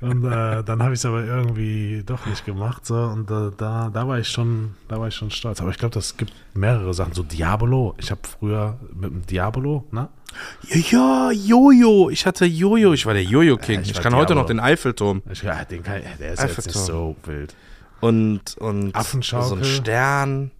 und 0.00 0.24
äh, 0.24 0.64
dann 0.64 0.82
habe 0.82 0.94
ich 0.94 1.00
es 1.00 1.06
aber 1.06 1.24
irgendwie 1.24 2.02
doch 2.04 2.26
nicht 2.26 2.44
gemacht. 2.44 2.86
So. 2.86 2.96
Und 2.96 3.30
äh, 3.30 3.50
da, 3.56 3.90
da 3.92 4.08
war 4.08 4.18
ich 4.18 4.28
schon, 4.28 4.74
da 4.88 4.98
war 4.98 5.08
ich 5.08 5.14
schon 5.14 5.30
stolz. 5.30 5.60
Aber 5.60 5.70
ich 5.70 5.78
glaube, 5.78 5.94
das 5.94 6.16
gibt 6.16 6.32
mehrere 6.54 6.94
Sachen. 6.94 7.12
So 7.12 7.22
Diabolo. 7.22 7.94
Ich 7.98 8.10
habe 8.10 8.20
früher 8.24 8.78
mit 8.92 9.10
dem 9.10 9.26
Diabolo, 9.26 9.84
ne? 9.90 10.08
Ja, 10.90 11.30
Jojo. 11.30 12.10
Ich 12.10 12.26
hatte 12.26 12.44
Jojo. 12.44 12.92
Ich 12.92 13.06
war 13.06 13.14
der 13.14 13.22
Jojo-King. 13.22 13.82
Ich 13.82 13.90
ich 13.92 14.00
kann 14.00 14.14
heute 14.14 14.28
Diablo. 14.28 14.42
noch 14.42 14.46
den 14.46 14.60
Eiffelturm. 14.60 15.22
Ich, 15.30 15.42
ja, 15.42 15.64
den 15.64 15.82
kann, 15.82 16.02
der 16.18 16.32
ist 16.32 16.42
jetzt 16.42 16.66
nicht 16.66 16.76
Eiffelturm. 16.76 16.84
so 16.84 17.16
wild. 17.24 17.54
Und, 18.00 18.56
und 18.58 18.94
Affenschaukel. 18.94 19.48
so 19.48 19.54
ein 19.54 19.64
Stern. 19.64 20.50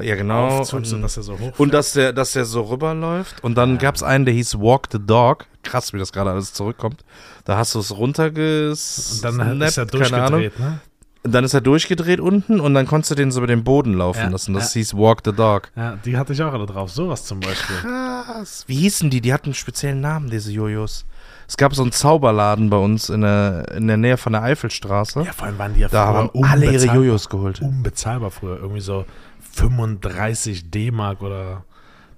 Ja, 0.00 0.16
genau. 0.16 0.48
Aufzug, 0.48 0.78
und, 0.92 1.02
dass 1.02 1.16
er 1.16 1.22
so 1.22 1.38
hoch 1.38 1.58
und 1.58 1.72
dass 1.72 1.92
der, 1.92 2.12
dass 2.12 2.32
der 2.32 2.44
so 2.44 2.62
rüberläuft. 2.62 3.42
Und 3.44 3.56
dann 3.56 3.78
gab's 3.78 4.02
einen, 4.02 4.24
der 4.24 4.34
hieß 4.34 4.58
Walk 4.58 4.88
the 4.92 4.98
Dog. 4.98 5.46
Krass, 5.62 5.92
wie 5.92 5.98
das 5.98 6.12
gerade 6.12 6.30
alles 6.30 6.52
zurückkommt. 6.52 7.04
Da 7.44 7.56
hast 7.56 7.74
du 7.74 7.78
es 7.78 7.96
runterges. 7.96 9.20
Und 9.24 9.24
dann 9.24 9.60
ist 9.62 9.78
er 9.78 9.86
durchgedreht, 9.86 10.58
ne? 10.58 10.80
Und 11.24 11.32
dann 11.32 11.42
ist 11.42 11.54
er 11.54 11.62
durchgedreht 11.62 12.20
unten 12.20 12.60
und 12.60 12.74
dann 12.74 12.86
konntest 12.86 13.12
du 13.12 13.14
den 13.14 13.30
so 13.30 13.40
über 13.40 13.46
den 13.46 13.64
Boden 13.64 13.94
laufen 13.94 14.24
Ja, 14.24 14.28
lassen. 14.28 14.52
Das 14.52 14.74
ja. 14.74 14.80
hieß 14.80 14.94
Walk 14.94 15.22
the 15.24 15.32
Dog. 15.32 15.70
Ja, 15.74 15.96
die 16.04 16.18
hatte 16.18 16.34
ich 16.34 16.42
auch 16.42 16.52
alle 16.52 16.66
drauf. 16.66 16.90
Sowas 16.90 17.24
zum 17.24 17.40
Beispiel. 17.40 17.76
Krass. 17.76 18.64
Wie 18.66 18.74
hießen 18.74 19.08
die? 19.08 19.22
Die 19.22 19.32
hatten 19.32 19.46
einen 19.46 19.54
speziellen 19.54 20.02
Namen, 20.02 20.28
diese 20.28 20.52
Jojos. 20.52 21.06
Es 21.48 21.56
gab 21.56 21.74
so 21.74 21.82
einen 21.82 21.92
Zauberladen 21.92 22.68
bei 22.68 22.76
uns 22.76 23.08
in 23.08 23.22
der, 23.22 23.72
in 23.74 23.86
der 23.86 23.96
Nähe 23.96 24.18
von 24.18 24.32
der 24.34 24.42
Eifelstraße. 24.42 25.22
Ja, 25.22 25.32
vor 25.32 25.46
allem 25.46 25.58
waren 25.58 25.74
die 25.74 25.80
ja 25.80 25.88
da 25.88 26.06
haben 26.06 26.30
alle 26.42 26.70
ihre 26.70 26.86
Jojos 26.94 27.30
geholt. 27.30 27.60
Unbezahlbar 27.62 28.30
früher. 28.30 28.58
Irgendwie 28.58 28.80
so 28.82 29.06
35 29.54 30.70
D-Mark 30.70 31.22
oder 31.22 31.64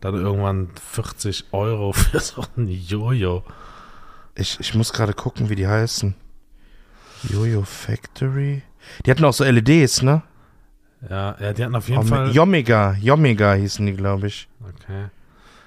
dann 0.01 0.14
irgendwann 0.14 0.70
40 0.92 1.46
Euro 1.53 1.92
für 1.92 2.20
so 2.20 2.44
ein 2.57 2.68
Jojo. 2.68 3.42
Ich, 4.35 4.59
ich 4.61 4.75
muss 4.75 4.92
gerade 4.92 5.12
gucken, 5.14 5.49
wie 5.49 5.55
die 5.57 5.66
heißen. 5.66 6.14
Jojo 7.31 7.62
Factory. 7.62 8.62
Die 9.05 9.11
hatten 9.11 9.25
auch 9.25 9.33
so 9.33 9.44
LEDs, 9.44 10.03
ne? 10.03 10.22
Ja, 11.09 11.37
ja, 11.40 11.53
die 11.53 11.64
hatten 11.64 11.75
auf 11.75 11.88
jeden 11.88 12.01
Om- 12.03 12.09
Fall. 12.09 12.31
Yomega. 12.33 12.94
Yomega 13.01 13.55
hießen 13.55 13.85
die, 13.87 13.94
glaube 13.94 14.27
ich. 14.29 14.49
Okay. 14.62 15.07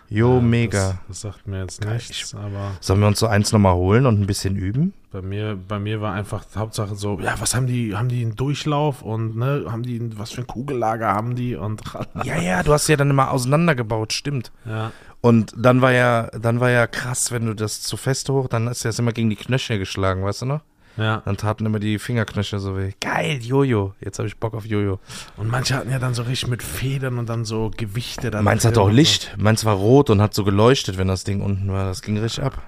Yomega. 0.09 0.77
Ja, 0.77 0.89
das, 0.89 0.97
das 1.07 1.21
sagt 1.21 1.47
mir 1.47 1.61
jetzt 1.61 1.81
Geil, 1.81 1.95
nichts, 1.95 2.33
aber 2.33 2.71
Sollen 2.81 2.99
wir 2.99 3.07
uns 3.07 3.19
so 3.19 3.27
eins 3.27 3.51
nochmal 3.51 3.75
holen 3.75 4.05
und 4.05 4.19
ein 4.19 4.27
bisschen 4.27 4.55
üben? 4.55 4.93
bei 5.11 5.21
mir, 5.21 5.55
bei 5.55 5.79
mir 5.79 6.01
war 6.01 6.13
einfach 6.13 6.45
Hauptsache 6.55 6.95
so, 6.95 7.19
ja, 7.19 7.33
was 7.39 7.55
haben 7.55 7.67
die, 7.67 7.95
haben 7.95 8.09
die 8.09 8.21
einen 8.21 8.35
Durchlauf 8.35 9.01
und 9.01 9.35
ne, 9.35 9.65
haben 9.67 9.83
die, 9.83 10.17
was 10.17 10.31
für 10.31 10.41
ein 10.41 10.47
Kugellager 10.47 11.07
haben 11.07 11.35
die 11.35 11.55
und 11.55 11.81
Ja, 12.23 12.39
ja, 12.39 12.63
du 12.63 12.73
hast 12.73 12.87
ja 12.87 12.95
dann 12.95 13.09
immer 13.09 13.31
auseinandergebaut, 13.31 14.13
stimmt. 14.13 14.51
ja. 14.65 14.91
Und 15.21 15.53
dann 15.57 15.81
war 15.81 15.91
ja, 15.91 16.27
dann 16.27 16.61
war 16.61 16.69
ja 16.69 16.87
krass, 16.87 17.31
wenn 17.33 17.45
du 17.45 17.53
das 17.53 17.81
zu 17.81 17.97
fest 17.97 18.29
hoch, 18.29 18.47
dann 18.47 18.67
ist 18.67 18.85
das 18.85 18.99
immer 18.99 19.11
gegen 19.11 19.29
die 19.29 19.35
Knöchel 19.35 19.77
geschlagen, 19.77 20.23
weißt 20.23 20.43
du 20.43 20.45
noch? 20.45 20.61
Ja. 20.99 21.21
Dann 21.25 21.37
taten 21.37 21.65
immer 21.65 21.79
die 21.79 21.99
Fingerknöchel 21.99 22.59
so 22.59 22.77
weh. 22.77 22.91
Geil, 22.99 23.39
Jojo. 23.41 23.93
Jetzt 24.01 24.19
habe 24.19 24.27
ich 24.27 24.37
Bock 24.37 24.53
auf 24.53 24.65
Jojo. 24.65 24.99
Und 25.37 25.49
manche 25.49 25.75
hatten 25.75 25.91
ja 25.91 25.99
dann 25.99 26.13
so 26.13 26.23
richtig 26.23 26.49
mit 26.49 26.61
Federn 26.63 27.17
und 27.17 27.29
dann 27.29 27.45
so 27.45 27.71
Gewichte. 27.75 28.31
Dann 28.31 28.43
Meins 28.43 28.65
hatte 28.65 28.81
auch 28.81 28.85
und 28.85 28.91
so. 28.91 28.95
Licht. 28.97 29.35
Meins 29.37 29.65
war 29.65 29.75
rot 29.75 30.09
und 30.09 30.21
hat 30.21 30.33
so 30.33 30.43
geleuchtet, 30.43 30.97
wenn 30.97 31.07
das 31.07 31.23
Ding 31.23 31.41
unten 31.41 31.71
war. 31.71 31.85
Das 31.85 32.01
ging 32.01 32.17
richtig 32.17 32.43
ab. 32.43 32.61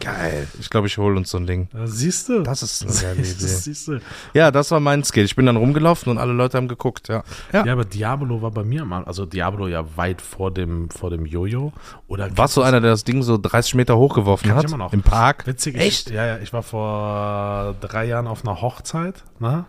Geil. 0.00 0.48
Ich 0.58 0.70
glaube, 0.70 0.86
ich 0.86 0.96
hole 0.98 1.16
uns 1.16 1.30
so 1.30 1.36
ein 1.36 1.46
Ding. 1.46 1.68
Siehst 1.84 2.28
du? 2.28 2.42
Das 2.42 2.62
ist 2.62 2.82
eine 2.82 2.92
geile 3.02 3.20
Idee. 3.28 3.32
siehst 3.46 3.88
du. 3.88 4.00
Ja, 4.34 4.50
das 4.50 4.70
war 4.70 4.80
mein 4.80 5.04
Skill. 5.04 5.24
Ich 5.24 5.36
bin 5.36 5.46
dann 5.46 5.56
rumgelaufen 5.56 6.10
und 6.10 6.18
alle 6.18 6.32
Leute 6.32 6.56
haben 6.56 6.68
geguckt, 6.68 7.08
ja. 7.08 7.22
Ja. 7.52 7.64
Ja, 7.66 7.72
aber 7.74 7.84
Diablo 7.84 8.40
war 8.40 8.50
bei 8.50 8.64
mir 8.64 8.84
mal, 8.84 9.04
also 9.04 9.26
Diablo 9.26 9.68
ja 9.68 9.84
weit 9.96 10.22
vor 10.22 10.50
dem, 10.52 10.88
vor 10.90 11.10
dem 11.10 11.26
Jojo. 11.26 11.72
Oder 12.08 12.36
Warst 12.36 12.56
du 12.56 12.62
einer, 12.62 12.80
der 12.80 12.90
das 12.92 13.04
Ding 13.04 13.22
so 13.22 13.36
30 13.38 13.74
Meter 13.74 13.96
hochgeworfen 13.96 14.48
Kann 14.48 14.58
ich 14.58 14.64
hat? 14.64 14.70
immer 14.70 14.78
noch. 14.84 14.92
Im 14.92 15.02
Park? 15.02 15.46
Witzig, 15.46 15.76
Echt? 15.76 16.08
Ich, 16.08 16.14
ja, 16.14 16.26
ja, 16.26 16.38
ich 16.38 16.52
war 16.52 16.62
vor 16.62 17.74
drei 17.80 18.06
Jahren 18.06 18.26
auf 18.26 18.44
einer 18.44 18.60
Hochzeit, 18.60 19.22
ne? 19.38 19.66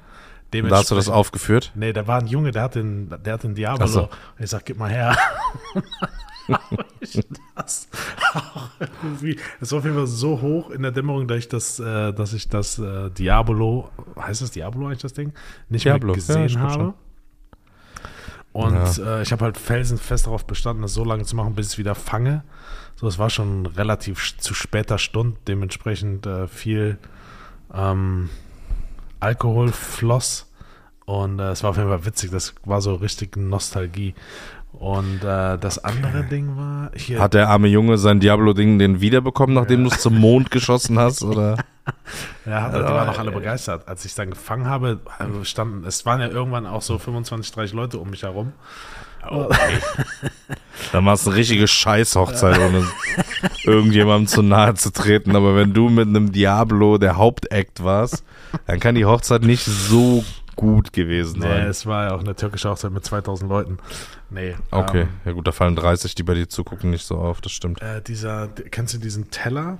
Da 0.51 0.77
hast 0.77 0.91
du 0.91 0.95
das 0.95 1.07
aufgeführt? 1.07 1.71
Nee, 1.75 1.93
da 1.93 2.07
war 2.07 2.19
ein 2.19 2.27
Junge, 2.27 2.51
der 2.51 2.63
hat 2.63 2.75
den, 2.75 3.09
der 3.23 3.33
hat 3.35 3.43
den 3.43 3.55
Diablo. 3.55 3.87
So. 3.87 4.01
Und 4.03 4.09
ich 4.43 4.49
sag, 4.49 4.65
gib 4.65 4.77
mal 4.77 4.89
her. 4.89 5.15
Ich 6.99 7.19
das 7.55 7.87
auch 8.33 8.69
irgendwie. 8.79 9.39
Es 9.59 9.71
war 9.71 9.79
auf 9.79 9.85
jeden 9.85 9.97
Fall 9.97 10.07
so 10.07 10.41
hoch 10.41 10.69
in 10.69 10.83
der 10.83 10.91
Dämmerung, 10.91 11.27
dass 11.27 11.39
ich 11.39 11.47
das, 11.49 11.79
äh, 11.79 12.13
dass 12.13 12.33
ich 12.33 12.47
das 12.47 12.79
äh, 12.79 13.09
Diablo, 13.09 13.89
heißt 14.19 14.41
das 14.41 14.51
Diablo 14.51 14.87
eigentlich 14.87 15.01
das 15.01 15.13
Ding? 15.13 15.33
Nicht 15.69 15.85
Diablo, 15.85 16.13
mehr 16.13 16.21
ja, 16.21 16.45
gesehen 16.45 16.47
glaub 16.47 16.61
habe. 16.61 16.73
schon. 16.73 16.93
Und 18.53 18.97
äh, 18.97 19.21
ich 19.21 19.31
habe 19.31 19.45
halt 19.45 19.57
felsenfest 19.57 20.25
darauf 20.25 20.45
bestanden, 20.45 20.81
das 20.81 20.93
so 20.93 21.05
lange 21.05 21.23
zu 21.23 21.35
machen, 21.35 21.55
bis 21.55 21.67
ich 21.67 21.73
es 21.73 21.77
wieder 21.77 21.95
fange. 21.95 22.43
So, 22.95 23.07
es 23.07 23.17
war 23.17 23.29
schon 23.29 23.65
relativ 23.65 24.37
zu 24.37 24.53
später 24.53 24.97
Stunde, 24.97 25.37
dementsprechend 25.47 26.25
äh, 26.25 26.47
viel 26.47 26.97
ähm, 27.73 28.29
Alkohol 29.19 29.71
floss. 29.71 30.51
Und 31.05 31.39
äh, 31.39 31.51
es 31.51 31.63
war 31.63 31.71
auf 31.71 31.77
jeden 31.77 31.89
Fall 31.89 32.05
witzig, 32.05 32.31
das 32.31 32.53
war 32.65 32.81
so 32.81 32.95
richtig 32.95 33.37
Nostalgie. 33.37 34.13
Und 34.81 35.23
äh, 35.23 35.59
das 35.59 35.77
andere 35.83 36.23
Ding 36.23 36.57
war 36.57 36.89
hier. 36.95 37.19
Hat 37.19 37.35
der 37.35 37.49
arme 37.49 37.67
Junge 37.67 37.99
sein 37.99 38.19
Diablo-Ding 38.19 38.79
den 38.79 38.99
wiederbekommen, 38.99 39.53
nachdem 39.53 39.83
du 39.83 39.91
es 39.91 40.01
zum 40.01 40.17
Mond 40.17 40.49
geschossen 40.49 40.97
hast? 40.97 41.21
Oder? 41.23 41.57
äh, 42.47 42.49
Ja, 42.49 42.65
aber 42.65 42.79
die 42.79 42.85
waren 42.85 43.09
auch 43.09 43.19
alle 43.19 43.31
begeistert. 43.31 43.87
Als 43.87 44.05
ich 44.05 44.11
es 44.13 44.15
dann 44.15 44.31
gefangen 44.31 44.65
habe, 44.65 44.99
also 45.19 45.43
standen, 45.43 45.85
es 45.85 46.03
waren 46.07 46.19
ja 46.19 46.29
irgendwann 46.29 46.65
auch 46.65 46.81
so 46.81 46.97
25, 46.97 47.51
30 47.53 47.73
Leute 47.75 47.99
um 47.99 48.09
mich 48.09 48.23
herum. 48.23 48.53
Dann 50.91 51.05
war 51.05 51.13
es 51.13 51.27
eine 51.27 51.35
richtige 51.35 51.67
Scheißhochzeit, 51.67 52.57
ohne 52.57 52.83
irgendjemandem 53.63 54.25
zu 54.25 54.41
nahe 54.41 54.73
zu 54.73 54.91
treten. 54.91 55.35
Aber 55.35 55.55
wenn 55.55 55.73
du 55.73 55.89
mit 55.89 56.07
einem 56.07 56.31
Diablo 56.31 56.97
der 56.97 57.17
Hauptakt 57.17 57.83
warst, 57.83 58.23
dann 58.65 58.79
kann 58.79 58.95
die 58.95 59.05
Hochzeit 59.05 59.43
nicht 59.43 59.63
so 59.63 60.23
gut 60.61 60.93
gewesen 60.93 61.39
Nee, 61.39 61.47
sein. 61.47 61.67
es 61.67 61.85
war 61.85 62.05
ja 62.05 62.15
auch 62.15 62.19
eine 62.21 62.35
türkische 62.35 62.69
Hochzeit 62.69 62.91
mit 62.91 63.03
2000 63.03 63.49
Leuten. 63.49 63.77
Nee. 64.29 64.55
Okay, 64.69 65.01
Ähm, 65.01 65.07
ja 65.25 65.31
gut, 65.33 65.47
da 65.47 65.51
fallen 65.51 65.75
30, 65.75 66.15
die 66.15 66.23
bei 66.23 66.35
dir 66.35 66.47
zugucken, 66.47 66.91
nicht 66.91 67.05
so 67.05 67.17
auf, 67.17 67.41
das 67.41 67.51
stimmt. 67.51 67.81
äh, 67.81 68.01
dieser, 68.01 68.47
kennst 68.47 68.93
du 68.93 68.97
diesen 68.99 69.31
Teller? 69.31 69.79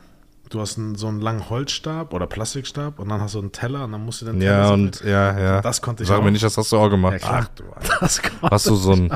Du 0.49 0.59
hast 0.59 0.77
einen, 0.77 0.95
so 0.95 1.07
einen 1.07 1.21
langen 1.21 1.49
Holzstab 1.49 2.13
oder 2.13 2.27
Plastikstab 2.27 2.99
und 2.99 3.07
dann 3.07 3.21
hast 3.21 3.35
du 3.35 3.39
einen 3.39 3.53
Teller 3.53 3.85
und 3.85 3.93
dann 3.93 4.03
musst 4.03 4.21
du 4.21 4.25
den 4.25 4.39
Teller 4.41 4.51
Ja, 4.65 4.69
und 4.73 5.01
ja, 5.01 5.39
ja. 5.39 5.61
Das 5.61 5.81
konnte 5.81 6.03
ich 6.03 6.09
Sag 6.09 6.19
auch. 6.19 6.23
mir 6.23 6.31
nicht, 6.31 6.43
das 6.43 6.57
hast 6.57 6.71
du 6.73 6.77
auch 6.77 6.89
gemacht. 6.89 7.13
Ja, 7.13 7.19
klar. 7.19 7.45
Ach, 7.45 7.47
du, 7.55 7.63
das 8.01 8.21
konnte 8.21 8.41
Warst 8.51 8.65
du 8.67 8.75
so 8.75 8.91
ein. 8.91 9.13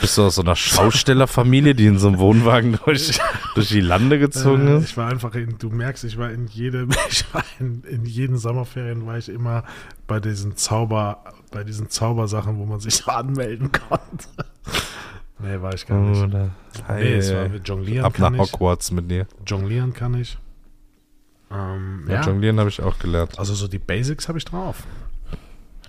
Bist 0.00 0.18
du 0.18 0.22
aus 0.22 0.34
so 0.34 0.42
einer 0.42 0.56
Schaustellerfamilie, 0.56 1.74
die 1.74 1.86
in 1.86 1.98
so 1.98 2.08
einem 2.08 2.18
Wohnwagen 2.18 2.78
durch, 2.84 3.18
durch 3.54 3.68
die 3.68 3.80
Lande 3.80 4.18
gezogen 4.18 4.66
Äh, 4.66 4.78
ist? 4.78 4.84
ich 4.90 4.96
war 4.96 5.08
einfach 5.10 5.34
in, 5.34 5.56
du 5.58 5.70
merkst, 5.70 6.04
ich 6.04 6.18
war 6.18 6.30
in 6.30 6.46
jedem, 6.48 6.90
ich 7.10 7.24
war 7.32 7.44
in, 7.60 7.82
in 7.84 8.04
jeden 8.04 8.36
Sommerferien 8.36 9.06
war 9.06 9.16
ich 9.18 9.28
immer 9.28 9.64
bei 10.06 10.20
diesen 10.20 10.56
Zauber, 10.56 11.24
bei 11.50 11.64
diesen 11.64 11.88
Zaubersachen, 11.90 12.58
wo 12.58 12.66
man 12.66 12.80
sich 12.80 12.96
so 12.96 13.10
anmelden 13.10 13.70
konnte. 13.72 14.26
nee, 15.38 15.60
war 15.60 15.74
ich 15.74 15.86
gar 15.86 16.00
nicht. 16.00 16.22
Oder? 16.22 16.50
Nee, 16.88 17.14
es 17.14 17.32
war 17.32 17.48
mit 17.48 17.66
Jonglieren 17.68 18.04
Ab 18.04 18.18
nach 18.18 18.26
kann 18.26 18.34
ich. 18.34 18.40
Hogwarts 18.40 18.90
mit 18.90 19.10
dir. 19.10 19.26
Jonglieren 19.46 19.94
kann 19.94 20.14
ich. 20.14 20.36
Ähm, 21.50 22.04
Ja, 22.08 22.14
ja, 22.16 22.22
Jonglieren 22.26 22.58
habe 22.58 22.68
ich 22.68 22.82
auch 22.82 22.98
gelernt. 22.98 23.38
also 23.38 23.54
so 23.54 23.68
die 23.68 23.78
Basics 23.78 24.28
habe 24.28 24.38
ich 24.38 24.44
drauf. 24.44 24.82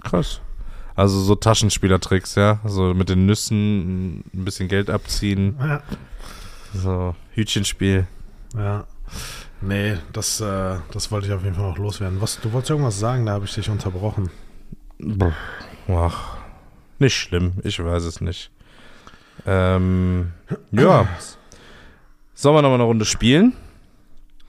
Krass. 0.03 0.39
Also 0.95 1.19
so 1.21 1.35
Taschenspielertricks, 1.35 2.35
ja. 2.35 2.59
So 2.65 2.93
mit 2.93 3.09
den 3.09 3.25
Nüssen 3.25 4.19
ein 4.33 4.45
bisschen 4.45 4.67
Geld 4.67 4.89
abziehen. 4.89 5.57
Ja. 5.59 5.83
So 6.73 7.15
Hütchenspiel. 7.33 8.07
ja. 8.55 8.85
Nee, 9.61 9.97
das, 10.13 10.41
äh, 10.41 10.75
das 10.91 11.11
wollte 11.11 11.27
ich 11.27 11.33
auf 11.33 11.43
jeden 11.43 11.55
Fall 11.55 11.69
noch 11.69 11.77
loswerden. 11.77 12.21
Was, 12.21 12.39
du 12.39 12.51
wolltest 12.51 12.69
irgendwas 12.71 12.99
sagen, 12.99 13.25
da 13.25 13.33
habe 13.33 13.45
ich 13.45 13.53
dich 13.53 13.69
unterbrochen. 13.69 14.29
Ach, 15.87 16.37
nicht 16.99 17.15
schlimm. 17.15 17.53
Ich 17.63 17.83
weiß 17.83 18.03
es 18.03 18.21
nicht. 18.21 18.51
Ähm, 19.45 20.33
ja. 20.71 21.07
Sollen 22.33 22.55
wir 22.55 22.61
noch 22.61 22.69
mal 22.69 22.75
eine 22.75 22.83
Runde 22.83 23.05
spielen? 23.05 23.53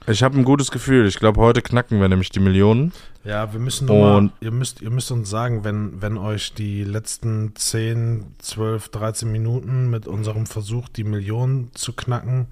Ich 0.09 0.23
habe 0.23 0.37
ein 0.37 0.45
gutes 0.45 0.71
Gefühl. 0.71 1.05
Ich 1.05 1.19
glaube, 1.19 1.41
heute 1.41 1.61
knacken 1.61 1.99
wir 1.99 2.07
nämlich 2.07 2.29
die 2.29 2.39
Millionen. 2.39 2.93
Ja, 3.25 3.51
wir 3.51 3.59
müssen 3.59 3.87
nur 3.87 3.99
mal, 3.99 4.15
Und- 4.17 4.31
ihr 4.39 4.51
müsst, 4.51 4.81
ihr 4.81 4.89
müsst 4.89 5.11
uns 5.11 5.29
sagen, 5.29 5.65
wenn, 5.65 6.01
wenn 6.01 6.17
euch 6.17 6.53
die 6.53 6.85
letzten 6.85 7.53
10, 7.55 8.25
12, 8.39 8.87
13 8.89 9.29
Minuten 9.29 9.89
mit 9.89 10.07
unserem 10.07 10.45
Versuch, 10.45 10.87
die 10.87 11.03
Millionen 11.03 11.71
zu 11.73 11.91
knacken, 11.91 12.47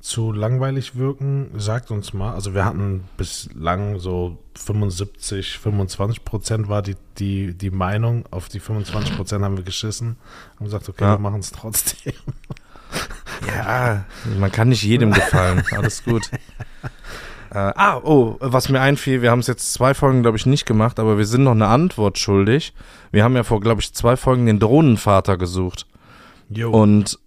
zu 0.00 0.32
langweilig 0.32 0.96
wirken, 0.96 1.50
sagt 1.58 1.90
uns 1.90 2.14
mal. 2.14 2.32
Also 2.32 2.54
wir 2.54 2.64
hatten 2.64 3.04
bislang 3.18 3.98
so 3.98 4.38
75, 4.54 5.58
25 5.58 6.24
Prozent 6.24 6.68
war 6.68 6.80
die, 6.80 6.96
die, 7.18 7.52
die 7.52 7.70
Meinung. 7.70 8.24
Auf 8.30 8.48
die 8.48 8.60
25 8.60 9.14
Prozent 9.16 9.44
haben 9.44 9.58
wir 9.58 9.64
geschissen. 9.64 10.16
Haben 10.56 10.64
gesagt, 10.66 10.88
okay, 10.88 11.04
Ja. 11.04 11.14
wir 11.16 11.18
machen 11.18 11.40
es 11.40 11.52
trotzdem. 11.52 12.14
Ja, 13.46 14.04
man 14.38 14.50
kann 14.52 14.68
nicht 14.70 14.82
jedem 14.82 15.10
gefallen. 15.12 15.62
Alles 15.72 16.02
gut. 16.02 16.30
Äh, 17.50 17.72
ah, 17.76 18.00
oh, 18.02 18.36
was 18.40 18.68
mir 18.68 18.80
einfiel, 18.80 19.22
wir 19.22 19.30
haben 19.30 19.38
es 19.38 19.46
jetzt 19.46 19.72
zwei 19.72 19.94
Folgen, 19.94 20.22
glaube 20.22 20.36
ich, 20.36 20.44
nicht 20.44 20.66
gemacht, 20.66 20.98
aber 20.98 21.18
wir 21.18 21.24
sind 21.24 21.44
noch 21.44 21.52
eine 21.52 21.68
Antwort 21.68 22.18
schuldig. 22.18 22.74
Wir 23.12 23.22
haben 23.22 23.36
ja 23.36 23.44
vor, 23.44 23.60
glaube 23.60 23.80
ich, 23.80 23.94
zwei 23.94 24.16
Folgen 24.16 24.46
den 24.46 24.58
Drohnenvater 24.58 25.36
gesucht. 25.36 25.86
Jo. 26.48 26.70
Und 26.72 27.18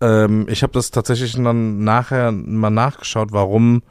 ähm, 0.00 0.46
ich 0.48 0.62
habe 0.62 0.72
das 0.72 0.90
tatsächlich 0.90 1.34
dann 1.34 1.84
nachher 1.84 2.32
mal 2.32 2.70
nachgeschaut, 2.70 3.32
warum 3.32 3.82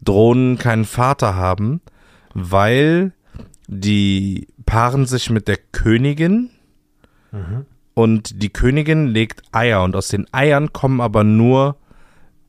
Drohnen 0.00 0.56
keinen 0.56 0.86
Vater 0.86 1.34
haben, 1.36 1.82
weil 2.32 3.12
die 3.66 4.48
paaren 4.64 5.04
sich 5.04 5.28
mit 5.28 5.48
der 5.48 5.58
Königin 5.58 6.48
Mhm. 7.30 7.66
und 7.94 8.42
die 8.42 8.50
Königin 8.50 9.08
legt 9.08 9.42
Eier 9.52 9.82
und 9.84 9.96
aus 9.96 10.08
den 10.08 10.26
Eiern 10.32 10.72
kommen 10.72 11.00
aber 11.00 11.24
nur 11.24 11.76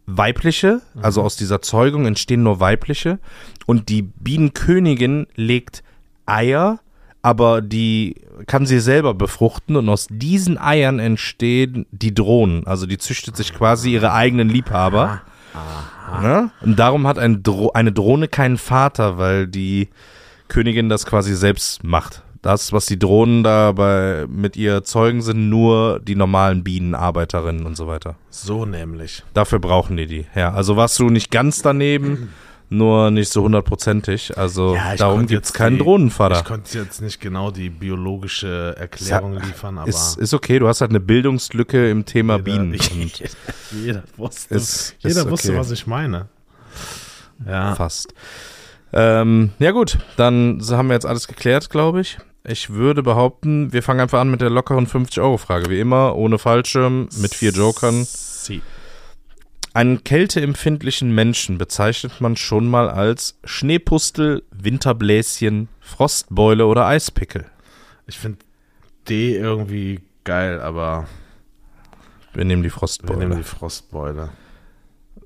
weibliche, 0.06 0.82
also 1.01 1.22
aus 1.22 1.36
dieser 1.36 1.62
Zeugung 1.62 2.06
entstehen 2.06 2.43
nur 2.43 2.60
weibliche 2.60 3.20
und 3.66 3.89
die 3.89 4.01
Bienenkönigin 4.01 5.28
legt 5.36 5.84
Eier, 6.26 6.80
aber 7.22 7.62
die 7.62 8.16
kann 8.47 8.66
sie 8.66 8.80
selber 8.80 9.14
befruchten 9.14 9.76
und 9.78 9.88
aus 9.88 10.08
diesen 10.10 10.58
Eiern 10.58 10.99
entstehen 10.99 11.86
die 11.91 12.14
Drohnen, 12.14 12.68
also 12.68 12.86
die 12.86 12.97
züchtet 12.97 13.38
sich 13.38 13.54
quasi 13.54 13.93
ihre 13.93 14.12
eigenen 14.12 14.49
Liebhaber. 14.49 15.22
Ne? 16.22 16.51
Und 16.62 16.78
darum 16.78 17.08
hat 17.08 17.18
ein 17.18 17.43
Dro 17.43 17.72
eine 17.72 17.91
Drohne 17.91 18.28
keinen 18.28 18.58
Vater, 18.58 19.18
weil 19.18 19.47
die 19.47 19.89
Königin 20.47 20.89
das 20.89 21.06
quasi 21.06 21.36
selbst 21.36 21.84
macht. 21.84 22.24
Das, 22.44 22.74
was 22.74 22.86
die 22.88 23.00
Drohnen 23.00 23.41
da 23.41 23.72
bei, 23.72 24.26
mit 24.30 24.56
ihr 24.58 24.84
zeugen, 24.84 25.22
sind 25.22 25.50
nur 25.50 26.00
die 26.02 26.16
normalen 26.16 26.64
Bienenarbeiterinnen 26.64 27.66
und 27.66 27.76
so 27.78 27.88
weiter. 27.88 28.16
So 28.30 28.66
nämlich. 28.66 29.24
Dafür 29.34 29.60
brauchen 29.60 29.96
die 29.98 30.06
die. 30.08 30.26
Ja, 30.36 30.54
also 30.54 30.76
warst 30.76 31.00
du 31.00 31.10
nicht 31.10 31.32
ganz 31.32 31.62
daneben, 31.62 32.34
nur 32.70 33.12
nicht 33.12 33.32
so 33.32 33.44
hundertprozentig. 33.44 34.38
Also 34.38 34.76
Ja, 34.76 34.96
darum 34.98 35.20
gibt's 35.22 35.32
jetzt 35.32 35.54
keinen 35.54 35.78
die- 35.78 35.84
Drohnenvater. 35.84 36.39
Ich 36.39 36.44
konnte 36.44 36.78
jetzt 36.78 37.02
nicht 37.02 37.22
genau 37.22 37.50
die 37.50 37.70
biologische 37.70 38.76
Erklärung 38.78 39.36
liefern, 39.36 39.78
aber 39.78 39.88
Ist, 39.88 40.18
ist 40.18 40.34
okay, 40.34 40.60
du 40.60 40.68
hast 40.68 40.82
halt 40.82 40.91
eine 40.91 41.00
Bildungslücke 41.00 41.89
im 41.89 42.04
Thema 42.06 42.34
jeder, 42.38 42.44
Bienen. 42.44 42.74
Jeder 43.72 44.04
wusste, 44.18 44.54
Ist- 44.56 44.96
jeder 45.00 45.22
ist 45.22 45.30
wusste 45.30 45.50
okay. 45.52 45.60
was 45.60 45.72
ich 45.72 45.88
meine. 45.88 46.28
Ja, 47.48 47.74
Fast. 47.76 48.14
Ähm, 48.91 49.52
ja 49.60 49.72
gut, 49.72 49.98
dann 50.18 50.62
haben 50.72 50.89
wir 50.89 50.94
jetzt 50.94 51.06
alles 51.06 51.28
geklärt, 51.30 51.70
glaube 51.70 52.02
ich. 52.02 52.18
Ich 52.46 52.72
würde 52.72 53.04
behaupten, 53.04 53.72
wir 53.72 53.82
fangen 53.84 54.02
einfach 54.02 54.20
an 54.20 54.30
mit 54.30 54.41
der 54.41 54.50
lockeren 54.50 54.86
50-Euro-Frage. 54.86 55.70
Wie 55.70 55.80
immer, 55.80 56.16
ohne 56.16 56.38
Fallschirm, 56.38 57.08
mit 57.18 57.34
vier 57.34 57.52
Jokern. 57.52 58.04
Sie. 58.06 58.62
Einen 59.74 60.04
kälteempfindlichen 60.04 61.16
Menschen 61.16 61.58
bezeichnet 61.58 62.20
man 62.20 62.36
schon 62.36 62.68
mal 62.68 62.89
als 62.89 63.39
Schneepustel, 63.46 64.44
Winterbläschen, 64.52 65.70
Frostbeule 65.80 66.68
oder 66.68 66.86
Eispickel. 66.86 67.46
Ich 68.08 68.20
finde 68.20 68.39
D 69.08 69.36
irgendwie 69.38 70.02
geil, 70.26 70.60
aber 70.62 71.08
Wir 72.34 72.44
nehmen 72.46 72.62
die 72.62 72.68
wir 72.68 72.74
Frostbeule. 72.74 73.20
nehmen 73.20 73.38
die 73.38 73.44
Frostbeule. 73.44 74.30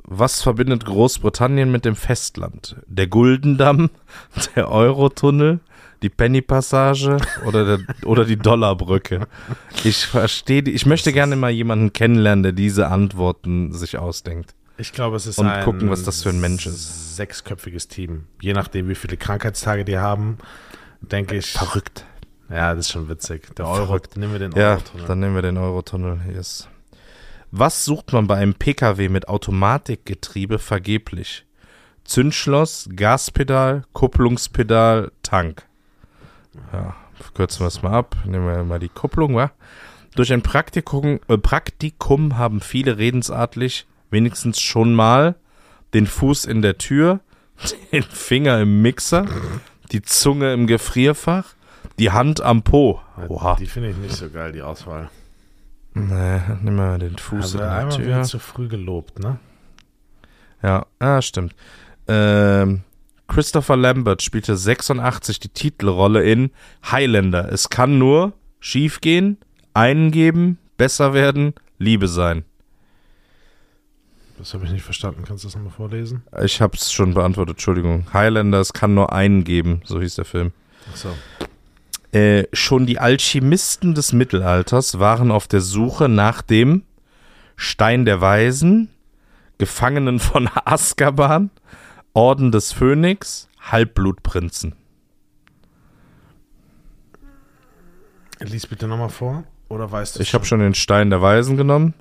Was 0.04 0.42
verbindet 0.42 0.86
Großbritannien 0.86 1.70
mit 1.70 1.84
dem 1.84 1.96
Festland? 1.96 2.78
Der 2.86 3.08
Guldendamm, 3.08 3.90
der 4.56 4.72
Eurotunnel, 4.72 5.60
die 6.04 6.10
Penny-Passage 6.10 7.18
oder, 7.46 7.78
der, 7.78 7.80
oder 8.06 8.26
die 8.26 8.38
Dollarbrücke? 8.38 9.28
Ich 9.84 10.06
verstehe, 10.06 10.62
ich 10.64 10.86
möchte 10.86 11.12
gerne 11.14 11.36
mal 11.36 11.52
jemanden 11.52 11.94
kennenlernen, 11.94 12.44
der 12.44 12.52
diese 12.52 12.88
Antworten 12.88 13.74
sich 13.74 13.98
ausdenkt. 13.98 14.54
Ich 14.78 14.94
glaube, 14.94 15.16
es 15.16 15.26
ist 15.26 15.40
Und 15.40 15.48
ein 15.48 15.64
gucken, 15.66 15.90
was 15.90 16.04
das 16.04 16.22
für 16.24 16.30
ein 16.30 16.40
Mensch 16.40 16.68
ist. 16.68 17.16
Sechsköpfiges 17.16 17.88
Team. 17.88 18.26
Je 18.42 18.54
nachdem, 18.54 18.88
wie 18.90 18.96
viele 18.96 19.18
Krankheitstage 19.18 19.84
die 19.86 19.98
haben, 19.98 20.38
denke 21.02 21.36
ich. 21.36 21.52
Verrückt. 21.52 22.06
Ja, 22.50 22.74
das 22.76 22.86
ist 22.86 22.92
schon 22.92 23.10
witzig. 23.10 23.56
Der 23.56 23.68
Euro, 23.68 23.88
Verrückt. 23.88 24.16
nehmen 24.18 24.34
wir 24.34 24.40
den 24.40 24.52
Ja, 24.54 24.74
Eurotunnel. 24.74 25.08
dann 25.08 25.20
nehmen 25.20 25.36
wir 25.36 25.42
den 25.42 25.58
Eurotunnel. 25.58 26.20
Yes. 26.34 26.68
Was 27.50 27.86
sucht 27.86 28.14
man 28.14 28.28
bei 28.28 28.36
einem 28.36 28.54
Pkw 28.54 29.10
mit 29.10 29.28
Automatikgetriebe 29.28 30.60
vergeblich? 30.60 31.46
Zündschloss, 32.04 32.88
Gaspedal, 32.96 33.84
Kupplungspedal, 33.94 35.12
Tank. 35.24 35.66
Ja, 36.74 36.96
kürzen 37.34 37.62
wir 37.62 37.68
es 37.68 37.82
mal 37.82 37.94
ab. 37.94 38.16
Nehmen 38.26 38.48
wir 38.48 38.64
mal 38.64 38.80
die 38.80 38.90
Kupplung, 38.90 39.36
wa? 39.36 39.52
Durch 40.16 40.34
ein 40.34 40.42
Praktikum, 40.42 41.20
äh, 41.28 41.38
Praktikum 41.38 42.38
haben 42.38 42.60
viele 42.62 42.98
redensartlich 42.98 43.86
wenigstens 44.10 44.60
schon 44.60 44.94
mal 44.94 45.36
den 45.94 46.08
Fuß 46.08 46.46
in 46.46 46.62
der 46.62 46.78
Tür, 46.78 47.20
den 47.92 48.04
Finger 48.04 48.60
im 48.62 48.82
Mixer, 48.82 49.26
die 49.92 50.02
Zunge 50.02 50.54
im 50.54 50.68
Gefrierfach, 50.68 51.54
die 52.00 52.12
Hand 52.12 52.42
am 52.42 52.64
Po. 52.64 53.02
Oha. 53.28 53.56
Die 53.56 53.66
finde 53.66 53.90
ich 53.90 53.98
nicht 53.98 54.16
so 54.16 54.30
geil, 54.30 54.52
die 54.52 54.62
Auswahl. 54.62 55.10
Nee, 55.94 56.42
nimm 56.62 56.76
mal 56.76 57.00
den 57.00 57.18
Fuß 57.18 57.56
Also 57.56 57.58
in 57.60 57.64
der 57.64 57.90
Tür. 57.90 58.06
wieder 58.06 58.24
zu 58.24 58.40
früh 58.40 58.68
gelobt, 58.68 59.20
ne? 59.20 59.40
Ja, 60.62 60.86
ah, 61.00 61.22
stimmt. 61.22 61.56
Ähm, 62.08 62.82
Christopher 63.28 63.76
Lambert 63.76 64.22
spielte 64.22 64.56
86 64.56 65.40
die 65.40 65.50
Titelrolle 65.50 66.24
in 66.24 66.52
Highlander. 66.90 67.52
Es 67.52 67.70
kann 67.70 67.98
nur 67.98 68.34
schief 68.60 69.02
gehen, 69.02 69.38
einen 69.74 70.12
geben, 70.12 70.58
besser 70.78 71.14
werden, 71.14 71.54
Liebe 71.78 72.08
sein. 72.08 72.46
Das 74.38 74.54
habe 74.54 74.66
ich 74.66 74.72
nicht 74.72 74.84
verstanden. 74.84 75.24
Kannst 75.28 75.44
du 75.44 75.48
das 75.48 75.56
nochmal 75.56 75.72
vorlesen? 75.72 76.24
Ich 76.44 76.62
habe 76.62 76.78
es 76.78 76.92
schon 76.92 77.14
beantwortet, 77.14 77.56
Entschuldigung. 77.56 78.06
Highlander, 78.14 78.60
es 78.60 78.74
kann 78.74 78.94
nur 78.94 79.12
einen 79.12 79.44
geben, 79.44 79.82
so 79.84 80.00
hieß 80.00 80.16
der 80.16 80.26
Film. 80.26 80.52
Achso. 80.92 81.10
Äh, 82.12 82.46
schon 82.54 82.86
die 82.86 83.00
Alchemisten 83.00 83.94
des 83.94 84.14
Mittelalters 84.14 85.00
waren 85.00 85.32
auf 85.32 85.48
der 85.48 85.62
Suche 85.62 86.08
nach 86.08 86.42
dem 86.42 86.84
Stein 87.56 88.06
der 88.06 88.22
Weisen, 88.22 88.90
Gefangenen 89.58 90.20
von 90.20 90.50
Azkaban, 90.66 91.50
Orden 92.18 92.52
des 92.52 92.72
Phönix, 92.72 93.48
Halbblutprinzen. 93.60 94.74
Lies 98.40 98.66
bitte 98.66 98.88
nochmal 98.88 99.10
vor. 99.10 99.44
Oder 99.70 99.92
weißt 99.92 100.16
du 100.16 100.24
Ich 100.24 100.34
habe 100.34 100.44
schon 100.44 100.60
den 100.60 100.74
Stein 100.74 101.12
der 101.12 101.22
Weisen 101.22 101.58
genommen. 101.58 101.94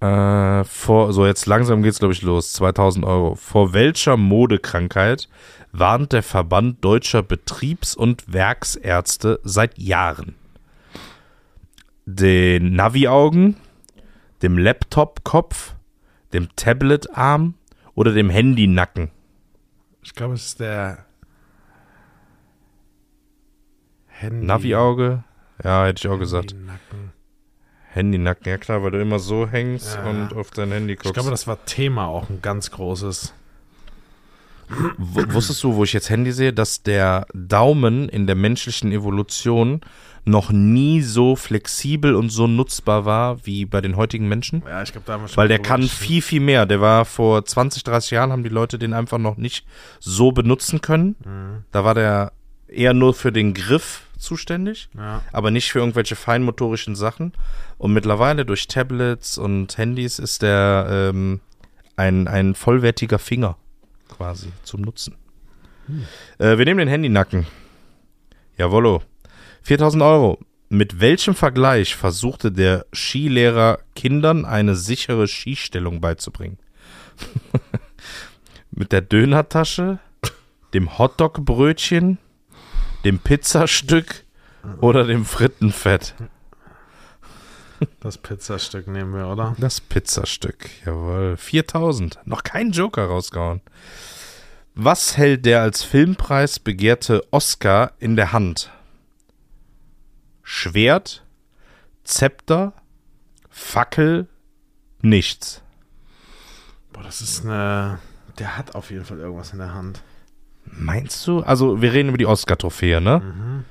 Äh, 0.00 0.64
vor, 0.64 1.12
so 1.12 1.26
jetzt 1.26 1.44
langsam 1.44 1.82
geht's, 1.82 1.98
glaube 1.98 2.14
ich, 2.14 2.22
los. 2.22 2.54
2000 2.54 3.04
Euro. 3.04 3.34
Vor 3.34 3.74
welcher 3.74 4.16
Modekrankheit 4.16 5.28
warnt 5.70 6.14
der 6.14 6.22
Verband 6.22 6.82
deutscher 6.82 7.22
Betriebs- 7.22 7.94
und 7.94 8.32
Werksärzte 8.32 9.38
seit 9.44 9.76
Jahren? 9.76 10.34
Den 12.06 12.72
Navi-Augen, 12.72 13.58
dem 14.40 14.56
Laptop-Kopf, 14.56 15.74
dem 16.32 16.48
Tablet-Arm 16.56 17.52
oder 17.98 18.12
dem 18.12 18.30
Handy-Nacken? 18.30 19.10
Ich 20.04 20.14
glaube, 20.14 20.34
es 20.34 20.46
ist 20.46 20.60
der 20.60 21.04
Handy. 24.06 24.46
Navi-Auge? 24.46 25.24
Ja, 25.64 25.84
hätte 25.84 26.06
ich 26.06 26.12
auch 26.12 26.18
gesagt. 26.18 26.54
Nacken. 26.54 27.10
Handy-Nacken, 27.90 28.48
ja 28.48 28.56
klar, 28.58 28.84
weil 28.84 28.92
du 28.92 29.00
immer 29.00 29.18
so 29.18 29.48
hängst 29.48 29.96
Ja. 29.96 30.08
und 30.08 30.32
auf 30.32 30.52
dein 30.52 30.70
Handy 30.70 30.94
guckst. 30.94 31.06
Ich 31.06 31.12
glaube, 31.12 31.30
das 31.30 31.48
war 31.48 31.64
Thema 31.64 32.06
auch 32.06 32.30
ein 32.30 32.40
ganz 32.40 32.70
großes. 32.70 33.34
W 34.68 35.34
wusstest 35.34 35.64
du, 35.64 35.74
wo 35.74 35.82
ich 35.82 35.92
jetzt 35.92 36.08
Handy 36.08 36.30
sehe, 36.30 36.52
dass 36.52 36.84
der 36.84 37.26
Daumen 37.34 38.08
in 38.08 38.28
der 38.28 38.36
menschlichen 38.36 38.92
Evolution 38.92 39.80
noch 40.24 40.50
nie 40.50 41.00
so 41.02 41.36
flexibel 41.36 42.14
und 42.14 42.30
so 42.30 42.46
nutzbar 42.46 43.04
war 43.04 43.44
wie 43.46 43.64
bei 43.64 43.80
den 43.80 43.96
heutigen 43.96 44.28
Menschen? 44.28 44.62
Ja, 44.66 44.82
ich 44.82 44.92
glaube, 44.92 45.06
da 45.06 45.14
haben 45.14 45.22
wir 45.22 45.28
schon 45.28 45.36
Weil 45.36 45.48
der 45.48 45.58
kann 45.58 45.80
gesprochen. 45.82 46.04
viel, 46.06 46.22
viel 46.22 46.40
mehr. 46.40 46.66
Der 46.66 46.80
war 46.80 47.04
vor 47.04 47.44
20, 47.44 47.82
30 47.84 48.10
Jahren, 48.12 48.32
haben 48.32 48.42
die 48.42 48.48
Leute 48.48 48.78
den 48.78 48.92
einfach 48.92 49.18
noch 49.18 49.36
nicht 49.36 49.66
so 50.00 50.32
benutzen 50.32 50.80
können. 50.80 51.16
Mhm. 51.24 51.64
Da 51.72 51.84
war 51.84 51.94
der 51.94 52.32
eher 52.68 52.92
nur 52.94 53.14
für 53.14 53.32
den 53.32 53.54
Griff 53.54 54.02
zuständig, 54.18 54.88
Ja. 54.96 55.22
aber 55.32 55.50
nicht 55.50 55.70
für 55.72 55.78
irgendwelche 55.78 56.16
feinmotorischen 56.16 56.96
Sachen. 56.96 57.32
Und 57.78 57.92
mittlerweile 57.92 58.44
durch 58.44 58.66
Tablets 58.68 59.38
und 59.38 59.78
Handys 59.78 60.18
ist 60.18 60.42
der 60.42 61.10
ähm, 61.14 61.40
ein, 61.96 62.28
ein 62.28 62.54
vollwertiger 62.54 63.18
Finger 63.18 63.56
quasi 64.08 64.48
zum 64.64 64.80
Nutzen. 64.82 65.14
Äh, 66.38 66.58
wir 66.58 66.64
nehmen 66.64 66.78
den 66.78 66.88
Handynacken. 66.88 67.46
Jawollo. 68.58 69.02
4000 69.68 70.02
Euro. 70.02 70.38
Mit 70.70 70.98
welchem 70.98 71.34
Vergleich 71.34 71.94
versuchte 71.94 72.50
der 72.50 72.86
Skilehrer 72.94 73.80
Kindern 73.94 74.46
eine 74.46 74.74
sichere 74.74 75.28
Skistellung 75.28 76.00
beizubringen? 76.00 76.56
Mit 78.70 78.92
der 78.92 79.02
Dönertasche, 79.02 79.98
dem 80.72 80.96
Hotdog-Brötchen, 80.98 82.16
dem 83.04 83.18
Pizzastück 83.18 84.24
oder 84.80 85.04
dem 85.04 85.26
Frittenfett? 85.26 86.14
Das 88.00 88.16
Pizzastück 88.16 88.88
nehmen 88.88 89.12
wir, 89.12 89.28
oder? 89.28 89.54
Das 89.58 89.82
Pizzastück, 89.82 90.70
jawohl. 90.86 91.36
4000. 91.36 92.20
Noch 92.24 92.42
kein 92.42 92.70
Joker 92.70 93.04
rausgehauen. 93.04 93.60
Was 94.74 95.18
hält 95.18 95.44
der 95.44 95.60
als 95.60 95.82
Filmpreis 95.82 96.58
begehrte 96.58 97.22
Oscar 97.30 97.92
in 97.98 98.16
der 98.16 98.32
Hand? 98.32 98.70
Schwert, 100.50 101.26
Zepter, 102.04 102.72
Fackel, 103.50 104.28
nichts. 105.02 105.60
Boah, 106.90 107.02
das 107.02 107.20
ist 107.20 107.44
eine. 107.44 107.98
Der 108.38 108.56
hat 108.56 108.74
auf 108.74 108.90
jeden 108.90 109.04
Fall 109.04 109.18
irgendwas 109.18 109.52
in 109.52 109.58
der 109.58 109.74
Hand. 109.74 110.02
Meinst 110.64 111.26
du? 111.26 111.40
Also, 111.40 111.82
wir 111.82 111.92
reden 111.92 112.08
über 112.08 112.16
die 112.16 112.24
Oscar-Trophäe, 112.24 113.02
ne? 113.02 113.20
Mhm. 113.20 113.64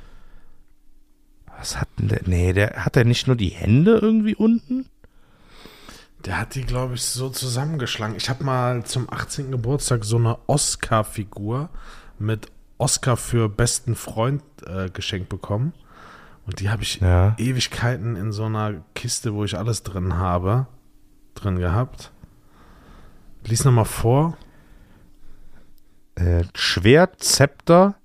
Was 1.57 1.81
hat 1.81 1.87
denn 1.97 2.09
der? 2.09 2.21
Nee, 2.27 2.53
der 2.53 2.85
hat 2.85 2.95
er 2.95 3.05
nicht 3.05 3.25
nur 3.25 3.35
die 3.35 3.49
Hände 3.49 3.97
irgendwie 3.97 4.35
unten? 4.35 4.87
Der 6.25 6.37
hat 6.37 6.53
die, 6.53 6.63
glaube 6.63 6.93
ich, 6.93 7.01
so 7.01 7.31
zusammengeschlagen. 7.31 8.15
Ich 8.15 8.29
habe 8.29 8.43
mal 8.43 8.85
zum 8.85 9.11
18. 9.11 9.49
Geburtstag 9.49 10.05
so 10.05 10.17
eine 10.17 10.37
Oscar-Figur 10.45 11.71
mit 12.19 12.51
Oscar 12.77 13.17
für 13.17 13.49
besten 13.49 13.95
Freund 13.95 14.43
äh, 14.67 14.91
geschenkt 14.91 15.29
bekommen. 15.29 15.73
Und 16.47 16.61
die 16.61 16.69
habe 16.69 16.81
ich 16.81 16.99
Ja. 17.01 17.35
Ewigkeiten 17.37 18.15
in 18.15 18.31
so 18.31 18.45
einer 18.45 18.81
Kiste, 18.95 19.33
wo 19.33 19.43
ich 19.43 19.57
alles 19.57 19.83
drin 19.83 20.15
habe, 20.17 20.65
drin 21.35 21.59
gehabt. 21.59 22.11
Lies 23.45 23.65
nochmal 23.65 23.85
vor. 23.85 24.37
Äh, 26.15 26.45
Schwert, 26.55 27.21
Zepter, 27.21 27.95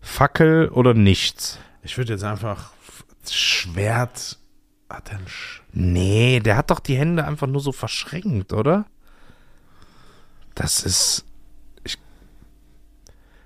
Fackel 0.00 0.68
oder 0.70 0.94
nichts? 0.94 1.58
Ich 1.82 1.96
würde 1.98 2.14
jetzt 2.14 2.24
einfach 2.24 2.72
Schwert. 3.30 4.38
Hat 4.88 5.10
er 5.10 5.18
ein 5.18 5.28
Sch 5.28 5.62
Nee, 5.72 6.40
der 6.40 6.56
hat 6.56 6.70
doch 6.70 6.80
die 6.80 6.96
Hände 6.96 7.24
einfach 7.24 7.46
nur 7.46 7.60
so 7.60 7.72
verschränkt, 7.72 8.52
oder? 8.52 8.86
Das 10.54 10.82
ist. 10.82 11.24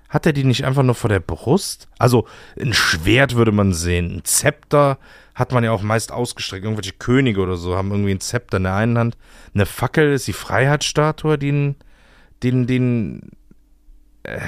Hat 0.09 0.25
er 0.25 0.33
die 0.33 0.43
nicht 0.43 0.65
einfach 0.65 0.83
nur 0.83 0.95
vor 0.95 1.09
der 1.09 1.19
Brust? 1.19 1.87
Also, 1.99 2.27
ein 2.59 2.73
Schwert 2.73 3.35
würde 3.35 3.51
man 3.51 3.73
sehen. 3.73 4.17
Ein 4.17 4.23
Zepter 4.23 4.97
hat 5.35 5.51
man 5.51 5.63
ja 5.63 5.71
auch 5.71 5.81
meist 5.81 6.11
ausgestreckt. 6.11 6.63
Irgendwelche 6.63 6.93
Könige 6.93 7.41
oder 7.41 7.57
so 7.57 7.75
haben 7.75 7.91
irgendwie 7.91 8.11
ein 8.11 8.21
Zepter 8.21 8.57
in 8.57 8.63
der 8.63 8.75
einen 8.75 8.97
Hand. 8.97 9.17
Eine 9.53 9.65
Fackel 9.65 10.13
ist 10.13 10.27
die 10.27 10.33
Freiheitsstatue, 10.33 11.37
den. 11.37 11.75
den. 12.43 12.67
den. 12.67 13.31
Äh, 14.23 14.39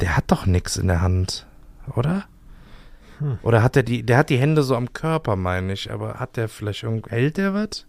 der 0.00 0.16
hat 0.16 0.30
doch 0.30 0.46
nichts 0.46 0.76
in 0.76 0.88
der 0.88 1.00
Hand, 1.00 1.46
oder? 1.94 2.26
Oder 3.42 3.62
hat 3.62 3.76
er 3.76 3.82
die, 3.82 4.04
der 4.04 4.18
hat 4.18 4.30
die 4.30 4.38
Hände 4.38 4.62
so 4.62 4.76
am 4.76 4.92
Körper, 4.92 5.36
meine 5.36 5.72
ich, 5.72 5.90
aber 5.90 6.20
hat 6.20 6.36
der 6.36 6.48
vielleicht 6.48 6.82
irgend, 6.82 7.10
hält 7.10 7.38
der 7.38 7.54
was? 7.54 7.86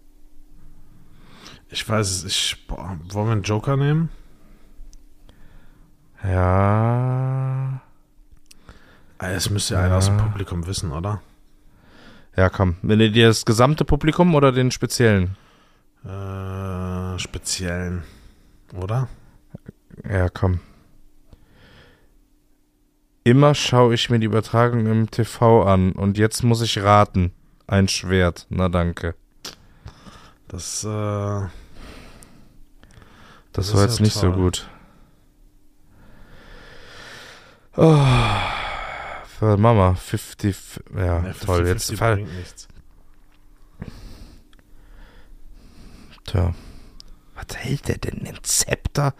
Ich 1.68 1.86
weiß 1.86 2.08
es, 2.08 2.24
ich. 2.24 2.66
Boah, 2.66 2.98
wollen 3.10 3.26
wir 3.26 3.32
einen 3.32 3.42
Joker 3.42 3.76
nehmen? 3.76 4.08
Ja. 6.24 7.80
Das 9.18 9.50
müsste 9.50 9.74
ja 9.74 9.82
einer 9.82 9.96
aus 9.96 10.06
dem 10.06 10.16
Publikum 10.16 10.66
wissen, 10.66 10.92
oder? 10.92 11.20
Ja, 12.36 12.48
komm. 12.50 12.76
Wenn 12.82 13.00
ihr 13.00 13.10
dir 13.10 13.28
das 13.28 13.44
gesamte 13.44 13.84
Publikum 13.84 14.34
oder 14.34 14.52
den 14.52 14.70
speziellen? 14.70 15.36
Äh, 16.04 17.18
speziellen. 17.18 18.04
Oder? 18.74 19.08
Ja, 20.08 20.28
komm. 20.28 20.60
Immer 23.24 23.54
schaue 23.54 23.94
ich 23.94 24.08
mir 24.08 24.20
die 24.20 24.26
Übertragung 24.26 24.86
im 24.86 25.10
TV 25.10 25.64
an 25.64 25.92
und 25.92 26.16
jetzt 26.16 26.42
muss 26.44 26.62
ich 26.62 26.80
raten. 26.82 27.32
Ein 27.66 27.88
Schwert. 27.88 28.46
Na 28.48 28.68
danke. 28.68 29.14
Das, 30.46 30.84
äh. 30.84 30.88
Das, 30.88 31.50
Das 33.52 33.74
war 33.74 33.82
jetzt 33.82 34.00
nicht 34.00 34.14
so 34.14 34.28
toll. 34.28 34.36
gut. 34.36 34.68
Oh. 37.80 37.96
Für 39.38 39.56
Mama, 39.56 39.94
50. 39.94 40.50
f- 40.50 40.80
Ja, 40.96 41.20
ne, 41.20 41.34
toll. 41.44 41.62
50-50 41.62 41.68
Jetzt 41.68 41.94
fall. 41.98 42.16
nichts. 42.16 42.68
Tja. 46.24 46.54
Was 47.36 47.56
hält 47.56 47.88
der 47.88 47.98
denn? 47.98 48.26
Ein 48.26 48.38
Zepter? 48.42 49.14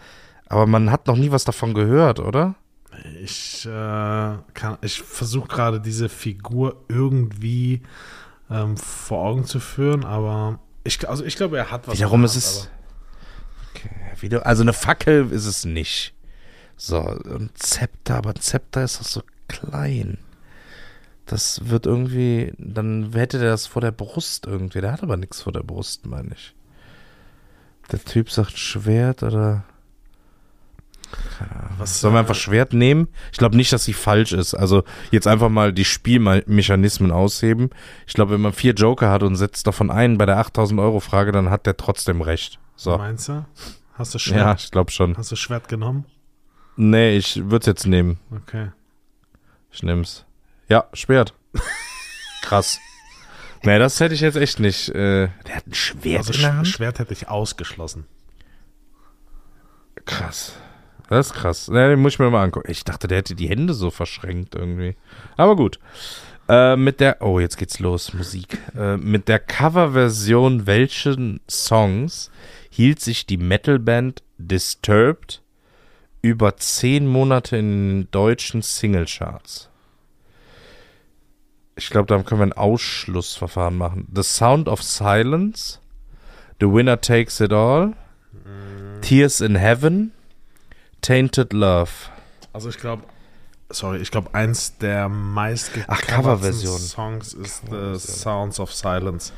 Aber 0.47 0.67
man 0.67 0.91
hat 0.91 1.07
noch 1.07 1.15
nie 1.15 1.31
was 1.31 1.45
davon 1.45 1.73
gehört, 1.73 2.19
oder? 2.19 2.55
Ich, 3.23 3.65
äh, 3.65 3.69
kann, 3.69 4.77
ich 4.81 5.01
versuche 5.01 5.47
gerade 5.47 5.79
diese 5.79 6.09
Figur 6.09 6.83
irgendwie 6.89 7.81
ähm, 8.49 8.75
vor 8.77 9.19
Augen 9.25 9.45
zu 9.45 9.59
führen, 9.59 10.03
aber 10.03 10.59
ich, 10.83 11.07
also 11.07 11.23
ich 11.23 11.37
glaube, 11.37 11.57
er 11.57 11.71
hat 11.71 11.87
was. 11.87 11.95
Wiederum 11.97 12.23
ist 12.25 12.35
es. 12.35 12.69
Okay, 13.73 13.89
wieder, 14.19 14.45
also 14.45 14.63
eine 14.63 14.73
Fackel 14.73 15.31
ist 15.31 15.45
es 15.45 15.63
nicht. 15.65 16.13
So, 16.81 17.01
ein 17.01 17.49
Zepter, 17.55 18.15
aber 18.15 18.29
ein 18.29 18.39
Zepter 18.39 18.85
ist 18.85 19.01
doch 19.01 19.05
so 19.05 19.21
klein. 19.49 20.17
Das 21.25 21.69
wird 21.69 21.85
irgendwie, 21.85 22.53
dann 22.57 23.11
hätte 23.11 23.37
der 23.37 23.49
das 23.49 23.67
vor 23.67 23.81
der 23.81 23.91
Brust 23.91 24.47
irgendwie. 24.47 24.79
Der 24.79 24.93
hat 24.93 25.03
aber 25.03 25.17
nichts 25.17 25.41
vor 25.41 25.51
der 25.51 25.61
Brust, 25.61 26.05
meine 26.05 26.33
ich. 26.33 26.55
Der 27.91 28.01
Typ 28.03 28.31
sagt 28.31 28.57
Schwert 28.57 29.23
oder. 29.23 29.65
Was, 31.77 31.99
Sollen 31.99 32.13
wir 32.13 32.19
einfach 32.19 32.35
Schwert 32.35 32.71
nehmen? 32.71 33.09
Ich 33.33 33.39
glaube 33.39 33.57
nicht, 33.57 33.73
dass 33.73 33.83
sie 33.83 33.93
falsch 33.93 34.31
ist. 34.31 34.53
Also 34.53 34.83
jetzt 35.11 35.27
einfach 35.27 35.49
mal 35.49 35.73
die 35.73 35.85
Spielmechanismen 35.85 37.11
ausheben. 37.11 37.71
Ich 38.07 38.13
glaube, 38.13 38.31
wenn 38.33 38.41
man 38.41 38.53
vier 38.53 38.73
Joker 38.73 39.11
hat 39.11 39.23
und 39.23 39.35
setzt 39.35 39.67
davon 39.67 39.91
einen 39.91 40.17
bei 40.17 40.25
der 40.25 40.37
8000 40.37 40.79
Euro 40.79 41.01
Frage, 41.01 41.33
dann 41.33 41.49
hat 41.49 41.65
der 41.65 41.75
trotzdem 41.75 42.21
recht. 42.21 42.57
So. 42.77 42.97
Meinst 42.97 43.27
du? 43.27 43.45
Hast 43.95 44.13
du 44.13 44.19
Schwert? 44.19 44.37
Ja, 44.37 44.53
ich 44.53 44.71
glaube 44.71 44.91
schon. 44.91 45.17
Hast 45.17 45.31
du 45.31 45.35
Schwert 45.35 45.67
genommen? 45.67 46.05
Nee, 46.81 47.17
ich 47.17 47.35
würde 47.35 47.57
es 47.57 47.65
jetzt 47.65 47.87
nehmen. 47.87 48.19
Okay. 48.31 48.69
Ich 49.69 49.83
nehm's. 49.83 50.23
Ja, 50.69 50.85
Schwert. 50.93 51.33
Krass. 52.41 52.79
Nee, 53.63 53.77
das 53.79 53.99
hätte 53.99 54.15
ich 54.15 54.21
jetzt 54.21 54.37
echt 54.37 54.61
nicht. 54.61 54.87
Äh, 54.87 55.27
der 55.45 55.55
hat 55.57 55.67
ein 55.67 55.73
Schwert 55.73 56.19
Also 56.19 56.31
in 56.31 56.39
der 56.39 56.55
Hand? 56.55 56.67
Schwert 56.69 56.99
hätte 56.99 57.11
ich 57.11 57.27
ausgeschlossen. 57.27 58.05
Krass. 60.05 60.53
Das 61.09 61.27
ist 61.27 61.33
krass. 61.33 61.67
Ne, 61.67 61.89
den 61.89 61.99
muss 61.99 62.13
ich 62.13 62.19
mir 62.19 62.29
mal 62.29 62.45
angucken. 62.45 62.71
Ich 62.71 62.85
dachte, 62.85 63.09
der 63.09 63.17
hätte 63.17 63.35
die 63.35 63.49
Hände 63.49 63.73
so 63.73 63.91
verschränkt 63.91 64.55
irgendwie. 64.55 64.95
Aber 65.35 65.57
gut. 65.57 65.79
Äh, 66.47 66.77
mit 66.77 67.01
der, 67.01 67.21
oh, 67.21 67.41
jetzt 67.41 67.57
geht's 67.57 67.79
los, 67.79 68.13
Musik. 68.13 68.57
Äh, 68.73 68.95
mit 68.95 69.27
der 69.27 69.39
Coverversion 69.39 70.65
welchen 70.65 71.41
Songs 71.49 72.31
hielt 72.69 73.01
sich 73.01 73.25
die 73.25 73.37
Metalband 73.37 74.23
Disturbed 74.37 75.41
über 76.21 76.57
zehn 76.57 77.07
Monate 77.07 77.57
in 77.57 78.09
deutschen 78.11 78.61
Singlecharts? 78.61 79.69
Ich 81.75 81.89
glaube, 81.89 82.07
da 82.07 82.21
können 82.23 82.41
wir 82.41 82.47
ein 82.47 82.53
Ausschlussverfahren 82.53 83.77
machen. 83.77 84.07
The 84.13 84.23
Sound 84.23 84.67
of 84.67 84.83
Silence, 84.83 85.79
The 86.59 86.67
Winner 86.67 86.99
Takes 86.99 87.39
It 87.39 87.53
All, 87.53 87.93
Tears 89.01 89.39
in 89.39 89.55
Heaven, 89.55 90.11
Tainted 91.01 91.53
Love. 91.53 91.89
Also 92.51 92.67
ich 92.67 92.77
glaube, 92.77 93.03
sorry, 93.69 93.99
ich 93.99 94.11
glaube, 94.11 94.33
eins 94.33 94.77
der 94.77 95.07
meist 95.07 95.71
Ach, 95.87 96.01
gecoverten 96.01 96.23
Coverversion. 96.23 96.79
Songs 96.79 97.33
ist 97.33 97.63
The 97.69 97.97
Sounds 97.97 98.59
of 98.59 98.73
Silence. 98.73 99.31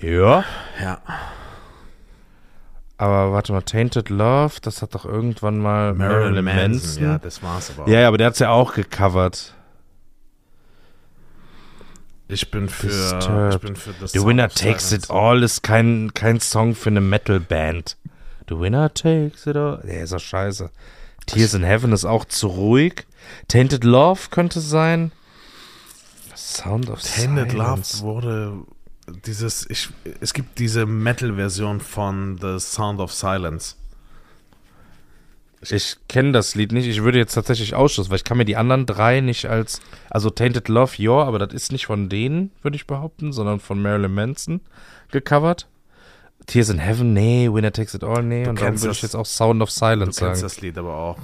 Ja. 0.00 0.44
Ja. 0.80 1.00
Aber 2.98 3.32
warte 3.32 3.52
mal, 3.52 3.60
Tainted 3.62 4.08
Love, 4.08 4.54
das 4.62 4.80
hat 4.80 4.94
doch 4.94 5.04
irgendwann 5.04 5.58
mal 5.58 5.92
Marilyn, 5.94 6.44
Manson. 6.44 7.02
Ja, 7.02 7.18
das 7.18 7.42
war's 7.42 7.70
aber. 7.70 7.84
auch. 7.84 7.88
Ja, 7.88 8.00
ja, 8.00 8.08
aber 8.08 8.16
der 8.18 8.28
hat's 8.28 8.38
ja 8.38 8.50
auch 8.50 8.72
gecovert. 8.74 9.54
Ich 12.28 12.50
bin 12.50 12.68
für, 12.68 12.88
Disturbed. 12.88 13.54
ich 13.54 13.60
bin 13.60 13.76
für 13.76 13.92
The, 13.92 14.18
The 14.18 14.24
Winner 14.26 14.48
Takes. 14.48 14.92
It 14.92 15.10
All 15.10 15.42
ist 15.42 15.62
kein, 15.62 16.12
kein 16.14 16.40
Song 16.40 16.74
für 16.74 16.88
eine 16.90 17.00
Metalband. 17.00 17.96
The 18.48 18.58
Winner 18.58 18.92
Takes 18.92 19.46
It 19.46 19.56
All. 19.56 19.80
Der 19.84 20.02
ist 20.02 20.12
doch 20.12 20.18
scheiße. 20.18 20.70
Tears 21.26 21.54
in 21.54 21.64
Heaven 21.64 21.92
ist 21.92 22.04
auch 22.04 22.24
zu 22.24 22.48
ruhig. 22.48 23.06
Tainted 23.48 23.84
Love 23.84 24.28
könnte 24.30 24.60
sein. 24.60 25.12
Sound 26.34 26.90
of 26.90 27.00
Tainted 27.02 27.52
Love 27.52 27.82
Silence. 27.84 28.02
wurde 28.02 28.58
dieses, 29.26 29.68
ich, 29.68 29.88
es 30.20 30.32
gibt 30.32 30.58
diese 30.58 30.86
Metal-Version 30.86 31.80
von 31.80 32.38
The 32.40 32.58
Sound 32.58 33.00
of 33.00 33.12
Silence. 33.12 33.76
Ich 35.62 35.96
kenne 36.08 36.32
das 36.32 36.54
Lied 36.54 36.72
nicht. 36.72 36.86
Ich 36.86 37.02
würde 37.02 37.18
jetzt 37.18 37.34
tatsächlich 37.34 37.74
ausschließen, 37.74 38.10
weil 38.10 38.16
ich 38.18 38.24
kann 38.24 38.36
mir 38.36 38.44
die 38.44 38.56
anderen 38.56 38.86
drei 38.86 39.20
nicht 39.20 39.46
als. 39.46 39.80
Also 40.10 40.30
Tainted 40.30 40.68
Love, 40.68 40.92
ja, 40.98 41.12
aber 41.12 41.38
das 41.38 41.52
ist 41.54 41.72
nicht 41.72 41.86
von 41.86 42.08
denen, 42.08 42.52
würde 42.62 42.76
ich 42.76 42.86
behaupten, 42.86 43.32
sondern 43.32 43.58
von 43.58 43.80
Marilyn 43.80 44.14
Manson 44.14 44.60
gecovert. 45.10 45.66
Tears 46.46 46.68
in 46.68 46.78
Heaven, 46.78 47.12
nee. 47.12 47.48
Winner 47.50 47.72
Takes 47.72 47.94
It 47.94 48.04
All, 48.04 48.22
nee. 48.22 48.46
Und 48.46 48.56
darum 48.60 48.70
kennst 48.72 48.84
würde 48.84 48.92
ich 48.92 49.02
jetzt 49.02 49.16
auch 49.16 49.26
Sound 49.26 49.62
of 49.62 49.70
Du 49.70 49.74
Silence 49.74 50.20
kennst 50.20 50.20
sagen. 50.20 50.42
das 50.42 50.60
Lied 50.60 50.78
aber 50.78 50.94
auch. 50.96 51.18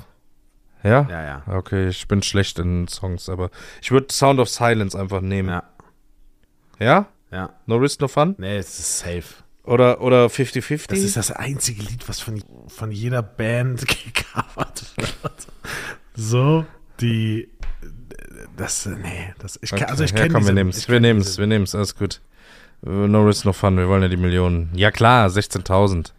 Ja? 0.83 1.07
Ja, 1.09 1.23
ja. 1.23 1.43
Okay, 1.47 1.89
ich 1.89 2.09
bin 2.09 2.23
schlecht 2.23 2.59
in 2.59 2.89
Songs, 2.89 3.29
aber 3.29 3.51
ich 3.81 3.93
würde 3.93 4.13
Sound 4.13 4.41
of 4.41 4.49
Silence 4.49 4.99
einfach 4.99 5.21
nehmen. 5.21 5.49
Ja, 5.51 5.63
Ja? 6.81 7.07
Ja. 7.33 7.51
No 7.67 7.77
Risk, 7.77 8.01
No 8.01 8.09
Fun? 8.09 8.35
Nee, 8.39 8.59
es 8.59 8.79
ist 8.79 8.99
safe. 8.99 9.25
Oder, 9.65 10.01
oder 10.01 10.27
50-50? 10.27 10.89
Das 10.89 10.99
ist 10.99 11.17
das 11.17 11.31
einzige 11.31 11.83
Lied, 11.83 12.09
was 12.09 12.21
von, 12.21 12.43
von 12.69 12.91
jeder 12.91 13.23
Band 13.23 13.87
gecovert 13.87 14.85
wird. 14.97 15.47
So, 16.15 16.67
die. 17.01 17.49
Das, 18.57 18.87
nee, 18.87 19.33
das, 19.39 19.59
ich 19.63 19.71
kann, 19.71 19.85
also 19.85 20.05
ich 20.05 20.11
ja, 20.11 20.17
kenne 20.17 20.35
komm, 20.35 20.47
wir 20.47 20.53
nehmen 20.53 20.71
es. 20.71 20.89
Wir 20.89 21.01
nehmen 21.01 21.21
es, 21.21 21.39
wir 21.39 21.47
nehmen 21.47 21.65
es, 21.65 21.75
alles 21.75 21.97
gut. 21.97 22.21
No 22.83 23.23
Risk, 23.23 23.45
No 23.45 23.53
Fun, 23.53 23.77
wir 23.77 23.89
wollen 23.89 24.03
ja 24.03 24.09
die 24.09 24.17
Millionen. 24.17 24.71
Ja 24.75 24.91
klar, 24.91 25.29
16.000. 25.29 26.13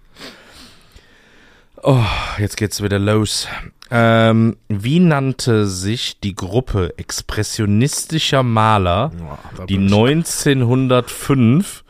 Oh, 1.84 2.03
jetzt 2.38 2.55
geht's 2.55 2.82
wieder 2.82 2.97
los. 2.97 3.47
Ähm, 3.91 4.57
wie 4.69 4.99
nannte 4.99 5.67
sich 5.67 6.19
die 6.19 6.34
Gruppe 6.36 6.93
expressionistischer 6.97 8.41
Maler, 8.43 9.11
Ja, 9.19 9.65
die 9.65 9.75
bin 9.77 9.86
ich- 9.88 9.91
1905 9.93 11.84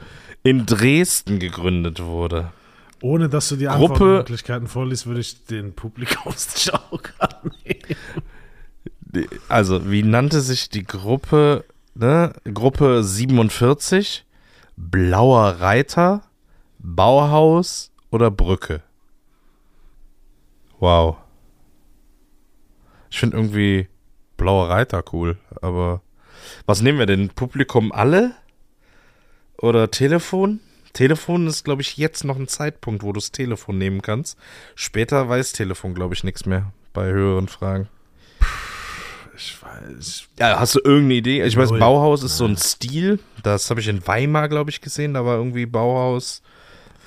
in 0.44 0.66
Dresden 0.66 1.40
gegründet 1.40 2.04
wurde? 2.04 2.52
Ohne 3.02 3.30
dass 3.30 3.50
du 3.50 3.56
die 3.58 3.68
Antwortmöglichkeiten 3.68 4.68
vorliest, 4.68 5.06
würde 5.08 5.20
ich 5.22 5.46
den 5.46 5.74
Publikumsjoker 5.74 7.30
nehmen. 7.66 7.98
Die- 9.02 9.28
Also, 9.48 9.90
wie 9.92 10.04
nannte 10.04 10.42
sich 10.42 10.70
die 10.70 10.84
Gruppe, 10.84 11.64
ne? 11.96 12.34
Gruppe 12.54 13.04
47, 13.04 14.26
Blauer 14.76 15.58
Reiter, 15.60 16.24
Bauhaus 16.80 17.92
oder 18.10 18.32
Brücke? 18.32 18.82
Wow. 20.80 21.18
Ich 23.14 23.20
finde 23.20 23.38
irgendwie 23.38 23.88
Blauer 24.38 24.72
Reiter 24.72 25.04
cool, 25.14 25.38
aber 25.62 26.02
was 26.66 26.82
nehmen 26.82 26.98
wir 26.98 27.06
denn? 27.06 27.30
Publikum 27.30 27.92
alle? 27.92 28.32
Oder 29.60 29.92
Telefon? 29.92 30.62
Telefon 30.94 31.46
ist, 31.46 31.64
glaube 31.64 31.84
ich, 31.84 31.96
jetzt 31.98 32.24
noch 32.24 32.38
ein 32.38 32.48
Zeitpunkt, 32.48 33.04
wo 33.04 33.14
du 33.14 33.20
das 33.20 33.32
Telefon 33.32 33.78
nehmen 33.78 34.02
kannst. 34.02 34.36
Später 34.74 35.30
weiß 35.30 35.54
Telefon, 35.54 35.94
glaube 35.94 36.16
ich, 36.16 36.24
nichts 36.24 36.48
mehr 36.48 36.74
bei 36.92 37.12
höheren 37.12 37.48
Fragen. 37.50 37.88
Ich 39.38 39.58
weiß. 39.62 40.30
Ja, 40.40 40.60
hast 40.60 40.74
du 40.74 40.80
irgendeine 40.84 41.14
Idee? 41.14 41.44
Ich 41.44 41.56
weiß, 41.56 41.70
Null. 41.70 41.80
Bauhaus 41.80 42.24
ist 42.24 42.38
so 42.38 42.46
ein 42.46 42.58
Stil. 42.58 43.20
Das 43.44 43.70
habe 43.70 43.80
ich 43.80 43.88
in 43.90 44.06
Weimar, 44.08 44.50
glaube 44.50 44.72
ich, 44.72 44.82
gesehen. 44.82 45.14
Da 45.14 45.24
war 45.24 45.38
irgendwie 45.38 45.68
Bauhaus. 45.68 46.42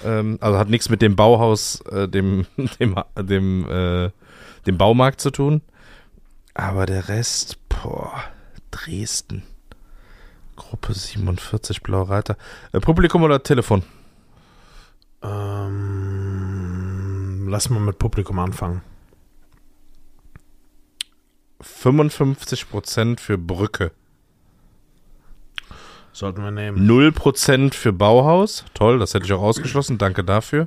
Ähm, 0.05 0.39
also 0.41 0.57
hat 0.57 0.71
nichts 0.71 0.89
mit 0.89 1.03
dem 1.03 1.17
Bauhaus, 1.17 1.81
äh, 1.91 2.07
dem, 2.09 2.47
dem, 2.79 2.95
dem, 3.19 3.69
äh, 3.69 4.11
dem 4.69 4.79
Baumarkt 4.79 5.21
zu 5.21 5.33
tun. 5.33 5.63
Aber 6.59 6.87
der 6.87 7.09
Rest, 7.09 7.59
boah, 7.69 8.25
Dresden. 8.71 9.43
Gruppe 10.57 10.95
47, 10.95 11.83
Blauer 11.83 12.09
Reiter. 12.09 12.39
Äh, 12.73 12.81
Publikum 12.81 13.23
oder 13.25 13.43
Telefon? 13.43 13.83
Ähm, 15.23 15.87
lass 17.49 17.69
mal 17.69 17.81
mit 17.81 17.99
Publikum 17.99 18.39
anfangen. 18.39 18.81
55% 21.61 23.21
für 23.21 23.37
Brücke. 23.37 23.93
Sollten 26.17 26.43
wir 26.43 26.51
nehmen. 26.51 26.89
0% 26.89 27.75
für 27.75 27.93
Bauhaus. 27.93 28.65
Toll, 28.73 28.99
das 28.99 29.13
hätte 29.13 29.27
ich 29.27 29.35
auch 29.35 29.43
ausgeschlossen. 29.43 29.99
Danke 29.99 30.25
dafür. 30.25 30.67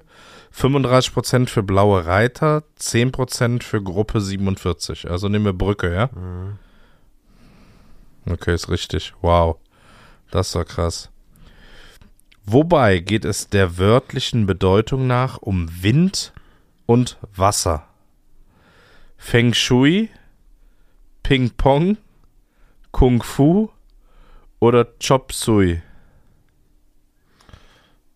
35% 0.55 1.49
für 1.49 1.63
Blaue 1.63 2.05
Reiter. 2.05 2.61
10% 2.79 3.63
für 3.63 3.81
Gruppe 3.81 4.21
47. 4.21 5.09
Also 5.09 5.27
nehmen 5.27 5.45
wir 5.45 5.53
Brücke, 5.53 5.91
ja? 5.91 6.11
Okay, 8.31 8.53
ist 8.53 8.69
richtig. 8.69 9.15
Wow. 9.21 9.57
Das 10.29 10.53
war 10.53 10.65
krass. 10.65 11.09
Wobei 12.45 12.99
geht 12.99 13.25
es 13.25 13.49
der 13.49 13.79
wörtlichen 13.79 14.45
Bedeutung 14.45 15.07
nach 15.07 15.39
um 15.39 15.67
Wind 15.81 16.31
und 16.85 17.17
Wasser? 17.35 17.87
Feng 19.17 19.55
Shui, 19.55 20.11
Ping 21.23 21.49
Pong, 21.49 21.97
Kung 22.91 23.23
Fu 23.23 23.71
oder 24.59 24.85
Chop 25.05 25.31
Sui? 25.33 25.81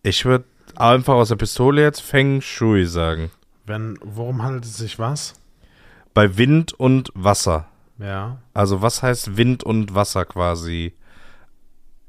Ich 0.02 0.24
würde 0.24 0.44
einfach 0.76 1.14
aus 1.14 1.28
der 1.28 1.36
Pistole 1.36 1.82
jetzt 1.82 2.00
Feng 2.02 2.40
Shui 2.40 2.84
sagen. 2.86 3.30
Wenn, 3.66 3.98
worum 4.02 4.42
handelt 4.42 4.64
es 4.64 4.76
sich 4.76 4.98
was? 4.98 5.34
Bei 6.12 6.36
Wind 6.36 6.72
und 6.74 7.10
Wasser. 7.14 7.66
Ja. 7.98 8.38
Also 8.52 8.82
was 8.82 9.02
heißt 9.02 9.36
Wind 9.36 9.64
und 9.64 9.94
Wasser 9.94 10.24
quasi 10.24 10.92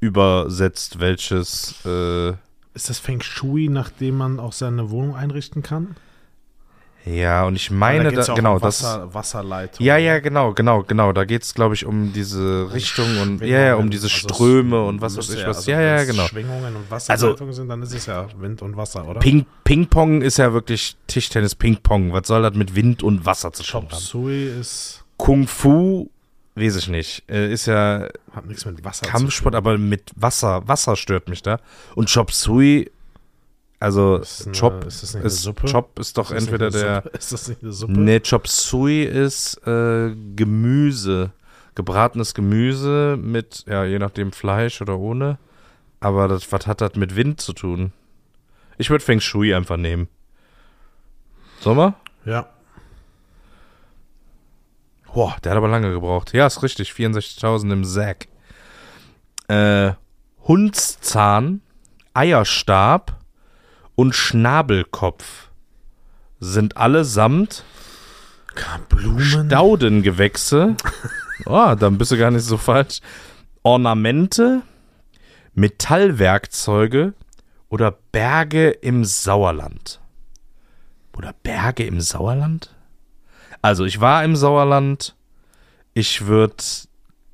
übersetzt? 0.00 1.00
Welches? 1.00 1.84
Äh, 1.86 2.30
Ist 2.74 2.90
das 2.90 2.98
Feng 2.98 3.22
Shui, 3.22 3.68
nachdem 3.68 4.18
man 4.18 4.38
auch 4.38 4.52
seine 4.52 4.90
Wohnung 4.90 5.16
einrichten 5.16 5.62
kann? 5.62 5.96
Ja, 7.06 7.44
und 7.46 7.54
ich 7.54 7.70
meine, 7.70 8.04
da, 8.04 8.10
geht's 8.10 8.26
ja 8.26 8.32
auch 8.32 8.36
genau, 8.36 8.54
um 8.54 8.60
das. 8.60 8.82
Wasser, 8.82 9.14
Wasserleitung. 9.14 9.86
Ja, 9.86 9.96
ja, 9.96 10.18
genau, 10.18 10.52
genau, 10.54 10.82
genau. 10.82 11.12
Da 11.12 11.24
geht 11.24 11.44
es, 11.44 11.54
glaube 11.54 11.74
ich, 11.76 11.86
um 11.86 12.12
diese 12.12 12.68
Richtung 12.72 13.06
und 13.20 13.42
ja, 13.42 13.60
ja, 13.60 13.74
um 13.76 13.90
diese 13.90 14.06
Also 14.06 14.16
Ströme 14.16 14.82
und 14.84 15.00
was 15.00 15.16
weiß 15.16 15.30
ich 15.30 15.46
was. 15.46 15.58
also 15.58 15.70
ja, 15.70 15.80
ja, 15.80 16.04
genau. 16.04 16.24
Schwingungen 16.26 16.74
und 16.74 16.90
Wasserleitungen 16.90 17.52
sind, 17.54 17.68
dann 17.68 17.80
ist 17.82 17.94
es 17.94 18.06
ja 18.06 18.26
Wind 18.38 18.60
und 18.60 18.76
Wasser, 18.76 19.06
oder? 19.06 19.20
Ping, 19.20 19.46
Ping-Pong 19.62 20.20
ist 20.20 20.38
ja 20.38 20.52
wirklich 20.52 20.96
Tischtennis, 21.06 21.54
Ping-Pong. 21.54 22.12
Was 22.12 22.26
soll 22.26 22.42
das 22.42 22.54
mit 22.54 22.74
Wind 22.74 23.04
und 23.04 23.24
Wasser 23.24 23.52
zu 23.52 23.62
tun 23.62 23.82
Chop 23.82 23.92
haben? 23.92 24.00
Suey 24.00 24.48
ist, 24.60 25.04
Kung 25.16 25.46
Fu, 25.46 26.10
weiß 26.56 26.74
ich 26.74 26.88
nicht. 26.88 27.22
Äh, 27.30 27.52
ist 27.52 27.66
ja 27.66 28.08
hat 28.34 28.46
nichts 28.46 28.64
mit 28.64 28.84
Wasser 28.84 29.06
Kampfsport, 29.06 29.54
zu 29.54 29.60
tun. 29.60 29.68
aber 29.68 29.78
mit 29.78 30.10
Wasser. 30.16 30.66
Wasser 30.66 30.96
stört 30.96 31.28
mich 31.28 31.42
da. 31.42 31.60
Und 31.94 32.12
Chop 32.12 32.32
Suey, 32.32 32.90
also 33.78 34.16
Ist 34.16 34.46
eine- 34.46 34.56
Chop 34.56 34.84
ist 34.84 35.02
ist? 35.14 35.52
Chop 35.70 35.98
ist 35.98 36.16
doch 36.16 36.30
Ist 36.30 36.42
entweder 36.42 36.70
der. 36.70 37.04
Ist 37.14 37.32
das 37.32 37.48
nicht 37.48 37.62
eine 37.62 37.72
Suppe? 37.72 37.92
Nee, 37.92 38.20
Chop 38.20 38.48
Suey 38.48 39.04
ist 39.04 39.58
äh, 39.66 40.14
Gemüse. 40.34 41.32
Gebratenes 41.74 42.32
Gemüse 42.32 43.18
mit, 43.20 43.64
ja, 43.66 43.84
je 43.84 43.98
nachdem 43.98 44.32
Fleisch 44.32 44.80
oder 44.80 44.98
ohne. 44.98 45.38
Aber 46.00 46.26
das, 46.26 46.50
was 46.50 46.66
hat 46.66 46.80
das 46.80 46.94
mit 46.94 47.16
Wind 47.16 47.40
zu 47.40 47.52
tun? 47.52 47.92
Ich 48.78 48.88
würde 48.88 49.04
Feng 49.04 49.20
Shui 49.20 49.54
einfach 49.54 49.76
nehmen. 49.76 50.08
Wir? 51.62 51.94
Ja. 52.24 52.48
Boah, 55.12 55.34
der 55.42 55.52
hat 55.52 55.56
aber 55.56 55.68
lange 55.68 55.90
gebraucht. 55.90 56.34
Ja, 56.34 56.46
ist 56.46 56.62
richtig. 56.62 56.90
64.000 56.90 57.72
im 57.72 57.84
Sack. 57.84 58.28
Äh, 59.48 59.92
Hundszahn, 60.46 61.62
Eierstab 62.12 63.16
und 63.96 64.14
Schnabelkopf 64.14 65.48
sind 66.38 66.76
allesamt 66.76 67.64
Blumen. 68.88 69.20
Staudengewächse. 69.20 70.76
Oh, 71.44 71.74
dann 71.78 71.98
bist 71.98 72.10
du 72.10 72.16
gar 72.16 72.30
nicht 72.30 72.46
so 72.46 72.56
falsch. 72.56 73.00
Ornamente, 73.62 74.62
Metallwerkzeuge 75.54 77.12
oder 77.68 77.92
Berge 78.10 78.70
im 78.70 79.04
Sauerland. 79.04 80.00
Oder 81.14 81.34
Berge 81.42 81.84
im 81.84 82.00
Sauerland? 82.00 82.74
Also, 83.60 83.84
ich 83.84 84.00
war 84.00 84.24
im 84.24 84.34
Sauerland. 84.34 85.14
Ich 85.92 86.26
würde 86.26 86.56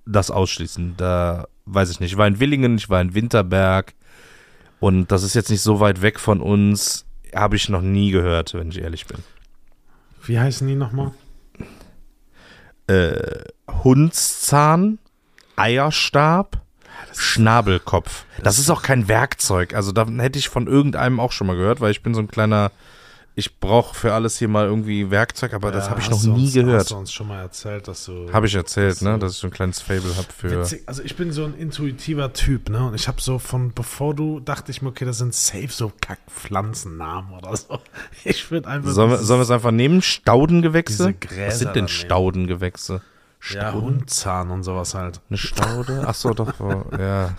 das 0.04 0.32
ausschließen. 0.32 0.96
Da 0.96 1.46
weiß 1.66 1.90
ich 1.90 2.00
nicht. 2.00 2.10
Ich 2.12 2.18
war 2.18 2.26
in 2.26 2.40
Willingen, 2.40 2.76
ich 2.76 2.90
war 2.90 3.00
in 3.00 3.14
Winterberg. 3.14 3.94
Und 4.82 5.12
das 5.12 5.22
ist 5.22 5.34
jetzt 5.34 5.48
nicht 5.50 5.62
so 5.62 5.80
weit 5.80 6.02
weg 6.02 6.18
von 6.18 6.40
uns. 6.40 7.06
Habe 7.34 7.56
ich 7.56 7.68
noch 7.68 7.82
nie 7.82 8.10
gehört, 8.10 8.52
wenn 8.54 8.70
ich 8.70 8.78
ehrlich 8.78 9.06
bin. 9.06 9.18
Wie 10.24 10.38
heißen 10.38 10.66
die 10.66 10.74
nochmal? 10.74 11.12
äh, 12.86 13.44
Hundszahn, 13.84 14.98
Eierstab, 15.56 16.60
Schnabelkopf. 17.16 18.24
Das 18.42 18.58
ist 18.58 18.70
auch 18.70 18.82
kein 18.82 19.08
Werkzeug. 19.08 19.74
Also 19.74 19.92
da 19.92 20.06
hätte 20.06 20.38
ich 20.38 20.48
von 20.48 20.66
irgendeinem 20.66 21.20
auch 21.20 21.32
schon 21.32 21.46
mal 21.46 21.56
gehört, 21.56 21.80
weil 21.80 21.90
ich 21.90 22.02
bin 22.02 22.14
so 22.14 22.20
ein 22.20 22.28
kleiner, 22.28 22.70
ich 23.34 23.58
brauche 23.60 23.94
für 23.94 24.12
alles 24.12 24.38
hier 24.38 24.48
mal 24.48 24.66
irgendwie 24.66 25.10
Werkzeug, 25.10 25.54
aber 25.54 25.70
das 25.72 25.84
Ja, 25.86 25.90
habe 25.92 26.00
ich 26.00 26.10
hast 26.10 26.24
noch 26.26 26.36
nie 26.36 26.42
uns, 26.42 26.48
Hast 26.48 26.54
gehört. 26.54 26.90
du 26.90 26.96
uns 26.96 27.12
schon 27.12 27.28
mal 27.28 27.40
erzählt, 27.40 27.88
dass 27.88 28.04
du. 28.04 28.30
Habe 28.32 28.46
ich 28.46 28.54
erzählt, 28.54 28.96
dass 28.96 29.00
ne, 29.00 29.18
dass 29.18 29.32
ich 29.32 29.38
so 29.38 29.46
ein 29.46 29.50
kleines 29.52 29.80
Fable 29.80 30.14
habe 30.16 30.28
für. 30.36 30.60
Witzig, 30.60 30.82
also 30.86 31.02
ich 31.02 31.16
bin 31.16 31.32
so 31.32 31.44
ein 31.44 31.54
intuitiver 31.54 32.32
Typ, 32.34 32.68
ne? 32.68 32.86
Und 32.86 32.94
ich 32.94 33.08
habe 33.08 33.20
so 33.22 33.38
von, 33.38 33.72
bevor 33.72 34.14
du, 34.14 34.40
dachte 34.40 34.70
ich 34.70 34.82
mir, 34.82 34.90
okay, 34.90 35.06
das 35.06 35.18
sind 35.18 35.34
safe 35.34 35.68
so 35.70 35.90
Kackpflanzennamen 36.00 37.32
oder 37.32 37.56
so. 37.56 37.78
Ich 38.24 38.50
würde 38.50 38.68
einfach. 38.68 38.90
Sollen 38.90 39.10
wir, 39.10 39.18
sollen 39.18 39.40
wir 39.40 39.44
es 39.44 39.50
einfach 39.50 39.70
nehmen? 39.70 40.02
Staudengewächse? 40.02 41.14
Was 41.46 41.58
sind 41.58 41.74
denn. 41.74 41.88
Staudengewächse? 41.88 42.94
Ja, 42.94 43.70
Stauden? 43.70 43.82
Hundzahn 43.82 44.50
und 44.50 44.62
sowas 44.62 44.94
halt. 44.94 45.20
Eine 45.28 45.38
Staude? 45.38 46.04
Ach 46.06 46.14
so, 46.14 46.30
doch, 46.34 46.60
oh, 46.60 46.84
ja. 46.98 47.34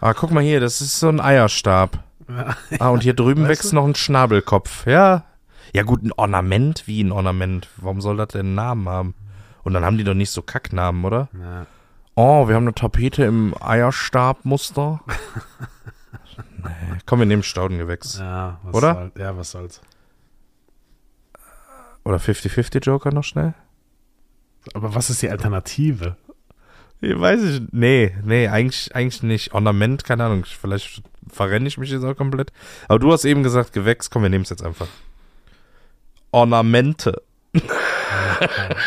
Aber 0.00 0.14
guck 0.14 0.30
mal 0.30 0.42
hier, 0.42 0.60
das 0.60 0.80
ist 0.80 0.98
so 0.98 1.08
ein 1.08 1.20
Eierstab. 1.20 2.02
Ja. 2.28 2.56
Ah, 2.78 2.88
und 2.88 3.02
hier 3.02 3.14
drüben 3.14 3.42
Weißt 3.42 3.50
wächst 3.50 3.72
du? 3.72 3.76
noch 3.76 3.84
ein 3.84 3.94
Schnabelkopf. 3.94 4.86
Ja. 4.86 5.24
Ja, 5.72 5.82
gut, 5.82 6.02
ein 6.02 6.12
Ornament 6.12 6.86
wie 6.86 7.02
ein 7.02 7.12
Ornament. 7.12 7.68
Warum 7.76 8.00
soll 8.00 8.16
das 8.16 8.28
denn 8.28 8.46
einen 8.46 8.54
Namen 8.54 8.88
haben? 8.88 9.14
Und 9.62 9.74
dann 9.74 9.84
haben 9.84 9.98
die 9.98 10.04
doch 10.04 10.14
nicht 10.14 10.30
so 10.30 10.42
Kacknamen, 10.42 11.04
oder? 11.04 11.28
Ja. 11.38 11.66
Oh, 12.14 12.48
wir 12.48 12.54
haben 12.54 12.64
eine 12.64 12.74
Tapete 12.74 13.24
im 13.24 13.54
Eierstabmuster. 13.60 15.00
nee. 16.64 16.70
Komm, 17.04 17.18
wir 17.18 17.26
nehmen 17.26 17.42
Staudengewächs. 17.42 18.18
Ja, 18.18 18.58
was 18.62 18.74
Oder? 18.74 18.94
Soll, 18.94 19.12
ja, 19.18 19.36
was 19.36 19.50
soll's. 19.50 19.80
Oder 22.04 22.18
50-50 22.18 22.84
Joker 22.84 23.12
noch 23.12 23.24
schnell? 23.24 23.54
Aber 24.74 24.94
was 24.94 25.10
ist 25.10 25.22
die 25.22 25.30
Alternative? 25.30 26.16
Ich 27.00 27.18
weiß 27.18 27.42
ich. 27.42 27.62
Nee, 27.72 28.16
nee, 28.24 28.48
eigentlich, 28.48 28.94
eigentlich 28.94 29.22
nicht. 29.22 29.52
Ornament, 29.52 30.04
keine 30.04 30.24
Ahnung. 30.24 30.44
Vielleicht 30.44 31.02
verrenne 31.30 31.68
ich 31.68 31.78
mich 31.78 31.90
jetzt 31.90 32.04
auch 32.04 32.16
komplett. 32.16 32.52
Aber 32.88 32.98
du 32.98 33.12
hast 33.12 33.24
eben 33.24 33.42
gesagt, 33.42 33.72
Gewächs. 33.72 34.10
Komm, 34.10 34.22
wir 34.22 34.28
nehmen 34.28 34.44
es 34.44 34.50
jetzt 34.50 34.64
einfach. 34.64 34.88
Ornamente. 36.30 37.22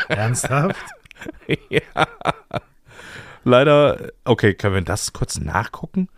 Ernsthaft? 0.08 0.76
ja. 1.70 1.82
Leider, 3.44 4.12
okay, 4.26 4.54
können 4.54 4.76
wir 4.76 4.82
das 4.82 5.14
kurz 5.14 5.40
nachgucken? 5.40 6.10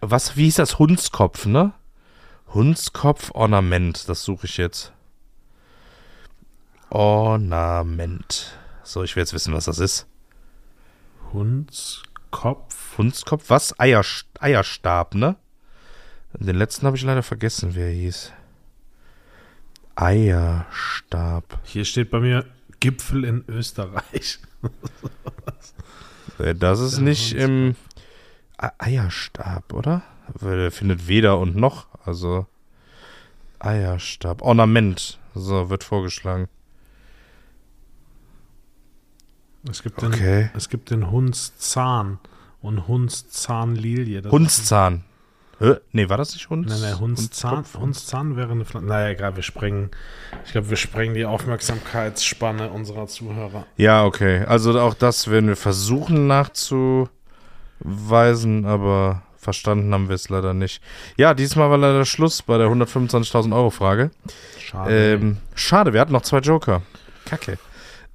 Was, 0.00 0.36
wie 0.36 0.44
hieß 0.44 0.56
das? 0.56 0.78
Hundskopf, 0.78 1.46
ne? 1.46 1.72
Hundskopf 2.52 3.30
Ornament, 3.32 4.08
das 4.08 4.24
suche 4.24 4.46
ich 4.46 4.56
jetzt. 4.56 4.92
Ornament. 6.88 8.58
So, 8.82 9.04
ich 9.04 9.14
will 9.14 9.22
jetzt 9.22 9.32
wissen, 9.32 9.54
was 9.54 9.66
das 9.66 9.78
ist. 9.78 10.06
Hundskopf. 11.32 12.89
Hundskopf, 12.98 13.44
was? 13.48 13.78
Eierst 13.78 14.26
Eierstab, 14.40 15.14
ne? 15.14 15.36
Den 16.34 16.56
letzten 16.56 16.86
habe 16.86 16.96
ich 16.96 17.02
leider 17.02 17.22
vergessen, 17.22 17.74
wer 17.74 17.86
er 17.88 17.92
hieß. 17.94 18.32
Eierstab. 19.96 21.58
Hier 21.64 21.84
steht 21.84 22.10
bei 22.10 22.20
mir 22.20 22.46
Gipfel 22.80 23.24
in 23.24 23.44
Österreich. 23.48 24.38
Äh, 26.38 26.54
Das 26.54 26.80
ist 26.80 26.98
nicht 26.98 27.32
im 27.34 27.74
E- 28.62 28.68
Eierstab, 28.78 29.72
oder? 29.72 30.02
Weil 30.34 30.56
der 30.58 30.70
findet 30.70 31.06
weder 31.08 31.38
und 31.38 31.56
noch. 31.56 31.86
Also 32.04 32.46
Eierstab. 33.58 34.40
Ornament. 34.42 35.18
So, 35.34 35.68
wird 35.70 35.84
vorgeschlagen. 35.84 36.48
Es 39.68 39.82
gibt 39.82 40.00
den, 40.00 40.14
Okay. 40.14 40.50
es 40.54 40.68
gibt 40.70 40.90
den 40.90 41.10
Hundszahn 41.10 42.18
und 42.62 42.86
Hundszahnlilie. 42.88 44.22
Hundszahn. 44.30 45.04
Hä? 45.60 45.74
Nee, 45.92 46.08
war 46.08 46.16
das 46.16 46.32
nicht 46.32 46.48
Hund? 46.48 46.68
Nein, 46.68 46.80
nein, 46.80 46.98
Hundszahn? 46.98 47.64
Hundszahn 47.78 48.34
wäre 48.36 48.52
eine 48.52 48.64
Pflanze. 48.64 48.88
Naja, 48.88 49.10
egal, 49.10 49.36
wir 49.36 49.42
sprengen. 49.42 49.90
Ich 50.46 50.52
glaube, 50.52 50.70
wir 50.70 50.78
sprengen 50.78 51.14
die 51.14 51.26
Aufmerksamkeitsspanne 51.26 52.70
unserer 52.70 53.06
Zuhörer. 53.08 53.66
Ja, 53.76 54.04
okay. 54.06 54.42
Also 54.46 54.78
auch 54.80 54.94
das 54.94 55.28
werden 55.28 55.48
wir 55.48 55.56
versuchen 55.56 56.26
nachzuweisen, 56.26 57.10
aber 58.64 59.22
verstanden 59.36 59.92
haben 59.92 60.08
wir 60.08 60.14
es 60.14 60.30
leider 60.30 60.54
nicht. 60.54 60.82
Ja, 61.18 61.34
diesmal 61.34 61.68
war 61.68 61.76
leider 61.76 62.06
Schluss 62.06 62.40
bei 62.40 62.56
der 62.56 62.68
125.000 62.68 63.54
Euro 63.54 63.68
Frage. 63.68 64.12
Schade. 64.58 65.14
Ähm, 65.14 65.36
schade, 65.54 65.92
wir 65.92 66.00
hatten 66.00 66.12
noch 66.12 66.22
zwei 66.22 66.38
Joker. 66.38 66.80
Kacke. 67.26 67.58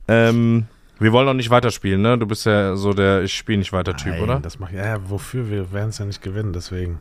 Ähm, 0.08 0.66
wir 1.00 1.12
wollen 1.12 1.26
noch 1.26 1.34
nicht 1.34 1.50
weiterspielen, 1.50 2.02
ne? 2.02 2.18
Du 2.18 2.26
bist 2.26 2.46
ja 2.46 2.76
so 2.76 2.93
der 2.93 3.24
Ich 3.24 3.34
spiele 3.36 3.60
nicht 3.60 3.74
weiter 3.74 3.96
Typ, 3.96 4.14
Nein, 4.14 4.22
oder? 4.22 4.39
Das 4.39 4.60
macht, 4.60 4.74
ja, 4.74 4.86
ja, 4.86 5.10
wofür? 5.10 5.50
Wir 5.50 5.72
werden 5.74 5.89
es 5.89 5.98
ja 5.98 6.06
nicht 6.06 6.22
gewinnen, 6.22 6.54
deswegen. 6.54 7.00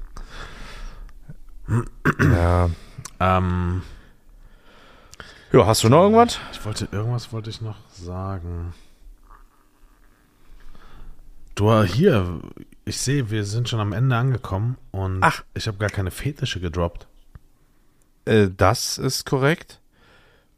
Ja. 2.21 2.69
Ähm, 3.21 3.83
Ja, 5.53 5.67
hast 5.67 5.85
du 5.85 5.89
noch 5.89 6.03
irgendwas? 6.03 6.39
ich 6.53 6.65
wollte, 6.65 6.89
irgendwas 6.91 7.33
wollte 7.33 7.51
ich 7.51 7.61
noch 7.61 7.77
sagen. 7.91 8.75
Du, 11.55 11.73
hier, 11.85 12.41
ich 12.85 12.99
sehe, 12.99 13.31
wir 13.31 13.45
sind 13.45 13.69
schon 13.69 13.79
am 13.79 13.93
Ende 13.93 14.17
angekommen 14.17 14.77
und 14.91 15.23
Ach. 15.23 15.45
ich 15.55 15.69
habe 15.69 15.79
gar 15.79 15.89
keine 15.91 16.11
Fetische 16.11 16.59
gedroppt. 16.61 17.07
Äh, 18.25 18.49
das 18.57 18.99
ist 18.99 19.25
korrekt. 19.25 19.81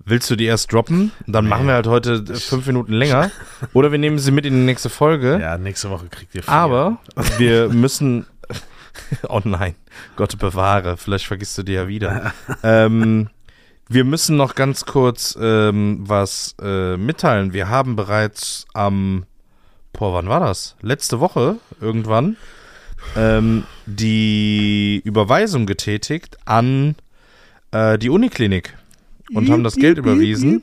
Willst 0.09 0.31
du 0.31 0.37
die 0.37 0.45
erst 0.45 0.73
droppen? 0.73 1.11
Dann 1.27 1.45
Nee. 1.45 1.51
machen 1.51 1.67
wir 1.67 1.75
halt 1.75 1.89
heute 1.89 2.25
fünf 2.37 2.65
Minuten 2.69 2.93
länger. 2.93 3.33
Oder 3.73 3.91
wir 3.91 3.99
nehmen 3.99 4.21
sie 4.21 4.31
mit 4.31 4.47
in 4.47 4.55
die 4.55 4.61
nächste 4.65 4.89
Folge. 4.89 5.39
Ja, 5.41 5.59
nächste 5.59 5.91
Woche 5.91 6.07
kriegt 6.09 6.33
ihr 6.37 6.45
vier. 6.45 6.53
Aber 6.53 6.99
wir 7.39 7.69
müssen. 7.69 8.27
Oh 9.29 9.43
nein, 9.45 9.75
Gott 10.17 10.39
bewahre, 10.39 10.97
vielleicht 10.97 11.27
vergisst 11.27 11.59
du 11.59 11.63
die 11.63 11.75
ja 11.75 11.87
wieder. 11.87 12.33
ähm, 12.63 13.29
wir 13.89 14.05
müssen 14.05 14.39
noch 14.39 14.55
ganz 14.55 14.87
kurz 14.87 15.37
ähm, 15.39 15.99
was 16.01 16.57
äh, 16.63 16.97
mitteilen. 16.97 17.53
Wir 17.53 17.69
haben 17.69 17.95
bereits 17.95 18.65
am, 18.73 19.27
boah, 19.93 20.15
wann 20.15 20.31
war 20.31 20.41
das? 20.41 20.77
Letzte 20.81 21.21
Woche 21.21 21.57
irgendwann 21.79 22.37
ähm, 23.17 23.65
die 23.85 25.03
Überweisung 25.05 25.67
getätigt 25.67 26.39
an 26.47 26.95
äh, 27.73 27.99
die 27.99 28.09
Uniklinik. 28.09 28.75
Und 29.35 29.51
haben 29.51 29.65
das 29.65 29.77
Geld 29.77 29.99
überwiesen. 29.99 30.63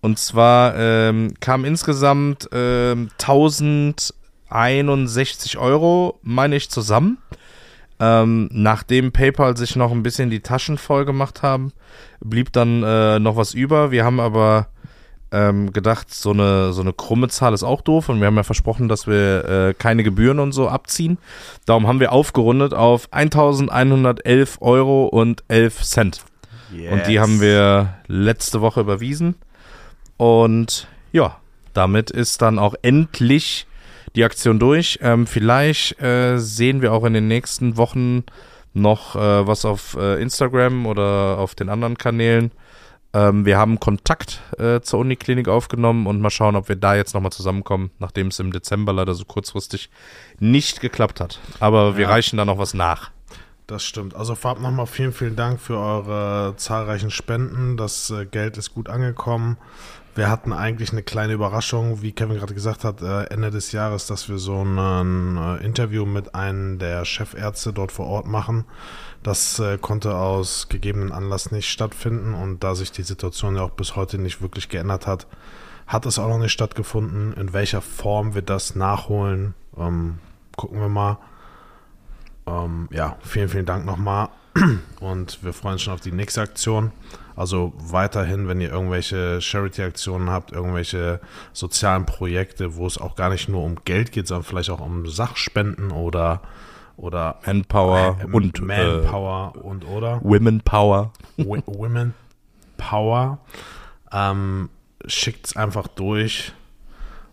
Und 0.00 0.18
zwar 0.18 0.74
ähm, 0.76 1.34
kam 1.40 1.64
insgesamt 1.64 2.48
ähm, 2.52 3.08
1061 3.18 5.56
Euro, 5.56 6.18
meine 6.22 6.56
ich, 6.56 6.68
zusammen. 6.68 7.18
Ähm, 8.00 8.48
nachdem 8.52 9.12
PayPal 9.12 9.56
sich 9.56 9.76
noch 9.76 9.92
ein 9.92 10.02
bisschen 10.02 10.28
die 10.28 10.40
Taschen 10.40 10.78
voll 10.78 11.04
gemacht 11.04 11.42
haben, 11.42 11.72
blieb 12.20 12.52
dann 12.52 12.82
äh, 12.82 13.18
noch 13.18 13.36
was 13.36 13.54
über. 13.54 13.92
Wir 13.92 14.04
haben 14.04 14.20
aber 14.20 14.68
ähm, 15.34 15.72
gedacht, 15.72 16.12
so 16.12 16.32
eine, 16.32 16.72
so 16.72 16.80
eine 16.80 16.92
krumme 16.92 17.28
Zahl 17.28 17.54
ist 17.54 17.64
auch 17.64 17.80
doof 17.80 18.08
und 18.08 18.20
wir 18.20 18.26
haben 18.26 18.36
ja 18.36 18.42
versprochen, 18.42 18.88
dass 18.88 19.06
wir 19.06 19.44
äh, 19.44 19.74
keine 19.74 20.02
Gebühren 20.02 20.38
und 20.38 20.52
so 20.52 20.68
abziehen. 20.68 21.18
Darum 21.66 21.86
haben 21.86 22.00
wir 22.00 22.12
aufgerundet 22.12 22.74
auf 22.74 23.08
1111 23.10 24.58
Euro 24.60 25.06
und 25.06 25.44
11 25.48 25.82
Cent. 25.82 26.24
Yes. 26.72 26.92
Und 26.92 27.06
die 27.06 27.20
haben 27.20 27.40
wir 27.40 27.94
letzte 28.06 28.60
Woche 28.60 28.80
überwiesen. 28.80 29.36
Und 30.16 30.86
ja, 31.12 31.36
damit 31.72 32.10
ist 32.10 32.42
dann 32.42 32.58
auch 32.58 32.74
endlich 32.82 33.66
die 34.16 34.24
Aktion 34.24 34.58
durch. 34.58 34.98
Ähm, 35.02 35.26
vielleicht 35.26 36.00
äh, 36.00 36.38
sehen 36.38 36.82
wir 36.82 36.92
auch 36.92 37.04
in 37.04 37.12
den 37.14 37.26
nächsten 37.28 37.76
Wochen 37.76 38.24
noch 38.72 39.16
äh, 39.16 39.46
was 39.46 39.64
auf 39.64 39.96
äh, 39.98 40.20
Instagram 40.20 40.86
oder 40.86 41.38
auf 41.38 41.54
den 41.54 41.68
anderen 41.68 41.98
Kanälen. 41.98 42.52
Ähm, 43.12 43.44
wir 43.46 43.56
haben 43.58 43.78
Kontakt 43.78 44.40
äh, 44.58 44.80
zur 44.80 45.00
Uniklinik 45.00 45.46
aufgenommen 45.48 46.06
und 46.06 46.20
mal 46.20 46.30
schauen, 46.30 46.56
ob 46.56 46.68
wir 46.68 46.76
da 46.76 46.96
jetzt 46.96 47.14
nochmal 47.14 47.30
zusammenkommen, 47.32 47.90
nachdem 48.00 48.28
es 48.28 48.40
im 48.40 48.52
Dezember 48.52 48.92
leider 48.92 49.14
so 49.14 49.24
kurzfristig 49.24 49.90
nicht 50.40 50.80
geklappt 50.80 51.20
hat. 51.20 51.38
Aber 51.60 51.96
wir 51.96 52.04
Ja. 52.04 52.10
reichen 52.10 52.36
da 52.36 52.44
noch 52.44 52.58
was 52.58 52.74
nach. 52.74 53.10
Das 53.66 53.82
stimmt. 53.82 54.14
Also 54.14 54.34
vorab 54.34 54.60
nochmal 54.60 54.86
vielen, 54.86 55.12
vielen 55.12 55.36
Dank 55.36 55.58
für 55.58 55.78
eure 55.78 56.54
zahlreichen 56.56 57.10
Spenden. 57.10 57.78
Das 57.78 58.10
äh, 58.10 58.26
Geld 58.26 58.58
ist 58.58 58.74
gut 58.74 58.90
angekommen. 58.90 59.56
Wir 60.14 60.28
hatten 60.28 60.52
eigentlich 60.52 60.92
eine 60.92 61.02
kleine 61.02 61.32
Überraschung, 61.32 62.02
wie 62.02 62.12
Kevin 62.12 62.36
gerade 62.36 62.52
gesagt 62.52 62.84
hat, 62.84 63.00
äh, 63.00 63.24
Ende 63.24 63.50
des 63.50 63.72
Jahres, 63.72 64.06
dass 64.06 64.28
wir 64.28 64.36
so 64.36 64.62
ein 64.62 65.38
äh, 65.38 65.64
Interview 65.64 66.04
mit 66.04 66.34
einem 66.34 66.78
der 66.78 67.06
Chefärzte 67.06 67.72
dort 67.72 67.90
vor 67.90 68.06
Ort 68.06 68.26
machen. 68.26 68.64
Das 69.22 69.62
konnte 69.80 70.14
aus 70.16 70.68
gegebenen 70.68 71.10
Anlass 71.10 71.50
nicht 71.50 71.70
stattfinden 71.70 72.34
und 72.34 72.62
da 72.62 72.74
sich 72.74 72.92
die 72.92 73.02
Situation 73.02 73.56
ja 73.56 73.62
auch 73.62 73.70
bis 73.70 73.96
heute 73.96 74.18
nicht 74.18 74.42
wirklich 74.42 74.68
geändert 74.68 75.06
hat, 75.06 75.26
hat 75.86 76.04
es 76.04 76.18
auch 76.18 76.28
noch 76.28 76.36
nicht 76.36 76.52
stattgefunden. 76.52 77.32
In 77.32 77.54
welcher 77.54 77.80
Form 77.80 78.34
wir 78.34 78.42
das 78.42 78.74
nachholen, 78.74 79.54
ähm, 79.78 80.18
gucken 80.56 80.78
wir 80.78 80.90
mal. 80.90 81.16
Ähm, 82.46 82.88
ja, 82.92 83.16
vielen, 83.22 83.48
vielen 83.48 83.66
Dank 83.66 83.84
nochmal. 83.84 84.28
Und 85.00 85.42
wir 85.42 85.52
freuen 85.52 85.74
uns 85.74 85.82
schon 85.82 85.94
auf 85.94 86.00
die 86.00 86.12
nächste 86.12 86.42
Aktion. 86.42 86.92
Also 87.36 87.72
weiterhin, 87.76 88.46
wenn 88.46 88.60
ihr 88.60 88.70
irgendwelche 88.70 89.40
Charity-Aktionen 89.40 90.30
habt, 90.30 90.52
irgendwelche 90.52 91.20
sozialen 91.52 92.06
Projekte, 92.06 92.76
wo 92.76 92.86
es 92.86 92.98
auch 92.98 93.16
gar 93.16 93.30
nicht 93.30 93.48
nur 93.48 93.64
um 93.64 93.76
Geld 93.84 94.12
geht, 94.12 94.28
sondern 94.28 94.44
vielleicht 94.44 94.70
auch 94.70 94.80
um 94.80 95.08
Sachspenden 95.08 95.90
oder 95.90 96.40
oder 96.96 97.40
Manpower 97.44 98.18
äh, 98.20 98.26
und 98.26 98.60
Manpower 98.62 99.56
und 99.64 99.84
oder 99.84 100.16
äh, 100.16 100.20
Women 100.22 100.60
Power. 100.60 101.12
Women 101.36 102.14
Power. 102.76 103.38
Ähm, 104.12 104.70
Schickt 105.06 105.46
es 105.46 105.56
einfach 105.56 105.88
durch. 105.88 106.52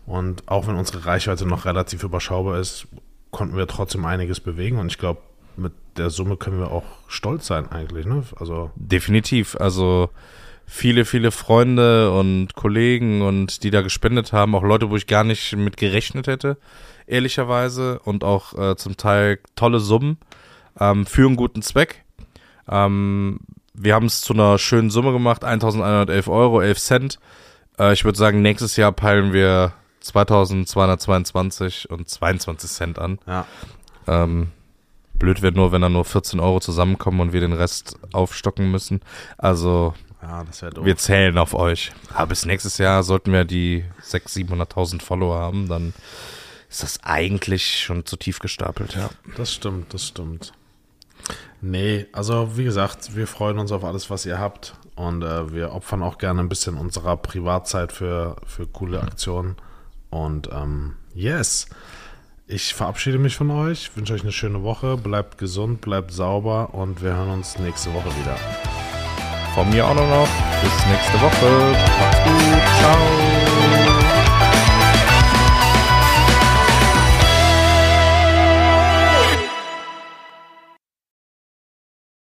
Und 0.04 0.48
auch 0.48 0.66
wenn 0.66 0.74
unsere 0.74 1.06
Reichweite 1.06 1.46
noch 1.46 1.64
relativ 1.64 2.02
überschaubar 2.02 2.58
ist, 2.58 2.88
konnten 3.32 3.56
wir 3.56 3.66
trotzdem 3.66 4.04
einiges 4.04 4.38
bewegen. 4.38 4.78
Und 4.78 4.86
ich 4.86 4.98
glaube, 4.98 5.20
mit 5.56 5.72
der 5.96 6.10
Summe 6.10 6.36
können 6.36 6.60
wir 6.60 6.70
auch 6.70 6.84
stolz 7.08 7.46
sein 7.48 7.68
eigentlich. 7.70 8.06
Ne? 8.06 8.22
Also 8.38 8.70
Definitiv. 8.76 9.56
Also 9.56 10.10
viele, 10.66 11.04
viele 11.04 11.32
Freunde 11.32 12.12
und 12.12 12.54
Kollegen 12.54 13.22
und 13.22 13.64
die 13.64 13.70
da 13.70 13.82
gespendet 13.82 14.32
haben, 14.32 14.54
auch 14.54 14.62
Leute, 14.62 14.90
wo 14.90 14.96
ich 14.96 15.06
gar 15.06 15.24
nicht 15.24 15.56
mit 15.56 15.76
gerechnet 15.76 16.28
hätte, 16.28 16.56
ehrlicherweise. 17.06 17.98
Und 18.04 18.22
auch 18.22 18.56
äh, 18.56 18.76
zum 18.76 18.96
Teil 18.96 19.40
tolle 19.56 19.80
Summen 19.80 20.18
ähm, 20.78 21.06
für 21.06 21.26
einen 21.26 21.36
guten 21.36 21.62
Zweck. 21.62 22.04
Ähm, 22.68 23.40
wir 23.74 23.94
haben 23.94 24.06
es 24.06 24.20
zu 24.20 24.34
einer 24.34 24.58
schönen 24.58 24.90
Summe 24.90 25.12
gemacht, 25.12 25.44
1111 25.44 26.28
Euro, 26.28 26.60
11 26.60 26.78
Cent. 26.78 27.18
Äh, 27.78 27.94
ich 27.94 28.04
würde 28.04 28.18
sagen, 28.18 28.42
nächstes 28.42 28.76
Jahr 28.76 28.92
peilen 28.92 29.32
wir 29.32 29.72
2222 30.02 31.90
und 31.90 32.08
22 32.08 32.70
Cent 32.70 32.98
an. 32.98 33.18
ja, 33.26 33.46
Ähm, 34.06 34.50
blöd 35.14 35.42
wird 35.42 35.54
nur, 35.56 35.72
wenn 35.72 35.82
da 35.82 35.88
nur 35.88 36.04
14 36.04 36.40
Euro 36.40 36.60
zusammenkommen 36.60 37.20
und 37.20 37.32
wir 37.32 37.40
den 37.40 37.52
Rest 37.52 37.96
aufstocken 38.12 38.70
müssen. 38.70 39.00
Also 39.38 39.94
ja, 40.22 40.44
wir 40.82 40.96
zählen 40.96 41.36
auf 41.38 41.54
euch. 41.54 41.92
Aber 42.14 42.28
bis 42.28 42.44
nächstes 42.44 42.78
Jahr 42.78 43.02
sollten 43.02 43.32
wir 43.32 43.44
die 43.44 43.84
600.000, 44.02 44.50
700.000 44.50 45.02
Follower 45.02 45.38
haben, 45.38 45.68
dann 45.68 45.94
ist 46.68 46.82
das 46.82 47.02
eigentlich 47.02 47.80
schon 47.80 48.06
zu 48.06 48.16
tief 48.16 48.38
gestapelt, 48.38 48.94
ja. 48.94 49.10
Das 49.36 49.52
stimmt, 49.52 49.92
das 49.92 50.06
stimmt. 50.06 50.52
Nee, 51.60 52.06
also 52.12 52.56
wie 52.56 52.64
gesagt, 52.64 53.14
wir 53.14 53.26
freuen 53.26 53.58
uns 53.58 53.70
auf 53.72 53.84
alles, 53.84 54.10
was 54.10 54.26
ihr 54.26 54.38
habt. 54.38 54.74
Und 54.94 55.22
äh, 55.22 55.52
wir 55.52 55.72
opfern 55.72 56.02
auch 56.02 56.18
gerne 56.18 56.40
ein 56.40 56.48
bisschen 56.48 56.76
unserer 56.76 57.16
Privatzeit 57.16 57.92
für, 57.92 58.36
für 58.46 58.66
coole 58.66 59.00
Aktionen. 59.00 59.56
Und 60.12 60.50
ähm, 60.52 60.96
yes, 61.14 61.66
ich 62.46 62.74
verabschiede 62.74 63.18
mich 63.18 63.34
von 63.34 63.50
euch, 63.50 63.96
wünsche 63.96 64.12
euch 64.12 64.22
eine 64.22 64.30
schöne 64.30 64.62
Woche, 64.62 64.98
bleibt 64.98 65.38
gesund, 65.38 65.80
bleibt 65.80 66.12
sauber 66.12 66.74
und 66.74 67.02
wir 67.02 67.16
hören 67.16 67.30
uns 67.30 67.58
nächste 67.58 67.92
Woche 67.94 68.10
wieder. 68.20 68.36
Von 69.54 69.70
mir 69.70 69.86
auch 69.86 69.94
noch. 69.94 70.28
Bis 70.62 70.86
nächste 70.86 71.20
Woche. 71.20 71.76
Macht's 71.98 72.24
gut. 72.24 72.78
Ciao. 72.78 73.21